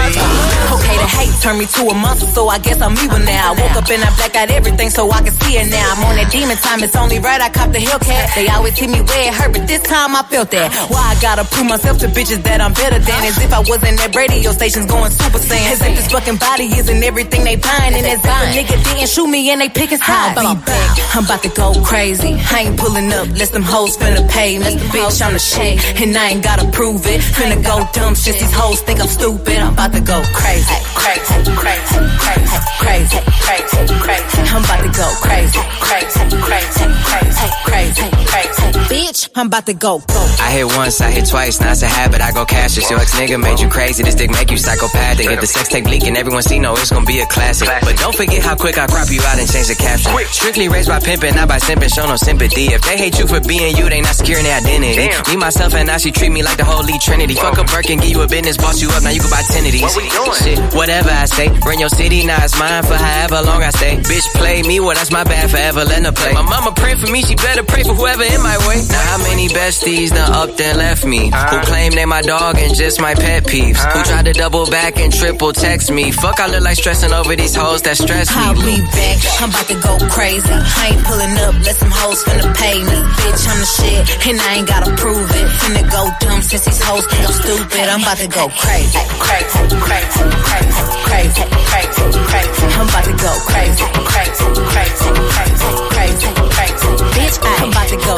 turned 1.44 1.60
me 1.60 1.68
to 1.68 1.84
a 1.92 1.94
monster, 1.94 2.26
so 2.32 2.48
I 2.48 2.58
guess 2.58 2.80
I'm 2.80 2.96
evil 3.04 3.20
now. 3.20 3.52
I 3.52 3.60
woke 3.60 3.76
up 3.76 3.90
and 3.92 4.00
I 4.00 4.16
blacked 4.16 4.38
out 4.40 4.50
everything 4.50 4.90
so 4.90 5.12
I 5.12 5.20
can 5.20 5.36
see 5.44 5.60
it 5.60 5.68
now. 5.68 5.92
I'm 5.92 6.00
on 6.08 6.16
that 6.16 6.32
demon 6.32 6.56
time, 6.56 6.80
it's 6.80 6.96
only 6.96 7.20
right 7.20 7.42
I 7.42 7.50
cop 7.52 7.76
the 7.76 7.84
Hellcat. 7.84 8.32
They 8.34 8.48
always 8.48 8.80
hit 8.80 8.90
me 8.90 9.04
where 9.04 9.28
it 9.28 9.34
hurt, 9.36 9.52
but 9.52 9.68
this 9.68 9.84
time 9.84 10.16
I 10.16 10.24
felt 10.24 10.52
that. 10.56 10.72
Why 10.88 11.04
I 11.04 11.16
gotta 11.20 11.44
prove 11.44 11.68
myself 11.68 12.00
to 12.00 12.08
bitches 12.08 12.40
that 12.48 12.64
I'm 12.64 12.72
better 12.72 12.96
than? 12.98 13.20
As 13.28 13.36
if 13.44 13.52
I 13.52 13.60
wasn't 13.60 14.00
at 14.00 14.16
radio 14.16 14.56
stations 14.56 14.88
going 14.88 15.12
super 15.12 15.38
saiyan. 15.38 15.68
As 15.68 15.82
if 15.84 15.92
this 16.00 16.08
fucking 16.08 16.40
body 16.40 16.72
isn't 16.80 17.04
everything 17.04 17.44
they 17.44 17.60
buying. 17.60 17.92
And 17.92 18.08
as 18.08 18.24
if 18.24 18.24
a 18.24 18.48
nigga 18.56 18.80
didn't 18.80 19.12
shoot 19.12 19.28
me 19.28 19.52
and 19.52 19.60
they 19.60 19.68
pick 19.68 19.90
his. 19.92 20.00
I'll 20.08 20.56
be 20.56 20.64
back, 20.64 20.96
I'm 21.12 21.26
about 21.28 21.44
to 21.44 21.52
go 21.52 21.76
crazy. 21.84 22.40
I 22.40 22.72
ain't 22.72 22.80
pulling 22.80 23.12
up, 23.12 23.28
let 23.36 23.52
them 23.52 23.64
hoes 23.68 23.98
finna 23.98 24.24
pay 24.32 24.60
me. 24.64 24.80
Bitch, 24.96 25.20
I'm 25.20 25.34
the 25.34 25.44
shit, 25.44 25.76
and 26.00 26.16
I 26.16 26.40
ain't 26.40 26.44
gotta 26.44 26.72
prove 26.72 27.04
it. 27.06 27.20
Finna 27.20 27.60
go 27.60 27.84
dumb 27.92 28.16
since 28.16 28.40
these 28.40 28.54
hoes 28.56 28.80
think 28.80 29.02
I'm 29.02 29.12
stupid. 29.12 29.60
I'm 29.60 29.74
about 29.74 29.92
to 29.92 30.00
go 30.00 30.24
crazy, 30.32 30.80
crazy, 30.96 31.33
crazy, 31.42 32.00
crazy, 32.20 32.60
crazy, 32.80 33.20
crazy, 33.42 33.94
crazy. 34.00 34.40
I'm 34.54 34.64
about 34.64 34.82
to 34.86 34.92
go 34.94 35.08
crazy, 35.22 35.60
crazy, 35.82 36.24
crazy, 36.46 36.86
crazy, 37.10 37.48
crazy, 37.66 38.08
crazy. 38.30 38.68
Bitch, 38.94 39.30
I'm 39.36 39.48
about 39.48 39.66
to 39.66 39.74
go, 39.74 40.00
go. 40.00 40.22
I 40.40 40.52
hit 40.52 40.66
once, 40.78 41.02
I 41.02 41.10
hit 41.10 41.26
twice, 41.28 41.60
now 41.60 41.72
it's 41.72 41.82
a 41.82 41.88
habit, 41.88 42.22
I 42.22 42.32
go 42.32 42.46
cash 42.46 42.78
it. 42.78 42.90
Your 42.90 43.00
ex 43.00 43.16
nigga 43.16 43.42
made 43.42 43.60
you 43.60 43.70
crazy, 43.70 44.04
this 44.04 44.16
dick 44.16 44.30
make 44.30 44.52
you 44.52 44.58
psychopathic. 44.58 45.26
If 45.26 45.42
the 45.42 45.48
sex 45.48 45.70
tape 45.70 45.86
leaking, 45.86 46.16
everyone 46.18 46.44
see, 46.44 46.60
no, 46.60 46.74
it's 46.74 46.92
gonna 46.92 47.06
be 47.06 47.20
a 47.20 47.26
classic. 47.26 47.70
But 47.82 47.98
don't 47.98 48.16
forget 48.16 48.44
how 48.44 48.56
quick 48.56 48.78
I 48.78 48.86
crop 48.86 49.10
you 49.10 49.22
out 49.26 49.40
and 49.40 49.50
change 49.50 49.68
the 49.68 49.76
caption. 49.76 50.12
Strictly 50.30 50.68
raised 50.70 50.90
by 50.90 51.00
pimping, 51.00 51.36
not 51.36 51.48
by 51.48 51.58
simping, 51.58 51.94
show 51.94 52.06
no 52.06 52.16
sympathy. 52.16 52.74
If 52.74 52.82
they 52.84 52.98
hate 52.98 53.18
you 53.18 53.26
for 53.26 53.40
being 53.42 53.76
you, 53.76 53.90
they 53.90 54.02
not 54.02 54.16
securing 54.16 54.44
their 54.44 54.60
identity. 54.60 55.10
Me, 55.32 55.38
myself, 55.38 55.74
and 55.74 55.88
now 55.88 55.98
she 55.98 56.12
treat 56.12 56.30
me 56.30 56.44
like 56.44 56.58
the 56.58 56.66
Holy 56.66 57.00
Trinity. 57.00 57.34
Fuck 57.36 57.58
a 57.58 57.64
Birkin, 57.64 58.00
give 58.00 58.12
you 58.12 58.22
a 58.22 58.28
business, 58.28 58.58
boss 58.58 58.82
you 58.82 58.90
up, 58.90 59.02
now 59.02 59.10
you 59.10 59.22
can 59.22 59.30
buy 59.32 59.42
10 59.42 59.66
of 59.66 59.72
these. 59.72 59.82
What 59.82 59.98
we 59.98 60.10
doing? 60.10 60.38
Shit, 60.38 60.60
whatever 60.76 61.10
I 61.10 61.23
say, 61.26 61.48
run 61.66 61.80
your 61.80 61.90
city, 61.90 62.26
now 62.26 62.44
it's 62.44 62.58
mine 62.58 62.84
for 62.84 62.96
however 62.96 63.42
long 63.46 63.64
I 63.64 63.70
stay. 63.70 63.98
Bitch, 63.98 64.28
play 64.34 64.64
me, 64.64 64.80
well, 64.80 64.96
that's 64.96 65.12
my 65.12 65.24
bad, 65.24 65.50
forever 65.50 65.86
letting 65.86 66.06
her 66.06 66.12
play. 66.12 66.34
My 66.34 66.42
mama 66.42 66.74
pray 66.76 66.96
for 66.96 67.10
me, 67.10 67.22
she 67.24 67.36
better 67.36 67.64
pray 67.64 67.84
for 67.84 67.94
whoever 67.94 68.24
in 68.24 68.42
my 68.42 68.58
way. 68.68 68.84
Now, 68.90 69.00
how 69.00 69.18
many 69.24 69.48
besties 69.48 70.10
done 70.10 70.32
up 70.32 70.58
then 70.58 70.78
left 70.78 71.06
me? 71.06 71.30
Who 71.30 71.36
uh-huh. 71.36 71.66
claim 71.66 71.92
they 71.94 72.06
my 72.06 72.22
dog 72.22 72.58
and 72.58 72.76
just 72.76 73.00
my 73.00 73.14
pet 73.14 73.44
peeves? 73.44 73.80
Who 73.80 74.00
uh-huh. 74.00 74.04
tried 74.04 74.26
to 74.26 74.34
double 74.34 74.66
back 74.68 75.00
and 75.00 75.14
triple 75.14 75.54
text 75.54 75.92
me? 75.92 76.12
Fuck, 76.12 76.40
I 76.40 76.48
look 76.48 76.64
like 76.64 76.78
stressing 76.78 77.14
over 77.14 77.36
these 77.36 77.56
hoes 77.56 77.82
that 77.84 77.98
stress 77.98 78.30
me. 78.30 78.42
I'll 78.42 78.56
be 78.56 78.82
back. 78.92 79.18
I'm 79.40 79.50
about 79.50 79.68
to 79.68 79.78
go 79.80 79.94
crazy. 80.10 80.50
I 80.52 80.92
ain't 80.92 81.04
pulling 81.06 81.38
up, 81.46 81.56
let 81.64 81.76
some 81.76 81.92
hoes 81.92 82.24
finna 82.24 82.52
pay 82.56 82.78
me. 82.84 82.98
Bitch, 83.22 83.44
I'm 83.48 83.60
the 83.60 83.70
shit, 83.70 84.28
and 84.28 84.42
I 84.42 84.54
ain't 84.56 84.68
gotta 84.68 84.92
prove 84.96 85.30
it. 85.30 85.48
Finna 85.62 85.84
go 85.92 86.10
dumb 86.20 86.42
since 86.42 86.66
these 86.66 86.82
hoes 86.82 87.06
think 87.08 87.28
I'm 87.28 87.34
stupid. 87.34 87.86
I'm 87.90 88.02
about 88.02 88.18
to 88.18 88.28
go 88.28 88.50
crazy, 88.50 89.00
crazy, 89.20 89.64
crazy, 89.80 90.24
crazy, 90.48 90.84
crazy, 90.84 91.04
crazy, 91.14 91.44
crazy. 91.70 92.20
crazy. 92.32 92.66
I'm 92.74 92.90
about 92.90 93.04
to 93.06 93.14
go 93.14 93.32
crazy, 93.46 93.86
crazy, 94.12 94.46
crazy, 94.74 95.10
crazy, 95.34 95.70
crazy, 95.94 96.30
crazy. 96.56 96.90
Bitch, 97.14 97.38
I'm 97.44 97.70
about 97.70 97.88
to 97.90 97.98
go. 97.98 98.16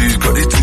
Who's 0.00 0.16
got 0.16 0.34
the 0.34 0.42
two 0.42 0.50
stepping? 0.50 0.59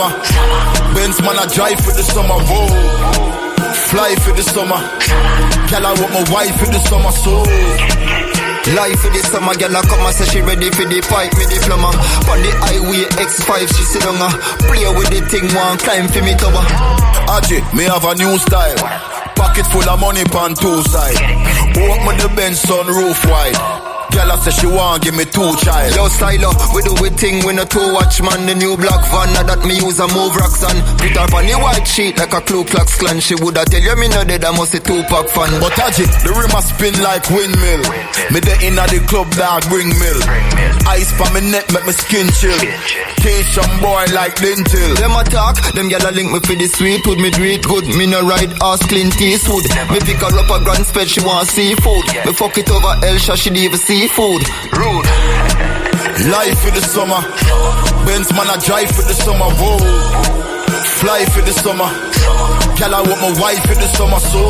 Summer. 0.00 0.94
Benz 0.94 1.20
man, 1.20 1.36
I 1.36 1.46
drive 1.52 1.78
for 1.80 1.92
the 1.92 2.02
summer. 2.02 2.38
Whoa. 2.48 2.68
Fly 3.92 4.14
for 4.24 4.32
the 4.32 4.42
summer. 4.42 4.80
Girl, 5.68 5.86
I 5.86 5.92
want 6.00 6.12
my 6.12 6.24
wife 6.32 6.56
for 6.58 6.66
the 6.66 6.80
summer. 6.88 7.12
So. 7.12 7.44
Life 8.76 9.00
for 9.00 9.10
the 9.10 9.18
summer, 9.24 9.54
girl, 9.56 9.74
I 9.74 9.82
come 9.82 10.04
and 10.04 10.14
say 10.14 10.26
she 10.26 10.40
ready 10.42 10.70
for 10.70 10.84
the 10.84 11.00
pipe, 11.08 11.32
me 11.34 11.48
the 11.48 11.58
plumber. 11.64 11.90
On 12.28 12.38
the 12.38 12.52
highway 12.60 13.08
X5, 13.18 13.66
she 13.66 13.82
sit 13.82 14.02
down, 14.04 14.20
uh, 14.20 14.30
play 14.68 14.84
with 14.94 15.10
the 15.10 15.24
thing, 15.26 15.48
one 15.56 15.78
climb 15.80 16.06
for 16.06 16.22
me 16.22 16.36
tower. 16.36 16.62
Aji, 17.40 17.64
me 17.74 17.84
have 17.84 18.04
a 18.04 18.14
new 18.14 18.38
style. 18.38 18.76
Pocket 19.34 19.66
full 19.72 19.88
of 19.88 19.98
money 19.98 20.22
pan 20.24 20.54
two 20.54 20.82
side. 20.86 21.18
Open 21.72 22.14
the 22.20 22.30
Benz 22.36 22.62
sunroof 22.62 23.18
wide. 23.26 23.89
Girl, 24.10 24.32
I 24.32 24.36
say 24.42 24.50
she 24.50 24.66
want 24.66 25.02
give 25.02 25.14
me 25.14 25.24
two 25.24 25.54
child. 25.62 25.94
Yo, 25.94 26.08
style 26.08 26.50
up, 26.50 26.58
we 26.74 26.82
do 26.82 26.94
we 26.98 27.10
thing 27.14 27.44
when 27.46 27.58
a 27.58 27.64
two 27.64 27.92
watch 27.94 28.20
man. 28.20 28.46
The 28.46 28.54
new 28.54 28.76
black 28.76 29.00
van 29.10 29.30
now 29.32 29.46
that 29.46 29.62
me 29.62 29.78
use 29.78 30.02
a 30.02 30.08
move 30.10 30.34
rocks 30.34 30.66
on. 30.66 30.74
Put 30.98 31.14
her 31.14 31.30
on 31.30 31.46
the 31.46 31.56
white 31.56 31.86
sheet 31.86 32.18
like 32.18 32.34
a 32.34 32.40
Ku 32.42 32.64
Klux 32.64 32.98
Klan. 32.98 33.20
She 33.20 33.38
woulda 33.38 33.62
tell 33.70 33.80
you 33.80 33.94
me 33.96 34.08
no 34.10 34.24
dead, 34.24 34.44
I 34.44 34.50
must 34.50 34.74
a 34.74 34.80
two 34.80 35.02
pack 35.06 35.30
fan. 35.30 35.50
But 35.62 35.78
Aji, 35.78 36.04
the 36.26 36.34
rim 36.34 36.50
a 36.50 36.60
spin 36.60 36.94
like 37.00 37.26
windmill. 37.30 37.82
Me 38.34 38.42
the 38.42 38.54
inna 38.66 38.84
the 38.90 38.98
club 39.06 39.30
dog 39.38 39.62
bring 39.70 39.94
mill. 39.94 40.20
Ice 40.90 41.14
pa 41.14 41.30
me 41.30 41.40
neck 41.46 41.70
make 41.70 41.86
me 41.86 41.94
skin 41.94 42.26
chill. 42.34 42.58
Cation 43.22 43.70
boy 43.78 44.10
like 44.10 44.36
lintel. 44.42 44.98
Them 44.98 45.14
attack, 45.14 45.54
them 45.78 45.86
gyal 45.86 46.02
a 46.02 46.10
link 46.10 46.34
me 46.34 46.40
for 46.42 46.58
the 46.58 46.66
sweet 46.66 47.06
wood. 47.06 47.22
Me 47.22 47.30
it 47.30 47.62
good, 47.62 47.86
me 47.94 48.10
no 48.10 48.26
ride 48.26 48.52
ass 48.58 48.82
Clint 48.90 49.14
Eastwood. 49.20 49.64
Me 49.92 50.02
pick 50.02 50.18
her 50.18 50.34
up 50.34 50.50
a 50.50 50.58
grand 50.64 50.82
spread, 50.84 51.08
she 51.08 51.22
want 51.22 51.46
seafood. 51.46 52.04
Me 52.26 52.32
fuck 52.34 52.58
it 52.58 52.70
over 52.70 52.98
Elsha, 53.06 53.36
she 53.36 53.50
even 53.54 53.78
seafood. 54.00 54.42
Rude. 54.80 55.08
Life 56.32 56.56
for 56.64 56.72
the 56.72 56.80
summer. 56.80 57.20
Benz 58.06 58.32
man, 58.32 58.48
I 58.48 58.56
drive 58.64 58.88
for 58.96 59.04
the 59.04 59.12
summer. 59.12 59.48
Whoa. 59.60 59.76
Fly 61.00 61.24
for 61.32 61.42
the 61.44 61.52
summer. 61.52 61.90
Girl, 62.80 62.94
I 62.96 63.00
want 63.04 63.20
my 63.20 63.32
wife 63.40 63.60
for 63.68 63.76
the 63.76 63.88
summer. 63.96 64.20
So. 64.20 64.40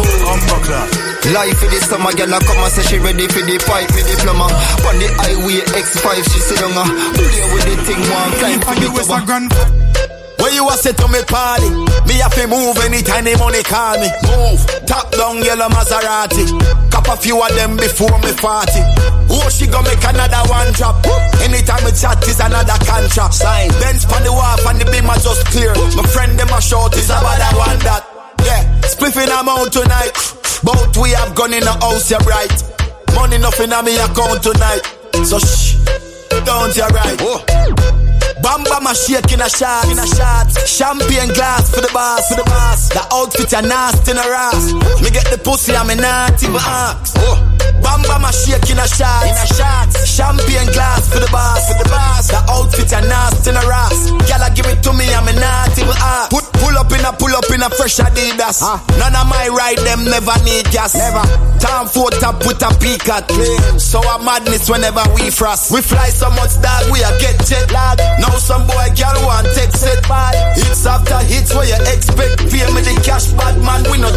Life 1.35 1.59
for 1.59 1.67
the 1.67 1.81
summer, 1.83 2.13
girl, 2.13 2.35
I 2.35 2.39
come 2.39 2.63
and 2.63 2.73
say 2.73 2.83
she 2.83 2.99
ready 2.99 3.27
for 3.29 3.43
the 3.43 3.59
pipe, 3.67 3.91
me 3.95 4.03
the 4.03 4.17
plumber. 4.23 4.49
On 4.89 4.97
the 4.99 5.09
highway 5.21 5.61
X5, 5.79 6.07
she 6.31 6.39
sit 6.41 6.59
down, 6.59 6.73
uh, 6.75 6.87
play 7.13 7.45
with 7.53 7.65
the 7.69 7.77
thing, 7.85 8.01
one 8.09 8.33
climb 8.41 8.61
for 8.65 8.75
the 8.79 8.89
cover. 8.89 9.90
When 10.51 10.59
you 10.59 10.67
a 10.67 10.75
say 10.75 10.91
to 10.91 11.07
me 11.07 11.23
party, 11.31 11.71
me 12.11 12.19
have 12.19 12.35
to 12.35 12.43
move 12.51 12.75
anytime 12.83 13.23
the 13.23 13.39
money 13.39 13.63
call 13.63 13.95
me. 14.03 14.11
Move, 14.27 14.59
top 14.83 15.07
down 15.15 15.39
yellow 15.47 15.71
Maserati. 15.71 16.43
Cop 16.91 17.07
a 17.07 17.15
few 17.15 17.39
of 17.39 17.55
them 17.55 17.79
before 17.79 18.19
me 18.19 18.35
party. 18.35 18.83
Oh, 19.31 19.47
she 19.47 19.71
gonna 19.71 19.87
make 19.87 20.03
another 20.03 20.43
one 20.51 20.75
drop. 20.75 21.07
Anytime 21.39 21.87
we 21.87 21.95
chat 21.95 22.19
is 22.27 22.43
another 22.43 22.75
contract. 22.83 23.39
Sign. 23.39 23.71
Then 23.79 23.95
span 24.03 24.27
the 24.27 24.35
wharf 24.35 24.67
and 24.67 24.83
the 24.83 24.91
beam 24.91 25.07
are 25.07 25.23
just 25.23 25.47
clear. 25.55 25.71
My 25.95 26.03
friend 26.11 26.35
them 26.35 26.51
a 26.51 26.59
short 26.59 26.99
is 26.99 27.07
about 27.15 27.39
that 27.39 27.55
one 27.55 27.79
that. 27.87 28.03
Yeah, 28.43 28.67
spliffing 28.91 29.31
I'm 29.31 29.47
out 29.47 29.71
tonight. 29.71 30.11
Both 30.67 30.99
we 30.99 31.15
have 31.15 31.31
gone 31.39 31.55
in 31.55 31.63
the 31.63 31.79
house, 31.79 32.11
you're 32.11 32.27
right. 32.27 32.51
Money 33.15 33.39
nothing 33.39 33.71
on 33.71 33.87
me 33.87 33.95
account 34.03 34.43
tonight. 34.43 34.83
So 35.23 35.39
shh, 35.39 35.79
don't 36.43 36.75
you 36.75 36.91
right. 36.91 37.19
Oh. 37.23 38.10
Bamba 38.43 38.81
my 38.81 38.93
shake 38.93 39.33
in 39.33 39.41
a 39.41 39.49
shot, 39.49 39.85
in 39.91 39.99
a 39.99 40.07
shot. 40.07 40.49
Champagne 40.67 41.29
glass 41.35 41.69
for 41.71 41.81
the 41.81 41.91
boss, 41.93 42.29
for 42.29 42.37
the 42.37 42.45
boss. 42.45 42.89
The 42.89 43.03
outfit 43.13 43.53
a 43.53 43.63
nasty 43.63 44.13
in 44.13 44.17
a 44.17 44.25
ass. 44.25 44.73
Me 45.03 45.11
get 45.11 45.29
the 45.29 45.39
pussy, 45.39 45.77
I'm 45.77 45.91
a 45.91 45.95
naughty 45.95 46.47
even 46.47 46.61
ask. 46.65 47.17
Oh. 47.19 47.37
Bamba 47.85 48.21
my 48.21 48.31
shake 48.31 48.69
in 48.71 48.79
a 48.79 48.87
shot, 48.89 49.25
in 49.29 49.37
a 49.37 49.47
shot. 49.47 49.93
Champagne 50.07 50.73
glass 50.73 51.09
for 51.09 51.21
the 51.21 51.29
boss, 51.33 51.69
for 51.69 51.77
the 51.83 51.89
boss. 51.89 52.29
The 52.29 52.41
outfit 52.49 52.93
a 52.93 53.01
nasty 53.05 53.51
in 53.51 53.57
a 53.57 53.63
ass. 53.65 54.11
Gyal 54.25 54.45
give 54.57 54.67
it 54.67 54.83
to 54.85 54.93
me, 54.93 55.05
I'm 55.13 55.29
a 55.29 55.33
naughty 55.37 55.83
even 55.83 55.97
ask. 56.01 56.31
Put 56.31 56.45
pull 56.61 56.77
up 56.77 56.93
in 56.93 57.05
a 57.05 57.13
pull 57.13 57.35
up 57.37 57.49
in 57.53 57.63
a 57.63 57.71
fresh 57.71 57.99
Adidas. 58.01 58.61
Ah. 58.63 58.81
None 58.97 59.17
of 59.17 59.27
my 59.29 59.49
ride 59.49 59.81
them 59.85 60.05
never 60.05 60.37
need 60.45 60.65
gas. 60.73 60.95
Never. 60.95 61.25
Time 61.61 61.87
for 61.87 62.09
top 62.23 62.41
with 62.47 62.63
a 62.65 62.71
peak 62.81 63.09
at 63.09 63.29
clean. 63.29 63.79
So 63.79 64.01
a 64.01 64.17
madness 64.23 64.69
whenever 64.69 65.03
we 65.15 65.31
frost. 65.31 65.73
We 65.73 65.81
fly 65.83 66.09
so 66.09 66.31
much 66.31 66.57
that 66.65 66.89
we 66.93 67.05
a 67.05 67.13
get 67.21 67.37
jet 67.45 67.71
lag. 67.73 68.01
Now 68.31 68.39
some 68.39 68.67
boy 68.67 68.87
girl 68.95 69.27
want 69.27 69.47
take 69.57 69.73
set 69.73 70.07
bad. 70.07 70.57
Hits 70.57 70.87
after 70.87 71.19
hits 71.27 71.51
you 71.51 71.79
expect. 71.93 72.39
Pay 72.51 72.63
me 72.71 72.81
the 72.87 72.95
cash 73.05 73.27
bad 73.35 73.59
man, 73.59 73.83
we 73.91 73.99
no 73.99 74.11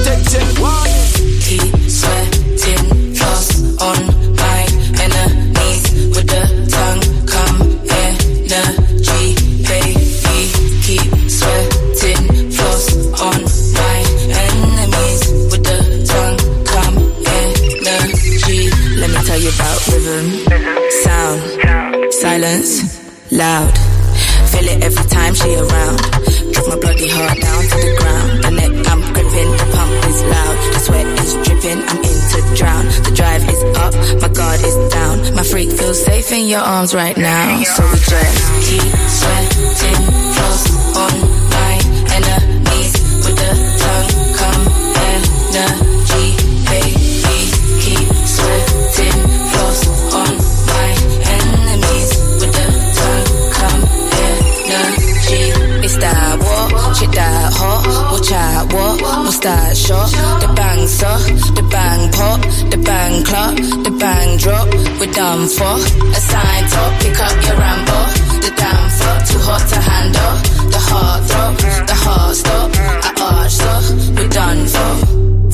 sweating, 1.90 3.16
floss 3.18 3.50
on 3.82 4.00
my 4.38 4.62
enemies 5.02 5.84
with 6.14 6.28
the 6.30 6.44
tongue. 6.74 7.04
Come 7.26 7.60
energy, 8.06 9.24
baby. 9.66 10.42
Keep 10.86 11.10
sweating, 11.30 12.52
floss 12.54 12.86
on 13.18 13.40
my 13.74 13.98
enemies 14.46 15.22
with 15.50 15.64
the 15.66 15.80
tongue. 16.06 16.42
Come 16.70 16.98
energy. 17.50 18.70
Let 19.02 19.10
me 19.10 19.20
tell 19.26 19.42
you 19.42 19.50
about 19.58 19.80
rhythm, 19.90 20.28
sound, 21.02 22.14
silence, 22.14 23.32
loud. 23.32 23.93
Feel 24.54 24.68
it 24.70 24.84
every 24.84 25.08
time 25.10 25.34
she 25.34 25.50
around. 25.56 25.98
Drop 26.54 26.68
my 26.70 26.78
bloody 26.78 27.10
heart 27.10 27.38
down 27.42 27.62
to 27.72 27.78
the 27.82 27.94
ground. 28.00 28.44
The 28.44 28.52
neck 28.52 28.74
I'm 28.92 29.02
gripping, 29.14 29.50
the 29.60 29.68
pump 29.74 29.94
is 30.10 30.20
loud. 30.34 30.56
The 30.74 30.80
sweat 30.86 31.08
is 31.26 31.34
dripping, 31.46 31.80
I'm 31.90 32.00
in 32.10 32.20
to 32.32 32.40
drown. 32.56 32.86
The 33.06 33.14
drive 33.18 33.44
is 33.50 33.62
up, 33.82 33.94
my 34.22 34.30
guard 34.30 34.62
is 34.62 34.78
down. 34.94 35.36
My 35.36 35.44
freak 35.44 35.72
feels 35.72 36.06
safe 36.06 36.32
in 36.32 36.48
your 36.48 36.62
arms 36.62 36.94
right 36.94 37.18
now. 37.18 37.64
So 37.64 37.84
we 37.92 37.98
just 37.98 38.38
keep 38.70 38.94
sweating, 39.20 40.02
floss 40.38 40.64
on 41.02 41.16
my 41.50 41.74
enemies 42.14 42.53
out, 58.34 58.74
what? 58.74 59.02
What's 59.02 59.40
that 59.40 59.78
shot? 59.78 60.10
The 60.42 60.50
bang 60.54 60.88
so, 60.88 61.12
the 61.54 61.64
bang 61.70 62.12
pop, 62.12 62.42
the 62.72 62.78
bang 62.78 63.24
clap, 63.24 63.56
the 63.56 63.92
bang 64.00 64.38
drop. 64.38 64.68
We're 65.00 65.14
done 65.14 65.48
for. 65.48 65.76
A 66.18 66.20
sign 66.30 66.64
top, 66.74 66.92
pick 67.02 67.20
up 67.20 67.36
your 67.46 67.58
rambo. 67.62 68.00
The 68.46 68.52
damn 68.58 68.90
fuck, 69.00 69.20
too 69.30 69.40
hot 69.48 69.64
to 69.72 69.80
handle. 69.90 70.36
The 70.74 70.82
heart 70.90 71.22
drop, 71.30 71.54
the 71.88 71.98
heart 72.06 72.36
stop. 72.36 72.70
I 73.08 73.12
arch 73.30 73.54
so, 73.62 73.72
we're 74.16 74.30
done 74.30 74.62
for. 74.74 74.92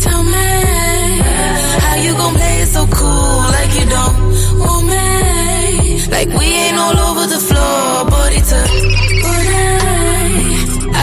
Tell 0.04 0.24
me, 0.24 0.50
how 1.84 1.96
you 2.06 2.14
gon' 2.14 2.34
play 2.36 2.62
it 2.64 2.68
so 2.68 2.88
cool 2.88 3.38
like 3.58 3.72
you 3.80 3.86
don't 3.96 4.16
want 4.64 4.86
me? 4.88 6.08
Like 6.16 6.30
we 6.38 6.46
ain't 6.64 6.78
all 6.78 6.98
over 7.08 7.26
the 7.28 7.42
floor, 7.48 8.06
body 8.10 8.42
to 8.52 9.19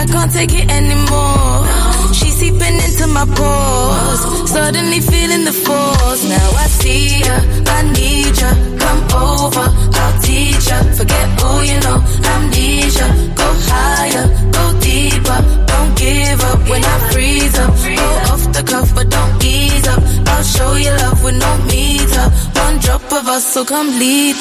can't 0.07 0.31
take 0.31 0.53
it 0.53 0.69
anymore. 0.71 1.67
She's 2.13 2.35
seeping 2.35 2.77
into 2.85 3.07
my 3.07 3.25
pores. 3.25 4.21
Suddenly 4.49 4.99
feeling 5.01 5.43
the 5.45 5.51
force. 5.51 6.23
Now 6.29 6.49
I 6.63 6.67
see 6.67 7.19
ya, 7.19 7.37
I 7.77 7.81
need 7.97 8.35
ya. 8.41 8.51
Come 8.83 9.03
over, 9.21 9.67
I'll 10.01 10.15
teach 10.21 10.69
ya. 10.69 10.79
Forget 10.97 11.27
who 11.39 11.49
you 11.69 11.79
know, 11.85 11.97
amnesia. 12.33 13.07
Go 13.35 13.47
higher, 13.69 14.25
go 14.55 14.63
deeper. 14.79 15.39
Don't 15.71 15.91
give 15.97 16.41
up 16.51 16.59
when 16.69 16.83
I 16.83 16.97
freeze 17.11 17.57
up. 17.59 17.73
Go 18.01 18.07
off 18.31 18.43
the 18.53 18.63
cuff, 18.63 18.89
but 18.95 19.09
don't 19.09 19.43
ease 19.43 19.87
up. 19.87 20.01
I'll 20.31 20.43
show 20.43 20.75
you 20.75 20.91
love 21.03 21.23
with 21.23 21.37
no 21.37 21.51
meter. 21.69 22.25
One 22.63 22.77
drop 22.79 23.03
of 23.11 23.27
us, 23.27 23.45
so 23.53 23.65
come 23.65 23.89
lead 23.99 24.35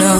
no. 0.00 0.16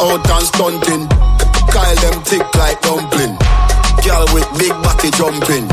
Out 0.00 0.30
and 0.30 0.46
stunting. 0.46 1.08
Kyle 1.70 1.96
them 1.96 2.22
tick 2.22 2.46
like 2.54 2.80
dumpling. 2.80 3.36
Girl 4.04 4.24
with 4.32 4.48
big 4.58 4.72
body 4.82 5.10
jumping. 5.10 5.66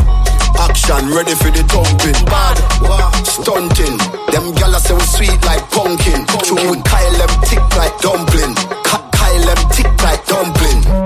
Action 0.57 1.09
ready 1.13 1.35
for 1.35 1.51
the 1.51 1.63
thumping. 1.69 2.17
Bad, 2.25 2.57
stunting. 3.25 3.97
Them 4.33 4.53
gyal 4.57 4.75
say 4.79 4.93
we 4.93 5.05
sweet 5.05 5.45
like 5.45 5.63
pumpkin. 5.71 6.25
True 6.43 6.81
Kyle 6.83 7.15
them 7.19 7.33
tick 7.45 7.65
like 7.77 7.95
dumpling. 7.99 8.55
Kyle 8.83 9.45
them 9.45 9.61
tick 9.71 9.91
like 10.03 10.25
dumpling. 10.25 11.04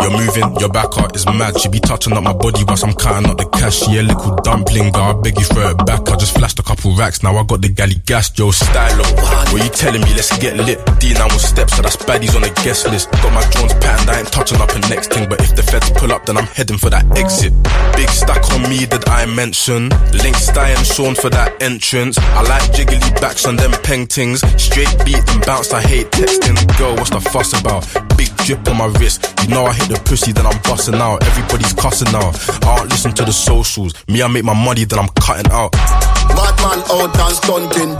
You're 0.00 0.10
moving 0.10 0.60
your 0.60 0.68
back 0.68 0.96
out 0.98 1.14
is 1.16 1.26
mad. 1.26 1.58
She 1.60 1.68
be 1.68 1.80
touching 1.80 2.12
up 2.12 2.22
my 2.22 2.32
body 2.32 2.64
whilst 2.66 2.84
I'm 2.84 2.94
cutting 2.94 3.28
up 3.30 3.38
the 3.38 3.46
cash. 3.46 3.88
Yeah, 3.88 4.02
little 4.02 4.36
dumpling, 4.42 4.92
girl, 4.92 5.16
I 5.16 5.20
beg 5.20 5.38
you 5.38 5.44
throw 5.44 5.70
it 5.70 5.78
back. 5.86 6.08
I 6.08 6.16
just 6.16 6.36
flashed 6.36 6.58
a 6.58 6.62
couple 6.62 6.94
racks, 6.96 7.22
now 7.22 7.36
I 7.36 7.44
got 7.44 7.60
the 7.62 7.68
galley 7.68 8.00
gas, 8.06 8.30
Joe 8.30 8.50
Stylo. 8.50 9.04
What 9.52 9.62
you 9.62 9.70
telling 9.70 10.02
me? 10.02 10.14
Let's 10.14 10.36
get 10.38 10.56
lit. 10.56 10.78
D9 11.00 11.24
with 11.32 11.40
steps, 11.40 11.76
so 11.76 11.82
that's 11.82 11.96
baddies 11.96 12.34
on 12.34 12.42
the 12.42 12.52
guest 12.62 12.88
list. 12.88 13.10
Got 13.10 13.32
my 13.32 13.44
drones 13.50 13.74
patterned, 13.74 14.10
I 14.10 14.20
ain't 14.20 14.32
touching 14.32 14.60
up 14.60 14.70
the 14.70 14.80
next 14.88 15.12
thing. 15.12 15.28
But 15.28 15.40
if 15.40 15.54
the 15.56 15.62
feds 15.62 15.90
pull 15.90 16.12
up, 16.12 16.26
then 16.26 16.36
I'm 16.36 16.46
heading 16.46 16.78
for 16.78 16.90
that 16.90 17.04
exit. 17.18 17.52
Big 17.96 18.08
stack 18.08 18.42
on 18.52 18.62
me 18.68 18.84
that 18.86 19.08
I 19.08 19.26
mention. 19.26 19.88
Link 20.12 20.36
Sty 20.36 20.70
and 20.70 20.86
Sean 20.86 21.14
for 21.14 21.30
that 21.30 21.60
entrance. 21.62 22.18
I 22.18 22.42
like 22.42 22.70
jiggly 22.72 23.00
backs 23.20 23.46
on 23.46 23.56
them 23.56 23.72
peng 23.82 24.06
tings. 24.06 24.40
Straight 24.60 24.92
beat 25.04 25.22
and 25.30 25.44
bounce, 25.44 25.72
I 25.72 25.80
hate 25.80 26.10
texting. 26.10 26.56
Girl, 26.78 26.94
what's 26.96 27.10
the 27.10 27.20
fuss 27.20 27.58
about? 27.58 27.86
Big 28.16 28.34
drip 28.44 28.66
on 28.68 28.78
my 28.78 28.86
wrist. 28.98 29.32
You 29.42 29.48
know 29.48 29.64
I 29.64 29.71
hit 29.72 29.88
the 29.88 30.00
pussy, 30.04 30.32
then 30.32 30.46
I'm 30.46 30.58
busting 30.62 30.94
out. 30.96 31.22
Everybody's 31.24 31.72
cussing 31.72 32.14
out. 32.14 32.34
I 32.64 32.76
don't 32.76 32.90
listen 32.90 33.12
to 33.14 33.24
the 33.24 33.32
socials. 33.32 33.94
Me, 34.08 34.22
I 34.22 34.28
make 34.28 34.44
my 34.44 34.54
money, 34.54 34.84
then 34.84 34.98
I'm 34.98 35.08
cutting 35.20 35.50
out. 35.52 35.72
Batman 35.72 36.80
out 36.90 37.12
and 37.12 37.34
stunting. 37.36 37.92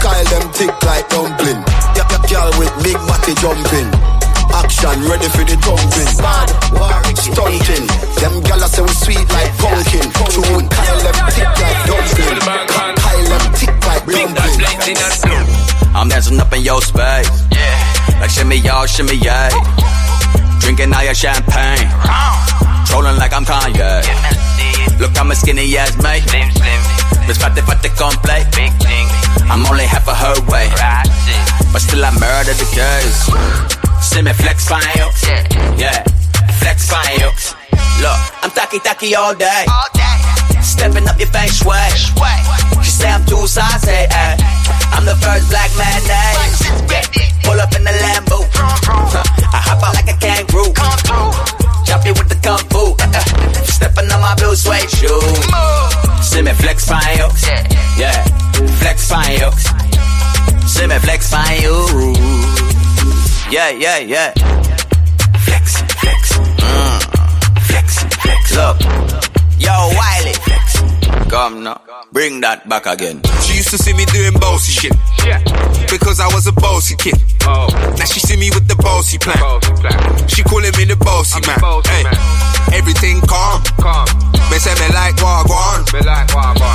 Kyle 0.00 0.24
them 0.28 0.46
thick 0.52 0.74
like 0.84 1.08
dumpling. 1.08 1.60
Yeah, 1.96 2.04
yeah, 2.04 2.22
girl 2.28 2.50
with 2.58 2.72
big 2.84 2.98
body 3.08 3.34
jumping. 3.40 3.88
Action 4.52 4.98
ready 5.08 5.28
for 5.32 5.44
the 5.48 5.56
thumping. 5.64 6.10
Bad, 6.20 6.48
stunting. 7.16 7.86
Them 8.20 8.34
gyal 8.44 8.68
say 8.68 8.82
we 8.82 8.94
sweet 8.94 9.26
like 9.32 9.52
pumpkin. 9.58 10.06
True, 10.30 10.60
Kyle 10.68 11.00
them 11.02 11.18
thick 11.32 11.50
like 11.56 11.78
dumpling. 11.88 12.40
Kyle 13.00 13.24
them 13.32 13.44
thick 13.56 13.74
like 13.86 14.04
dumpling. 14.04 15.48
I'm 15.94 16.08
dancing 16.08 16.38
up 16.40 16.52
in 16.52 16.62
your 16.62 16.82
space. 16.82 17.30
Yeah. 17.50 18.18
Like 18.20 18.30
shimmy 18.30 18.56
y'all, 18.56 18.86
shimmy 18.86 19.16
yay. 19.16 19.50
Drinking 20.64 20.94
all 20.94 21.04
your 21.04 21.12
champagne. 21.12 21.92
Trolling 22.88 23.18
like 23.20 23.34
I'm 23.34 23.44
Kanye. 23.44 24.00
Look, 24.98 25.12
I'm 25.20 25.30
a 25.30 25.34
skinny 25.34 25.76
ass 25.76 25.92
mate. 26.02 26.24
Slim, 26.24 26.50
slim. 26.56 26.80
I 27.68 27.78
take 27.82 28.00
on 28.00 28.16
play. 28.24 28.40
Big 28.56 28.72
thing. 28.80 29.06
I'm 29.52 29.60
only 29.66 29.84
half 29.84 30.08
of 30.08 30.16
her 30.16 30.40
weight. 30.48 30.72
But 31.70 31.80
still 31.80 32.02
I 32.02 32.10
murder 32.16 32.56
the 32.56 32.64
girls. 32.72 33.28
See 34.00 34.22
me 34.22 34.32
flex 34.32 34.66
fine. 34.66 34.80
Yeah. 35.76 36.02
Flex 36.60 36.88
fine. 36.88 37.20
Look, 38.00 38.18
I'm 38.42 38.50
tacky 38.50 38.78
tacky 38.78 39.14
all 39.14 39.34
day. 39.34 39.66
All 39.68 39.88
day. 39.92 40.43
Stepping 40.64 41.06
up 41.06 41.18
your 41.18 41.28
feng 41.28 41.48
shui. 41.48 41.76
She 42.82 42.90
say 42.90 43.10
I'm 43.10 43.24
too 43.26 43.46
saucy. 43.46 43.92
Eh. 43.92 44.36
I'm 44.96 45.04
the 45.04 45.14
first 45.20 45.48
black 45.50 45.70
man. 45.76 46.00
Eh. 46.08 46.34
Pull 47.44 47.60
up 47.60 47.74
in 47.76 47.84
the 47.84 47.92
Lambo. 48.02 48.48
I 49.52 49.60
hop 49.60 49.84
out 49.84 49.94
like 49.94 50.08
a 50.08 50.16
kangaroo. 50.18 50.72
Chop 51.84 52.04
you 52.06 52.14
with 52.14 52.28
the 52.28 52.38
kung 52.42 52.64
fu. 52.72 52.96
Uh, 52.96 53.12
uh. 53.12 53.62
Stepping 53.64 54.10
on 54.10 54.20
my 54.20 54.34
blue 54.36 54.56
suede 54.56 54.88
shoes. 54.88 56.24
See 56.24 56.42
me 56.42 56.52
flex 56.52 56.88
fine, 56.88 57.18
yo. 57.18 57.28
Yeah. 57.98 58.24
Flex 58.80 59.08
fine, 59.08 59.38
yo. 59.38 59.50
See 60.66 60.86
me 60.86 60.98
flex 60.98 61.30
fine, 61.30 61.60
yo. 61.62 61.86
Yeah, 63.50 63.70
yeah, 63.70 63.98
yeah. 63.98 64.32
Flex, 65.44 65.82
flex. 66.00 66.32
Mm. 66.58 67.00
Flex, 67.68 68.04
flex. 68.16 68.56
Look. 68.56 69.33
Yo, 69.58 69.70
Wiley. 69.94 70.34
Come 71.30 71.62
now. 71.64 71.80
Bring 72.12 72.40
that 72.42 72.68
back 72.68 72.86
again. 72.86 73.20
She 73.42 73.56
used 73.56 73.70
to 73.70 73.78
see 73.78 73.92
me 73.92 74.04
doing 74.06 74.34
bossy 74.34 74.72
shit. 74.72 74.92
Because 75.90 76.20
I 76.20 76.26
was 76.32 76.46
a 76.46 76.52
bossy 76.52 76.96
kid. 76.96 77.14
Now 77.42 78.04
she 78.06 78.20
see 78.20 78.36
me 78.36 78.50
with 78.50 78.68
the 78.68 78.76
bossy 78.76 79.18
plan. 79.18 79.36
She 80.28 80.42
calling 80.42 80.72
me 80.76 80.84
the 80.84 80.96
bossy 80.96 81.40
man. 81.46 81.58
Hey, 81.58 82.04
everything 82.72 83.20
calm. 83.26 83.62
Calm. 83.80 84.06
Me 84.50 84.58
say 84.60 84.74
me 84.76 84.88
like 84.94 85.16
wagwan. 85.18 85.82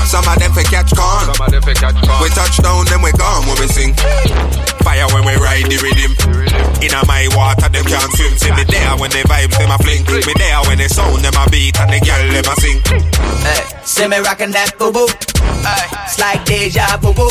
Some 0.06 0.28
of 0.28 0.36
them 0.40 0.52
for 0.52 0.64
catch 0.64 0.92
con. 0.94 1.30
We 2.22 2.30
touch 2.34 2.58
down, 2.62 2.86
then 2.86 3.02
we 3.02 3.12
gone 3.14 3.46
when 3.48 3.58
we 3.62 3.68
sing. 3.68 3.94
Fire 4.84 5.08
when 5.14 5.24
we 5.26 5.36
ride 5.38 5.70
the 5.70 5.78
rhythm. 5.78 6.12
In 6.82 6.92
a 6.96 7.06
my 7.06 7.28
water, 7.36 7.70
them 7.70 7.86
can't 7.86 8.12
swim. 8.16 8.34
See 8.38 8.52
me 8.52 8.64
there 8.64 8.96
when 8.98 9.12
they 9.12 9.24
vibes, 9.24 9.58
them 9.58 9.72
a 9.72 9.78
fling. 9.78 10.04
Me 10.08 10.34
there 10.36 10.62
when 10.68 10.78
they 10.78 10.88
sound, 10.88 11.24
them 11.24 11.36
a 11.38 11.46
beat, 11.50 11.78
and 11.80 11.92
the 11.92 12.00
girl 12.02 12.26
them 12.32 12.48
a 12.48 12.56
sing. 12.58 12.80
Hey, 13.44 13.64
see 13.84 14.08
me 14.08 14.18
rockin' 14.18 14.52
that 14.52 14.78
boo 14.80 14.92
boo. 14.92 15.08
Hey, 15.62 15.86
it's 16.08 16.20
like 16.20 16.44
deja 16.46 16.98
vu 16.98 17.14
boo. 17.14 17.30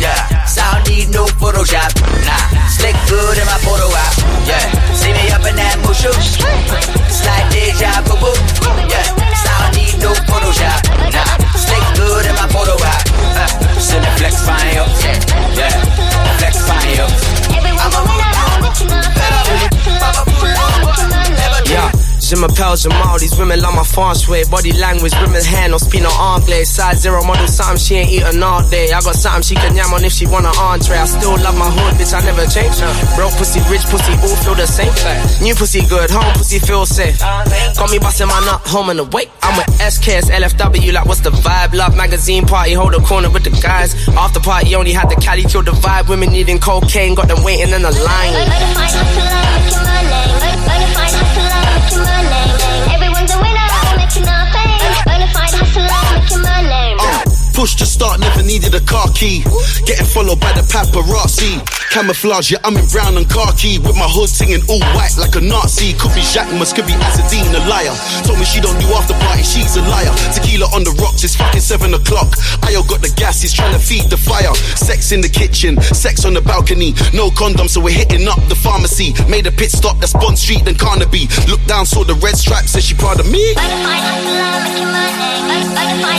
Yeah, 0.00 0.44
sound 0.44 0.88
need 0.88 1.08
no 1.12 1.24
Photoshop. 1.40 1.92
Nah, 2.24 2.44
slick 2.68 2.96
good 3.08 3.38
in 3.38 3.46
my 3.46 3.56
photo 3.64 3.86
op. 3.86 4.12
Yeah, 4.48 4.66
see 4.92 5.12
me 5.12 5.30
up 5.30 5.44
in 5.46 5.56
that 5.56 5.78
mushu. 5.84 6.12
It's 6.12 7.24
like 7.24 7.48
deja 7.52 7.95
vu 8.02 8.16
boo. 8.16 8.32
Yeah, 8.88 9.04
sound 9.42 9.76
need 9.76 9.98
no 10.02 10.12
Photoshop. 10.28 10.80
Nah, 11.12 11.24
slick 11.56 11.82
good 11.96 12.26
in 12.26 12.34
my 12.34 12.46
photo 12.48 12.74
op. 12.74 13.02
Uh, 13.34 13.46
see 13.78 13.98
me 13.98 14.06
flex 14.16 14.34
fine. 14.46 14.74
Yeah, 15.56 15.70
flex 16.38 16.56
fine 16.66 16.96
yo. 16.96 17.06
Yeah. 17.06 17.36
Je 22.26 22.34
m'appelle 22.34 22.76
Jamal, 22.76 23.18
these 23.20 23.38
women 23.38 23.60
love 23.60 23.72
my 23.72 23.86
way 24.28 24.42
Body 24.50 24.72
language, 24.72 25.14
women 25.22 25.44
hand 25.44 25.72
or 25.72 25.78
speak 25.78 26.02
no 26.02 26.10
anglais 26.10 26.64
Size 26.64 26.98
zero 26.98 27.22
model, 27.22 27.46
something 27.46 27.78
she 27.78 27.94
ain't 27.94 28.10
eating 28.10 28.42
all 28.42 28.66
day 28.68 28.90
I 28.90 29.00
got 29.00 29.14
something 29.14 29.42
she 29.42 29.54
can 29.54 29.76
yam 29.76 29.94
on 29.94 30.02
if 30.02 30.10
she 30.10 30.26
want 30.26 30.44
an 30.44 30.50
entree 30.58 30.98
I 30.98 31.04
still 31.06 31.38
love 31.38 31.56
my 31.56 31.70
hood, 31.70 31.94
bitch, 31.94 32.10
I 32.10 32.26
never 32.26 32.42
change 32.50 32.82
Broke 33.14 33.30
pussy, 33.38 33.62
rich 33.70 33.86
pussy, 33.86 34.10
all 34.26 34.34
feel 34.42 34.58
the 34.58 34.66
same 34.66 34.90
New 35.40 35.54
pussy 35.54 35.86
good, 35.86 36.10
home 36.10 36.26
pussy 36.34 36.58
feel 36.58 36.84
safe 36.84 37.20
Got 37.20 37.92
me 37.94 38.00
busting 38.00 38.26
my 38.26 38.40
nut, 38.42 38.60
home 38.66 38.90
and 38.90 38.98
awake 38.98 39.30
I'm 39.42 39.54
with 39.56 39.70
SKS, 39.78 40.26
LFW, 40.26 40.92
like 40.94 41.06
what's 41.06 41.20
the 41.20 41.30
vibe? 41.30 41.74
Love 41.74 41.96
magazine 41.96 42.44
party, 42.44 42.72
hold 42.72 42.94
a 42.94 43.00
corner 43.06 43.30
with 43.30 43.44
the 43.44 43.54
guys 43.62 43.94
After 44.18 44.40
party, 44.40 44.74
only 44.74 44.90
had 44.90 45.08
the 45.08 45.14
Cali, 45.14 45.44
kill 45.44 45.62
the 45.62 45.78
vibe 45.78 46.08
Women 46.08 46.30
needing 46.32 46.58
cocaine, 46.58 47.14
got 47.14 47.28
them 47.28 47.44
waiting 47.44 47.70
in 47.72 47.82
the 47.82 47.92
line 48.02 48.34
Everyone's 52.04 53.32
a 53.32 53.38
winner, 53.38 53.68
making 53.96 54.28
our 54.28 54.46
fame. 54.52 54.80
Bonafide 55.08 55.54
hustler, 55.56 56.20
making 56.20 56.42
my 56.42 56.60
name. 56.62 57.25
Push 57.56 57.76
to 57.76 57.86
start, 57.86 58.20
never 58.20 58.42
needed 58.42 58.74
a 58.74 58.84
car 58.84 59.08
key. 59.16 59.40
Getting 59.88 60.04
followed 60.04 60.38
by 60.38 60.52
the 60.52 60.60
paparazzi. 60.68 61.56
Camouflage, 61.88 62.52
yeah, 62.52 62.60
I'm 62.64 62.76
in 62.76 62.84
brown 62.92 63.16
and 63.16 63.24
khaki. 63.24 63.80
With 63.80 63.96
my 63.96 64.04
hood 64.04 64.28
singing 64.28 64.60
all 64.68 64.84
white 64.92 65.16
like 65.16 65.32
a 65.36 65.40
Nazi. 65.40 65.96
Could 65.96 66.12
be 66.12 66.20
Jacquemus, 66.20 66.76
could 66.76 66.84
be 66.84 66.92
Azzedine 66.92 67.48
Alaïa. 67.56 67.96
Told 68.28 68.38
me 68.38 68.44
she 68.44 68.60
don't 68.60 68.76
do 68.76 68.84
after 68.92 69.16
party, 69.24 69.40
she's 69.40 69.72
a 69.80 69.82
liar. 69.88 70.12
Tequila 70.36 70.68
on 70.76 70.84
the 70.84 70.92
rocks, 71.00 71.24
it's 71.24 71.32
fucking 71.32 71.64
seven 71.64 71.96
o'clock. 71.96 72.36
Ayo 72.68 72.84
got 72.84 73.00
the 73.00 73.08
gas, 73.16 73.40
he's 73.40 73.56
trying 73.56 73.72
to 73.72 73.80
feed 73.80 74.04
the 74.12 74.20
fire. 74.20 74.52
Sex 74.76 75.12
in 75.16 75.24
the 75.24 75.32
kitchen, 75.32 75.80
sex 75.96 76.28
on 76.28 76.34
the 76.36 76.44
balcony. 76.44 76.92
No 77.16 77.30
condom, 77.32 77.72
so 77.72 77.80
we're 77.80 77.96
hitting 77.96 78.28
up 78.28 78.36
the 78.52 78.54
pharmacy. 78.54 79.16
Made 79.32 79.46
a 79.48 79.50
pit 79.50 79.72
stop, 79.72 79.96
that's 79.96 80.12
Bond 80.12 80.38
Street, 80.38 80.68
then 80.68 80.76
Carnaby. 80.76 81.24
Look 81.48 81.64
down, 81.64 81.88
saw 81.88 82.04
the 82.04 82.20
red 82.20 82.36
stripes, 82.36 82.76
said 82.76 82.84
she 82.84 82.92
proud 82.92 83.18
of 83.18 83.32
me. 83.32 83.56
Bonafide 85.86 86.15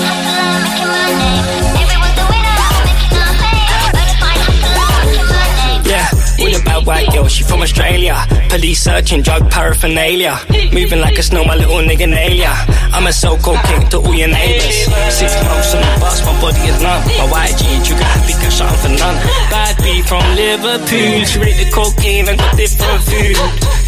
white 6.87 7.11
girl, 7.11 7.27
she 7.27 7.43
from 7.43 7.61
Australia. 7.61 8.15
Police 8.47 8.81
searching 8.81 9.21
drug 9.21 9.51
paraphernalia. 9.51 10.39
Moving 10.71 11.01
like 11.01 11.19
a 11.19 11.23
snow, 11.23 11.43
my 11.43 11.55
little 11.55 11.83
nigga 11.83 12.07
nail 12.07 12.31
ya. 12.31 12.55
I'm 12.95 13.05
a 13.05 13.11
so-called 13.11 13.59
king 13.67 13.83
to 13.91 13.97
all 13.99 14.15
your 14.15 14.29
neighbors. 14.29 14.87
Six 15.11 15.35
months 15.43 15.75
on 15.75 15.83
the 15.83 15.93
bus, 15.99 16.23
my 16.23 16.33
body 16.39 16.63
is 16.71 16.79
numb. 16.81 17.03
My 17.19 17.27
white 17.27 17.55
G, 17.59 17.67
trigger 17.83 18.07
happy, 18.07 18.33
cash 18.39 18.61
out 18.63 18.73
for 18.79 18.87
none. 18.87 19.17
Bad 19.51 19.75
B 19.83 20.01
from 20.01 20.23
Liverpool, 20.39 21.27
she 21.27 21.37
rate 21.43 21.59
the 21.59 21.67
cocaine 21.75 22.29
and 22.29 22.39
got 22.39 22.55
different 22.55 23.03
food. 23.03 23.35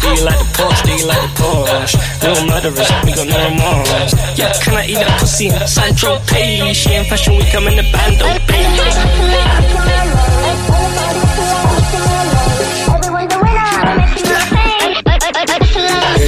Do 0.04 0.08
you 0.12 0.24
like 0.28 0.38
the 0.38 0.48
Porsche? 0.60 0.84
Do 0.84 0.92
you 0.92 1.06
like 1.08 1.24
the 1.24 1.32
Porsche? 1.40 1.96
Little 2.20 2.46
murderers, 2.52 2.90
we 3.08 3.12
got 3.16 3.26
no 3.32 3.38
remorse. 3.48 4.12
Yeah, 4.36 4.52
can 4.60 4.76
I 4.76 4.84
eat 4.84 5.00
that 5.00 5.20
pussy? 5.20 5.48
Sandro 5.64 6.20
Pay, 6.28 6.72
she 6.74 6.92
in 6.92 7.04
fashion 7.08 7.32
week, 7.40 7.54
I'm 7.56 7.66
in 7.66 7.80
the 7.80 7.86
band, 7.88 8.18
don't 8.20 8.40
pay. 8.44 9.99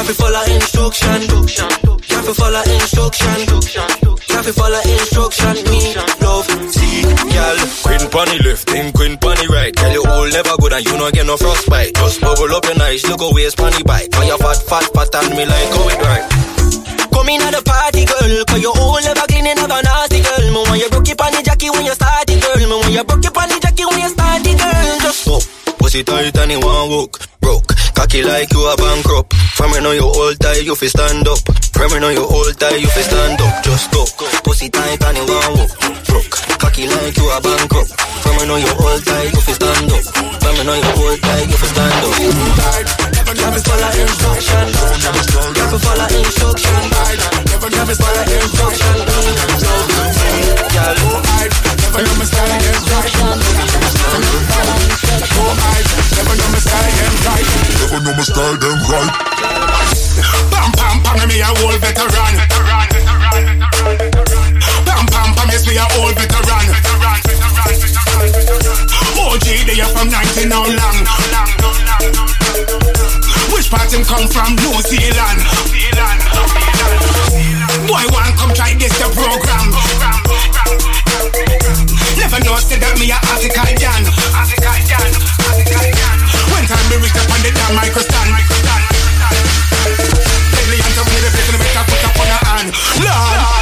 Can't 0.00 0.16
follow 0.16 0.42
instruction. 0.48 1.20
Can't 1.28 2.32
follow 2.32 2.64
instruction. 2.72 3.36
Can't 4.32 4.48
follow 4.56 4.80
instruction. 4.88 5.54
Me 5.68 5.92
love 6.24 6.48
see, 6.72 7.04
girl. 7.04 7.58
Queen 7.84 8.08
pony 8.08 8.38
left, 8.40 8.64
then 8.68 8.92
queen 8.96 9.18
pony 9.18 9.44
right. 9.52 9.76
Tell 9.76 9.92
you 9.92 10.02
all 10.08 10.24
never 10.24 10.56
good 10.56 10.72
and 10.72 10.86
you 10.86 10.96
not 10.96 11.12
get 11.12 11.26
no 11.26 11.36
frostbite. 11.36 11.94
Just 11.96 12.22
bubble 12.22 12.48
up 12.48 12.64
your 12.64 12.76
nice, 12.76 13.06
look 13.12 13.20
away, 13.20 13.44
pony 13.52 13.82
bite. 13.84 14.08
You 14.24 14.38
fat, 14.38 14.56
fat, 14.64 14.88
fat 14.88 15.14
and 15.20 15.36
me 15.36 15.44
like 15.44 15.68
how 15.68 15.92
it 15.92 16.00
right. 16.00 16.24
Come 17.12 17.28
in 17.28 17.42
at 17.44 17.52
the 17.52 17.60
party, 17.60 18.08
girl. 18.08 18.44
Cause 18.48 18.62
you 18.62 18.72
all 18.72 18.96
never 19.04 19.28
clean 19.28 19.52
and 19.52 19.60
never 19.60 19.84
nasty, 19.84 20.24
girl. 20.24 20.48
Me 20.48 20.64
want 20.64 20.80
you 20.80 20.88
broke 20.88 21.08
your 21.08 21.16
panty 21.20 21.44
jacket 21.44 21.76
when 21.76 21.84
you 21.84 21.92
started, 21.92 22.40
girl. 22.40 22.56
Me 22.56 22.72
want 22.72 22.88
you 22.88 23.04
broke 23.04 23.22
your 23.22 23.36
panty 23.36 23.60
jacket 23.60 23.84
when 23.84 24.00
you 24.00 24.08
started, 24.08 24.56
girl. 24.56 25.00
Just. 25.04 25.29
Pussy 25.90 26.04
tight 26.04 26.38
and 26.38 26.52
it 26.54 26.62
won't 26.62 26.86
walk. 26.94 27.18
Broke. 27.42 27.66
Cocky 27.98 28.22
like 28.22 28.46
you 28.54 28.62
a 28.62 28.76
bankrupt. 28.78 29.34
From 29.58 29.74
me 29.74 29.80
know 29.82 29.90
you 29.90 30.06
hold 30.06 30.38
tight, 30.38 30.62
you 30.62 30.76
fi 30.78 30.86
stand 30.86 31.26
up. 31.26 31.42
From 31.74 31.90
me 31.90 31.98
know 31.98 32.14
you 32.14 32.22
hold 32.30 32.54
tight, 32.62 32.78
you 32.78 32.86
fi 32.86 33.02
stand 33.02 33.40
up. 33.42 33.64
Just 33.66 33.90
go. 33.90 34.06
Pussy 34.46 34.70
tight 34.70 35.02
and 35.02 35.18
it 35.18 35.26
won't 35.26 35.50
walk. 35.58 35.74
Broke. 36.06 36.30
Cocky 36.62 36.86
like 36.86 37.18
you 37.18 37.26
a 37.26 37.42
bankrupt. 37.42 37.90
From 38.22 38.38
me 38.38 38.46
know 38.46 38.54
you 38.62 38.70
hold 38.70 39.02
tight, 39.02 39.34
you 39.34 39.42
fi 39.42 39.50
stand 39.50 39.90
up. 39.90 40.06
From 40.38 40.54
me 40.54 40.62
know 40.62 40.78
you 40.78 40.92
hold 40.94 41.18
tight, 41.26 41.50
you 41.50 41.58
fi 41.58 41.66
stand 41.74 42.06
up. 42.06 42.14
Never 43.34 43.58
follow 43.58 43.90
instruction. 43.90 44.70
Never 44.70 45.74
follow 45.74 46.06
instruction. 46.06 46.86
Never 47.66 47.98
follow 47.98 48.30
instruction. 48.30 48.94
Girl, 50.70 50.94
never 51.82 52.06
know 52.06 52.14
my 52.14 52.30
style 55.40 55.84
instruction. 55.84 56.20
Never 56.20 56.36
know 56.36 56.48
my 56.52 56.60
style 56.60 56.92
them 56.96 57.14
right. 57.24 57.46
Never 57.80 58.00
know 58.04 58.12
my 58.16 58.24
style 58.24 58.56
them 58.60 58.78
right. 58.90 59.12
Pam 60.50 60.70
pam 60.76 60.96
pam, 61.02 61.28
me 61.28 61.40
a 61.40 61.48
old 61.64 61.80
veteran. 61.80 62.34
Pam 64.84 65.04
pam 65.08 65.28
pam, 65.34 65.48
yes 65.48 65.64
we 65.66 65.76
a 65.76 65.86
old 65.98 66.14
veteran. 66.16 66.66
OG, 69.20 69.46
they 69.66 69.80
are 69.80 69.88
from 69.94 70.08
19 70.10 70.50
how 70.50 70.64
long? 70.66 70.98
Which 73.52 73.70
part 73.70 73.92
him 73.92 74.04
come 74.04 74.28
from? 74.28 74.56
New 74.56 74.80
Zealand. 74.82 75.40
Boy, 77.86 78.04
one 78.12 78.32
come 78.36 78.52
try 78.54 78.74
this 78.74 78.92
the 78.98 79.08
program. 79.14 80.99
Never 81.20 82.40
know 82.44 82.56
say 82.56 82.80
that 82.80 82.96
me 82.96 83.12
a 83.12 83.18
article 83.28 83.68
Jan. 83.76 84.08
When 86.48 86.64
time 86.64 86.86
me 86.88 86.96
reach 86.96 87.16
up 87.20 87.28
on 87.28 87.40
the 87.44 87.50
damn 87.52 87.76
micro 87.76 88.00
stand. 88.00 88.32
Deadly 90.56 90.80
and 90.80 90.94
to 90.96 91.02
win 91.04 91.20
the 91.20 91.28
place 91.28 91.48
in 91.48 91.52
the 91.52 91.60
better 91.60 91.84
put 91.84 92.04
up 92.08 92.16
on 92.16 92.28
a 92.28 92.38
hand. 92.48 92.68
Lord. 93.04 93.60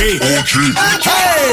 Hey, 0.00 0.16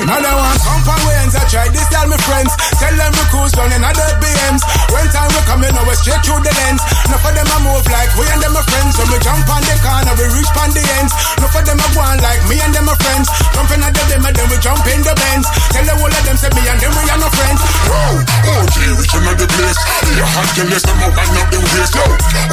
now 0.08 0.24
they 0.24 0.32
want 0.32 0.56
come 0.64 0.80
from 0.88 0.96
wins. 1.04 1.36
I 1.36 1.44
try 1.52 1.68
this, 1.68 1.84
tell 1.92 2.08
me 2.08 2.16
friends. 2.24 2.56
Tell 2.80 2.96
them 2.96 3.12
we 3.12 3.24
cruise 3.28 3.52
down 3.52 3.76
in 3.76 3.84
other 3.84 4.08
BMs. 4.24 4.64
When 4.88 5.04
time 5.12 5.28
we 5.36 5.44
coming, 5.44 5.76
over 5.76 5.92
straight 6.00 6.24
through 6.24 6.40
the 6.48 6.56
lens. 6.64 6.80
Enough 7.12 7.28
of 7.28 7.36
them 7.36 7.44
I 7.44 7.60
move 7.68 7.84
like 7.92 8.08
we 8.16 8.24
and 8.32 8.40
them 8.40 8.56
are 8.56 8.64
friends. 8.72 8.96
When 8.96 9.12
we 9.12 9.20
jump 9.20 9.44
on 9.52 9.60
the 9.68 9.76
corner, 9.84 10.16
we 10.16 10.32
reach 10.32 10.48
on 10.64 10.72
the 10.72 10.80
ends. 10.96 11.12
Enough 11.44 11.60
of 11.60 11.64
them 11.68 11.76
are 11.76 11.92
going 11.92 12.24
like 12.24 12.40
me 12.48 12.56
and 12.64 12.72
them 12.72 12.88
are 12.88 12.96
friends. 13.04 13.28
Jumping 13.52 13.84
at 13.84 13.92
the 13.92 14.04
them 14.16 14.24
and 14.24 14.32
then 14.32 14.48
we 14.48 14.58
jump 14.64 14.80
in 14.88 15.04
the 15.04 15.12
bends. 15.12 15.48
Tell 15.76 15.84
the 15.84 15.94
whole 16.00 16.08
of 16.08 16.24
them 16.24 16.38
say 16.40 16.52
me 16.56 16.64
and 16.72 16.80
them 16.80 16.96
we 16.96 17.04
are 17.04 17.20
no 17.20 17.28
friends. 17.28 17.60
Wow, 17.92 18.16
OG, 18.48 18.76
reaching 18.96 19.28
out 19.28 19.36
the 19.44 19.48
place. 19.60 19.80
Be 20.08 20.24
a 20.24 20.24
hot 20.24 20.48
girl, 20.56 20.72
yes, 20.72 20.88
them 20.88 21.04
up 21.04 21.20
and 21.20 21.36
up 21.36 21.52
them 21.52 21.68
waist. 21.76 22.00
Yo, 22.00 22.06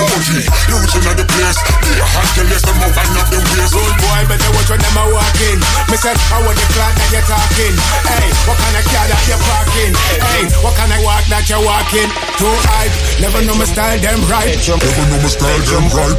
OG, 0.03 0.29
you 0.43 0.75
reaching 0.75 1.07
out 1.07 1.15
the 1.15 1.27
place. 1.39 1.59
Be 1.87 1.91
a 2.03 2.07
hot 2.19 2.29
girl, 2.35 2.51
yes, 2.51 2.67
them 2.67 2.83
up 2.83 2.99
and 2.99 3.15
up 3.15 3.29
them 3.31 3.47
waist. 3.55 3.79
Old 3.79 3.95
boy, 4.03 4.21
better 4.27 4.51
watch 4.59 4.71
when 4.75 4.83
them 4.83 4.99
a 4.99 5.05
walking. 5.15 5.63
Me 5.91 5.97
said, 6.01 6.17
how 6.33 6.41
are 6.41 6.57
the 6.57 6.67
clock 6.73 6.95
that 6.97 7.09
you're 7.13 7.29
talking? 7.29 7.75
Hey, 8.09 8.27
what 8.49 8.57
kind 8.57 8.75
of 8.75 8.85
car 8.89 9.05
that 9.05 9.23
you're 9.29 9.43
parking? 9.45 9.93
Hey, 10.33 10.45
what 10.65 10.75
kind 10.75 10.91
of 10.91 11.01
walk 11.05 11.25
that 11.29 11.45
you're 11.47 11.61
walking? 11.61 12.09
Too 12.41 12.55
hype, 12.73 12.95
never 13.21 13.41
know 13.45 13.55
my 13.55 13.69
style, 13.69 13.99
them 14.01 14.21
right. 14.27 14.57
Never 14.57 15.05
know 15.07 15.21
my 15.21 15.29
style 15.29 15.61
them 15.69 15.87
right. 15.93 16.17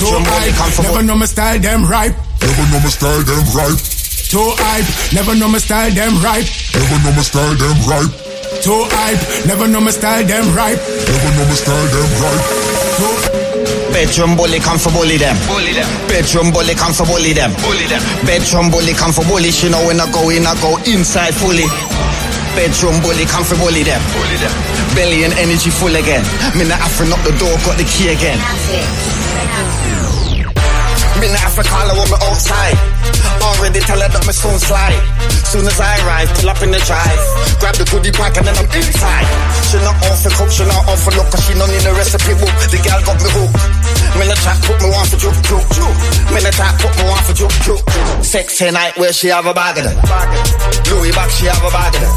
Too 0.00 0.20
hype, 0.24 0.56
never 0.82 1.02
know 1.04 1.16
my 1.16 1.26
style, 1.26 1.60
them 1.60 1.84
right. 1.86 2.14
Never 2.42 2.64
know 2.72 2.80
my 2.80 2.90
style 2.90 3.22
them 3.22 3.44
right. 3.52 3.78
Too 4.32 4.48
hype, 4.56 4.88
never 5.12 5.34
know 5.36 5.48
my 5.48 5.58
style, 5.58 5.90
them 5.92 6.14
right. 6.24 6.46
Never 6.72 6.98
know 7.04 7.12
my 7.12 7.22
style 7.22 7.54
them 7.54 7.76
right. 7.84 8.10
Too 8.64 8.80
hype, 8.96 9.46
never 9.46 9.68
know 9.68 9.80
my 9.80 9.90
style, 9.90 10.24
them 10.24 10.56
right. 10.56 10.78
Never 10.80 11.30
know 11.36 11.44
my 11.46 11.54
style 11.54 11.88
them 11.92 12.10
right. 13.36 13.41
Bedroom 13.92 14.36
bully 14.36 14.58
come 14.58 14.78
for 14.78 14.90
bully 14.90 15.16
them. 15.16 15.36
Bully 15.46 15.72
them. 15.72 15.86
Bedroom 16.08 16.50
bully 16.50 16.74
come 16.74 16.92
for 16.92 17.04
bully 17.04 17.32
them. 17.32 17.52
Bully 17.60 17.86
them. 17.86 18.00
Bedroom 18.24 18.70
bully 18.70 18.94
come 18.94 19.12
for 19.12 19.24
bully. 19.28 19.52
She 19.52 19.68
know 19.68 19.84
when 19.86 20.00
I 20.00 20.10
go 20.10 20.28
in, 20.30 20.48
I 20.48 20.56
go 20.60 20.80
inside 20.88 21.36
fully. 21.36 21.68
Bedroom 22.56 23.00
bully 23.04 23.24
come 23.28 23.44
for 23.44 23.56
bully 23.56 23.84
them. 23.84 24.00
Bully 24.16 24.38
them. 24.40 24.52
Belly 24.96 25.24
and 25.24 25.32
energy 25.36 25.70
full 25.70 25.94
again. 25.94 26.24
Me 26.56 26.64
not 26.64 26.80
after 26.80 27.04
knock 27.04 27.22
the 27.24 27.36
door, 27.36 27.52
got 27.64 27.76
the 27.76 27.84
key 27.84 28.08
again. 28.08 28.40
Me 31.20 31.28
not 31.28 31.44
after 31.44 31.62
call 31.62 31.88
her 31.88 31.96
on 31.96 32.08
me 32.08 32.16
outside. 32.24 32.91
Already 33.42 33.80
tell 33.80 34.00
her 34.00 34.10
that 34.10 34.24
me 34.26 34.34
soon 34.34 34.58
slide. 34.58 35.00
Soon 35.48 35.66
as 35.68 35.78
I 35.78 36.00
arrive, 36.02 36.28
pull 36.38 36.48
up 36.48 36.60
in 36.64 36.70
the 36.72 36.80
drive. 36.82 37.22
Grab 37.60 37.76
the 37.76 37.86
goodie 37.90 38.14
pack 38.14 38.36
and 38.38 38.46
then 38.46 38.56
I'm 38.56 38.68
inside. 38.72 39.28
She 39.68 39.76
not 39.84 39.96
off 40.08 40.22
for 40.24 40.32
cook, 40.34 40.50
she 40.50 40.64
not 40.64 40.82
off 40.88 41.00
for 41.04 41.12
look, 41.12 41.28
cause 41.28 41.44
she 41.44 41.52
don't 41.54 41.68
need 41.68 41.84
the 41.84 41.92
recipe 41.92 42.34
book. 42.38 42.54
The 42.72 42.78
gal 42.80 43.00
got 43.04 43.18
me 43.20 43.30
hooked. 43.30 43.92
Me 44.18 44.28
the 44.28 44.36
trap 44.44 44.60
put 44.68 44.76
me 44.84 44.92
on 44.92 45.06
for 45.08 45.16
juke 45.16 45.40
juke. 45.44 45.64
Me 46.32 46.40
the 46.44 46.52
trap 46.52 46.76
put 46.80 46.92
me 47.00 47.04
on 47.08 47.22
for 47.24 47.32
juke 47.32 47.56
juke. 47.64 47.84
Sexy 48.20 48.70
night 48.70 48.96
where 49.00 49.12
she 49.12 49.28
have 49.28 49.46
a 49.46 49.54
bag 49.54 49.78
of 49.80 49.84
them. 49.88 49.96
Louis 50.92 51.12
back, 51.12 51.30
she 51.32 51.46
have 51.48 51.64
a 51.64 51.70
bag 51.72 51.96
of 51.96 52.00
them. 52.00 52.12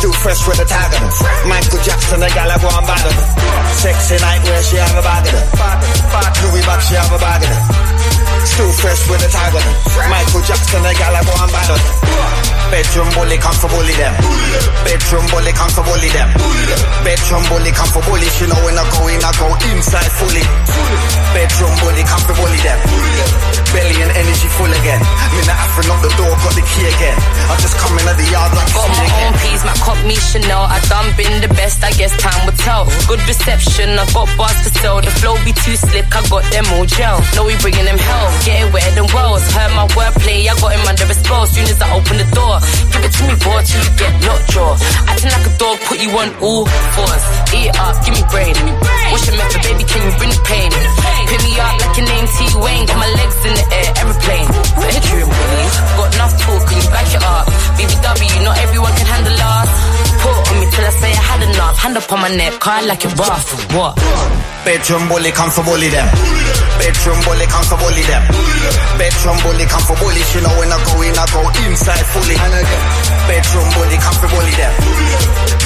Still 0.00 0.12
fresh 0.12 0.40
with 0.48 0.56
the 0.56 0.64
tag 0.64 0.92
of 0.92 1.00
them. 1.00 1.12
Michael 1.48 1.80
Jackson, 1.84 2.20
the 2.20 2.28
gal 2.32 2.48
I 2.48 2.56
go 2.60 2.68
on 2.72 2.84
bad 2.88 3.04
of 3.04 3.12
them. 3.12 3.28
Sexy 3.76 4.16
night 4.20 4.40
where 4.44 4.62
she 4.64 4.76
have 4.76 4.96
a 4.96 5.02
bag 5.04 5.24
of 5.24 5.32
them. 5.36 5.46
Louis 6.48 6.64
back, 6.64 6.80
she 6.80 6.94
have 6.96 7.12
a 7.12 7.18
bag 7.20 7.42
of 7.44 7.48
them. 7.48 8.25
Still 8.44 8.72
fresh 8.72 9.08
with 9.08 9.20
the 9.22 9.30
them. 9.30 10.10
Michael 10.10 10.42
Jackson, 10.42 10.82
the 10.82 10.92
gal 10.98 11.16
I 11.16 11.22
go 11.24 11.32
of 11.32 11.50
them. 11.52 12.56
Bedroom 12.70 13.06
bully 13.14 13.38
come 13.38 13.54
for 13.54 13.70
bully 13.70 13.94
them. 13.94 14.14
Bedroom 14.82 15.24
bully 15.30 15.52
come 15.54 15.70
for 15.70 15.86
bully 15.86 16.10
them. 16.10 16.28
Bedroom 17.06 17.44
bully 17.46 17.70
come 17.70 17.90
for 17.94 18.02
bully. 18.02 18.26
She 18.34 18.44
know 18.50 18.58
when 18.66 18.74
I 18.74 18.82
go 18.90 19.06
in, 19.06 19.22
I 19.22 19.30
go 19.38 19.46
inside 19.70 20.10
fully. 20.18 20.42
Bedroom 21.30 21.74
bully 21.78 22.02
come 22.02 22.22
for 22.26 22.34
bully 22.34 22.58
them. 22.66 22.78
Belly 23.70 23.96
and 24.02 24.12
energy 24.18 24.48
full 24.58 24.72
again. 24.82 24.98
Me 25.30 25.40
not 25.46 25.58
after 25.62 25.86
knock 25.86 26.00
the 26.02 26.10
door, 26.18 26.32
got 26.42 26.54
the 26.58 26.64
key 26.66 26.86
again. 26.90 27.18
I 27.46 27.54
just 27.62 27.78
come 27.78 27.94
in 27.98 28.04
at 28.08 28.18
the 28.18 28.26
yard 28.34 28.50
like 28.50 28.70
Got 28.74 28.90
my 28.98 29.08
own 29.22 29.32
peas, 29.38 29.62
my 29.62 29.76
cop 29.78 29.98
me 30.02 30.16
Chanel. 30.18 30.66
I 30.66 30.82
done 30.90 31.14
been 31.14 31.38
the 31.38 31.52
best, 31.54 31.84
I 31.86 31.94
guess 31.94 32.10
time 32.18 32.46
will 32.46 32.58
tell. 32.58 32.90
Good 33.06 33.22
reception, 33.30 33.94
I 33.94 34.04
got 34.10 34.26
bars 34.34 34.58
to 34.66 34.70
sell. 34.82 34.98
The 34.98 35.12
flow 35.22 35.38
be 35.46 35.54
too 35.54 35.78
slick, 35.78 36.10
I 36.10 36.22
got 36.26 36.42
them 36.50 36.66
all 36.74 36.86
gel. 36.86 37.22
Know 37.38 37.46
we 37.46 37.54
bringing 37.62 37.86
them 37.86 37.98
hell, 37.98 38.25
getting 38.44 38.70
wetter 38.72 38.92
than 38.96 39.06
wells. 39.14 39.44
Heard 39.52 39.72
my 39.74 39.86
wordplay, 39.94 40.46
I 40.48 40.54
got 40.58 40.72
him 40.72 40.84
under 40.86 41.06
a 41.06 41.16
spell. 41.16 41.46
Soon 41.46 41.66
as 41.66 41.80
I 41.80 41.88
open 41.94 42.16
the 42.18 42.28
door, 42.34 42.56
give 42.92 43.02
it 43.04 43.12
to 43.12 43.22
me 43.28 43.34
raw 43.44 43.60
till 43.62 43.80
you 43.82 43.92
get 43.98 44.12
lockjaw. 44.26 44.72
Acting 45.10 45.32
like 45.32 45.46
a 45.46 45.52
dog, 45.58 45.76
put 45.86 45.98
you 46.00 46.10
on 46.16 46.30
all 46.42 46.64
fours. 46.66 47.24
Eat 47.54 47.70
it 47.70 47.76
up, 47.78 47.94
give 48.04 48.14
me 48.14 48.22
brain. 48.30 48.54
What's 49.12 49.26
your 49.26 49.36
method, 49.38 49.62
baby? 49.62 49.84
Can 49.86 50.00
you 50.02 50.12
bring 50.18 50.32
the 50.32 50.40
pain? 50.46 50.70
Pick 51.30 51.42
me 51.42 51.52
up 51.58 51.74
like 51.80 51.94
your 51.98 52.06
name 52.06 52.26
T 52.26 52.38
Wayne. 52.62 52.84
Got 52.86 52.98
my 52.98 53.10
legs 53.16 53.38
in 53.46 53.52
the 53.54 53.64
air, 53.70 53.88
aeroplane. 54.02 54.48
Bedroom 54.76 55.28
bully, 55.30 55.66
got 55.98 56.08
enough 56.14 56.34
talk, 56.38 56.62
can 56.66 56.76
you 56.78 56.88
back 56.90 57.08
it 57.10 57.22
up? 57.22 57.44
BBW, 57.78 58.36
not 58.44 58.56
everyone 58.62 58.94
can 58.94 59.06
handle 59.06 59.34
us. 59.34 60.05
Put 60.22 60.36
on 60.50 60.56
me 60.60 60.66
till 60.70 60.86
I 60.86 60.92
say 61.00 61.12
I 61.12 61.22
had 61.30 61.42
enough. 61.48 61.76
Hand 61.78 61.96
up 61.96 62.12
on 62.12 62.20
my 62.20 62.32
neck, 62.34 62.58
cry 62.60 62.80
like 62.82 63.04
it 63.04 63.12
rough. 63.18 63.48
What? 63.74 63.96
Bedroom 64.64 65.06
bully 65.08 65.30
come 65.30 65.50
for 65.50 65.62
bully 65.62 65.88
them. 65.88 66.08
Bedroom 66.82 67.20
bully 67.22 67.46
come 67.46 67.64
for 67.70 67.78
bully 67.78 68.02
them. 68.02 68.22
Bedroom 68.98 69.38
bully 69.46 69.66
come 69.70 69.84
for 69.86 69.96
bully. 70.02 70.22
She 70.26 70.38
know 70.42 70.50
when 70.58 70.72
I 70.74 70.78
go 70.82 70.94
in, 71.06 71.14
I 71.14 71.24
go 71.30 71.40
inside 71.64 72.04
fully. 72.10 72.36
Bedroom 73.30 73.68
bully 73.78 73.98
come 74.02 74.16
for 74.18 74.28
bully 74.32 74.54
them. 74.58 74.72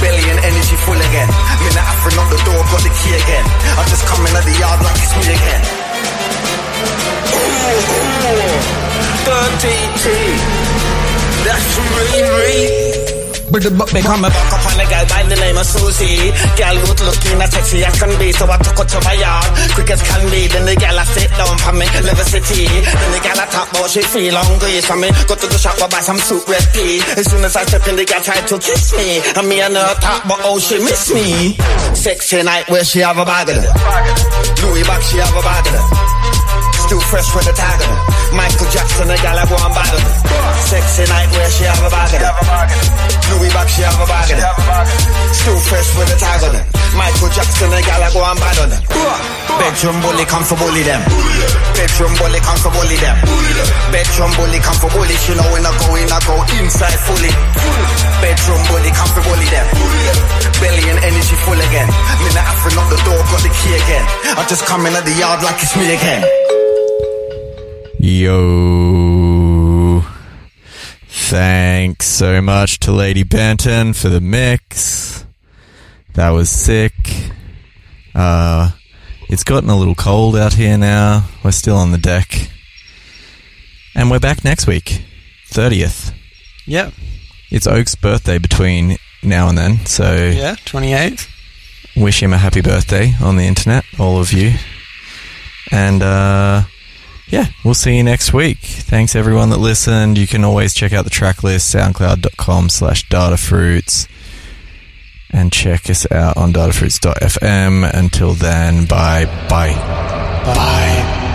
Belly 0.05 0.24
and 0.32 0.40
energy 0.44 0.77
full 0.85 1.01
again. 1.01 1.28
Me 1.64 1.68
not 1.72 1.86
after 1.89 2.12
knock 2.16 2.28
the 2.28 2.40
door, 2.44 2.60
got 2.60 2.82
the 2.85 2.93
key 2.93 3.12
again. 3.16 3.44
I 3.77 3.82
just 3.89 4.05
come 4.05 4.20
in 4.24 4.32
at 4.36 4.44
the 4.44 4.55
yard 4.60 4.81
like 4.85 5.01
it's 5.01 5.12
me 5.16 5.24
again. 5.32 5.62
Dirty 9.24 9.77
T. 10.01 10.05
That's 11.44 12.99
Ray 13.51 13.60
Ray. 13.66 14.01
Become 14.01 14.24
a 14.24 14.31
back 14.31 14.52
up 14.55 14.62
on 14.62 14.78
a 14.78 14.86
girl 14.86 15.06
by 15.10 15.22
the 15.27 15.35
name 15.35 15.59
of 15.59 15.66
Susie. 15.66 16.31
Girl 16.55 16.77
good 16.86 17.01
looking, 17.02 17.43
as 17.43 17.51
sexy 17.51 17.82
as 17.82 17.98
can 17.98 18.14
be, 18.18 18.31
so 18.31 18.47
I 18.47 18.56
took 18.62 18.78
her 18.78 18.86
to 18.86 18.98
my 19.02 19.14
yard. 19.18 19.51
Quick 19.74 19.90
as 19.90 20.02
can 20.02 20.22
be, 20.31 20.47
then 20.47 20.64
the 20.66 20.77
girl 20.78 20.94
I 20.94 21.05
sit 21.10 21.31
down 21.35 21.59
for 21.59 21.74
me, 21.74 21.86
level 22.06 22.24
city. 22.24 22.70
Then 22.70 23.10
the 23.10 23.20
girl 23.20 23.39
I 23.43 23.47
talk 23.51 23.70
about 23.74 23.90
she 23.90 24.02
feel 24.06 24.35
hungry, 24.39 24.78
so 24.81 24.94
me 24.94 25.10
go 25.27 25.35
to 25.35 25.47
the 25.51 25.59
shop 25.59 25.82
and 25.82 25.90
buy 25.90 26.01
some 26.01 26.18
soup 26.18 26.47
recipe. 26.47 27.02
As 27.18 27.27
soon 27.27 27.43
as 27.43 27.56
I 27.56 27.66
step 27.66 27.82
in, 27.90 27.97
the 27.98 28.06
girl 28.06 28.22
tried 28.22 28.47
to 28.47 28.56
kiss 28.62 28.94
me, 28.94 29.18
and 29.35 29.47
me 29.48 29.60
and 29.60 29.74
her 29.74 29.94
talk 29.98 30.24
about 30.24 30.40
how 30.47 30.55
oh, 30.55 30.59
she 30.62 30.78
miss 30.78 31.10
me. 31.10 31.59
Sexy 31.94 32.43
night 32.43 32.70
where 32.70 32.85
she 32.85 33.01
have 33.01 33.18
a 33.18 33.27
bag 33.27 33.51
of 33.51 33.59
it. 33.59 33.70
Louis 34.62 34.86
back, 34.86 35.02
she 35.02 35.18
have 35.18 35.35
a 35.35 35.43
bag 35.43 35.66
of 35.66 35.74
it. 35.74 36.39
Still 36.90 37.06
fresh 37.06 37.30
with 37.38 37.46
the 37.46 37.54
tag 37.54 37.78
on. 37.86 37.94
Michael 38.34 38.66
Jackson, 38.66 39.06
the 39.06 39.14
gal 39.22 39.38
I 39.38 39.46
go 39.46 39.54
on 39.62 39.70
bad 39.70 39.94
on. 39.94 40.02
Sexy 40.58 41.06
night 41.06 41.30
where 41.30 41.46
she 41.54 41.62
have 41.62 41.86
a 41.86 41.86
bag 41.86 42.18
it. 42.18 42.22
Louis 43.30 43.46
back, 43.54 43.70
she 43.70 43.86
have 43.86 43.94
a 43.94 44.06
bag 44.10 44.34
it. 44.34 44.42
Still 45.30 45.54
fresh 45.70 45.86
with 45.94 46.10
the 46.10 46.18
tag 46.18 46.42
on. 46.50 46.58
Michael 46.98 47.30
Jackson, 47.30 47.70
the 47.70 47.78
gal 47.86 48.02
I 48.02 48.10
go 48.10 48.18
on 48.26 48.34
bad 48.42 48.58
on. 48.58 48.70
Bedroom 49.62 50.02
bully, 50.02 50.26
come 50.26 50.42
for 50.42 50.58
bully 50.58 50.82
them. 50.82 50.98
Bedroom 51.78 52.10
bully, 52.18 52.42
come 52.42 52.58
for 52.58 52.74
bully 52.74 52.98
them. 52.98 53.16
Bedroom 53.94 54.32
bully, 54.34 54.58
come 54.58 54.78
for 54.82 54.90
bully. 54.90 55.14
She 55.14 55.30
know 55.38 55.46
when 55.54 55.62
I 55.62 55.70
go 55.70 55.94
in, 55.94 56.10
I 56.10 56.18
go 56.26 56.34
inside 56.58 56.98
fully. 57.06 57.30
Bedroom 58.18 58.62
bully, 58.66 58.90
come 58.90 59.10
for 59.14 59.22
bully 59.30 59.46
them. 59.46 59.66
Belly 60.58 60.84
and 60.90 60.98
energy 61.06 61.38
full 61.46 61.54
again. 61.54 61.86
Me 61.86 62.34
not 62.34 62.50
offering 62.50 62.82
up 62.82 62.90
the 62.90 62.98
door, 63.06 63.22
got 63.30 63.46
the 63.46 63.52
key 63.62 63.78
again. 63.78 64.04
I 64.34 64.42
just 64.50 64.66
come 64.66 64.82
in 64.90 64.98
at 64.98 65.06
the 65.06 65.14
yard 65.14 65.38
like 65.46 65.62
it's 65.62 65.78
me 65.78 65.86
again. 65.94 66.26
Yo. 68.02 70.01
Thanks 71.06 72.06
so 72.06 72.40
much 72.40 72.78
to 72.81 72.93
Lady 72.93 73.24
Benton 73.24 73.93
for 73.93 74.09
the 74.09 74.22
mix. 74.22 75.27
That 76.14 76.31
was 76.31 76.48
sick. 76.48 76.94
Uh, 78.14 78.70
it's 79.28 79.44
gotten 79.44 79.68
a 79.68 79.77
little 79.77 79.94
cold 79.94 80.35
out 80.35 80.55
here 80.55 80.78
now. 80.78 81.28
We're 81.44 81.51
still 81.51 81.77
on 81.77 81.93
the 81.93 81.98
deck. 81.98 82.51
And 83.94 84.10
we're 84.10 84.18
back 84.18 84.44
next 84.44 84.66
week, 84.66 85.02
30th. 85.51 86.14
Yep. 86.66 86.94
It's 87.51 87.66
Oak's 87.66 87.97
birthday 87.97 88.39
between 88.39 88.97
now 89.22 89.48
and 89.51 89.59
then, 89.59 89.85
so 89.85 90.14
Yeah, 90.14 90.55
28th. 90.64 91.28
wish 91.97 92.22
him 92.22 92.32
a 92.32 92.39
happy 92.39 92.62
birthday 92.62 93.12
on 93.22 93.36
the 93.36 93.44
internet, 93.44 93.85
all 93.98 94.18
of 94.20 94.32
you. 94.32 94.55
And 95.70 96.02
uh, 96.02 96.62
yeah, 97.31 97.47
we'll 97.65 97.74
see 97.74 97.97
you 97.97 98.02
next 98.02 98.32
week. 98.32 98.59
Thanks 98.59 99.15
everyone 99.15 99.51
that 99.51 99.59
listened. 99.59 100.19
You 100.19 100.27
can 100.27 100.44
always 100.44 100.74
check 100.74 100.93
out 100.93 101.05
the 101.05 101.11
track 101.11 101.43
list, 101.43 101.74
soundcloud.com 101.74 102.69
slash 102.69 103.09
datafruits. 103.09 104.09
And 105.32 105.52
check 105.52 105.89
us 105.89 106.11
out 106.11 106.36
on 106.36 106.52
datafruits.fm. 106.52 107.94
Until 107.94 108.35
then, 108.35 108.86
bye 108.86 109.27
bye. 109.48 109.74
Bye. 110.44 111.28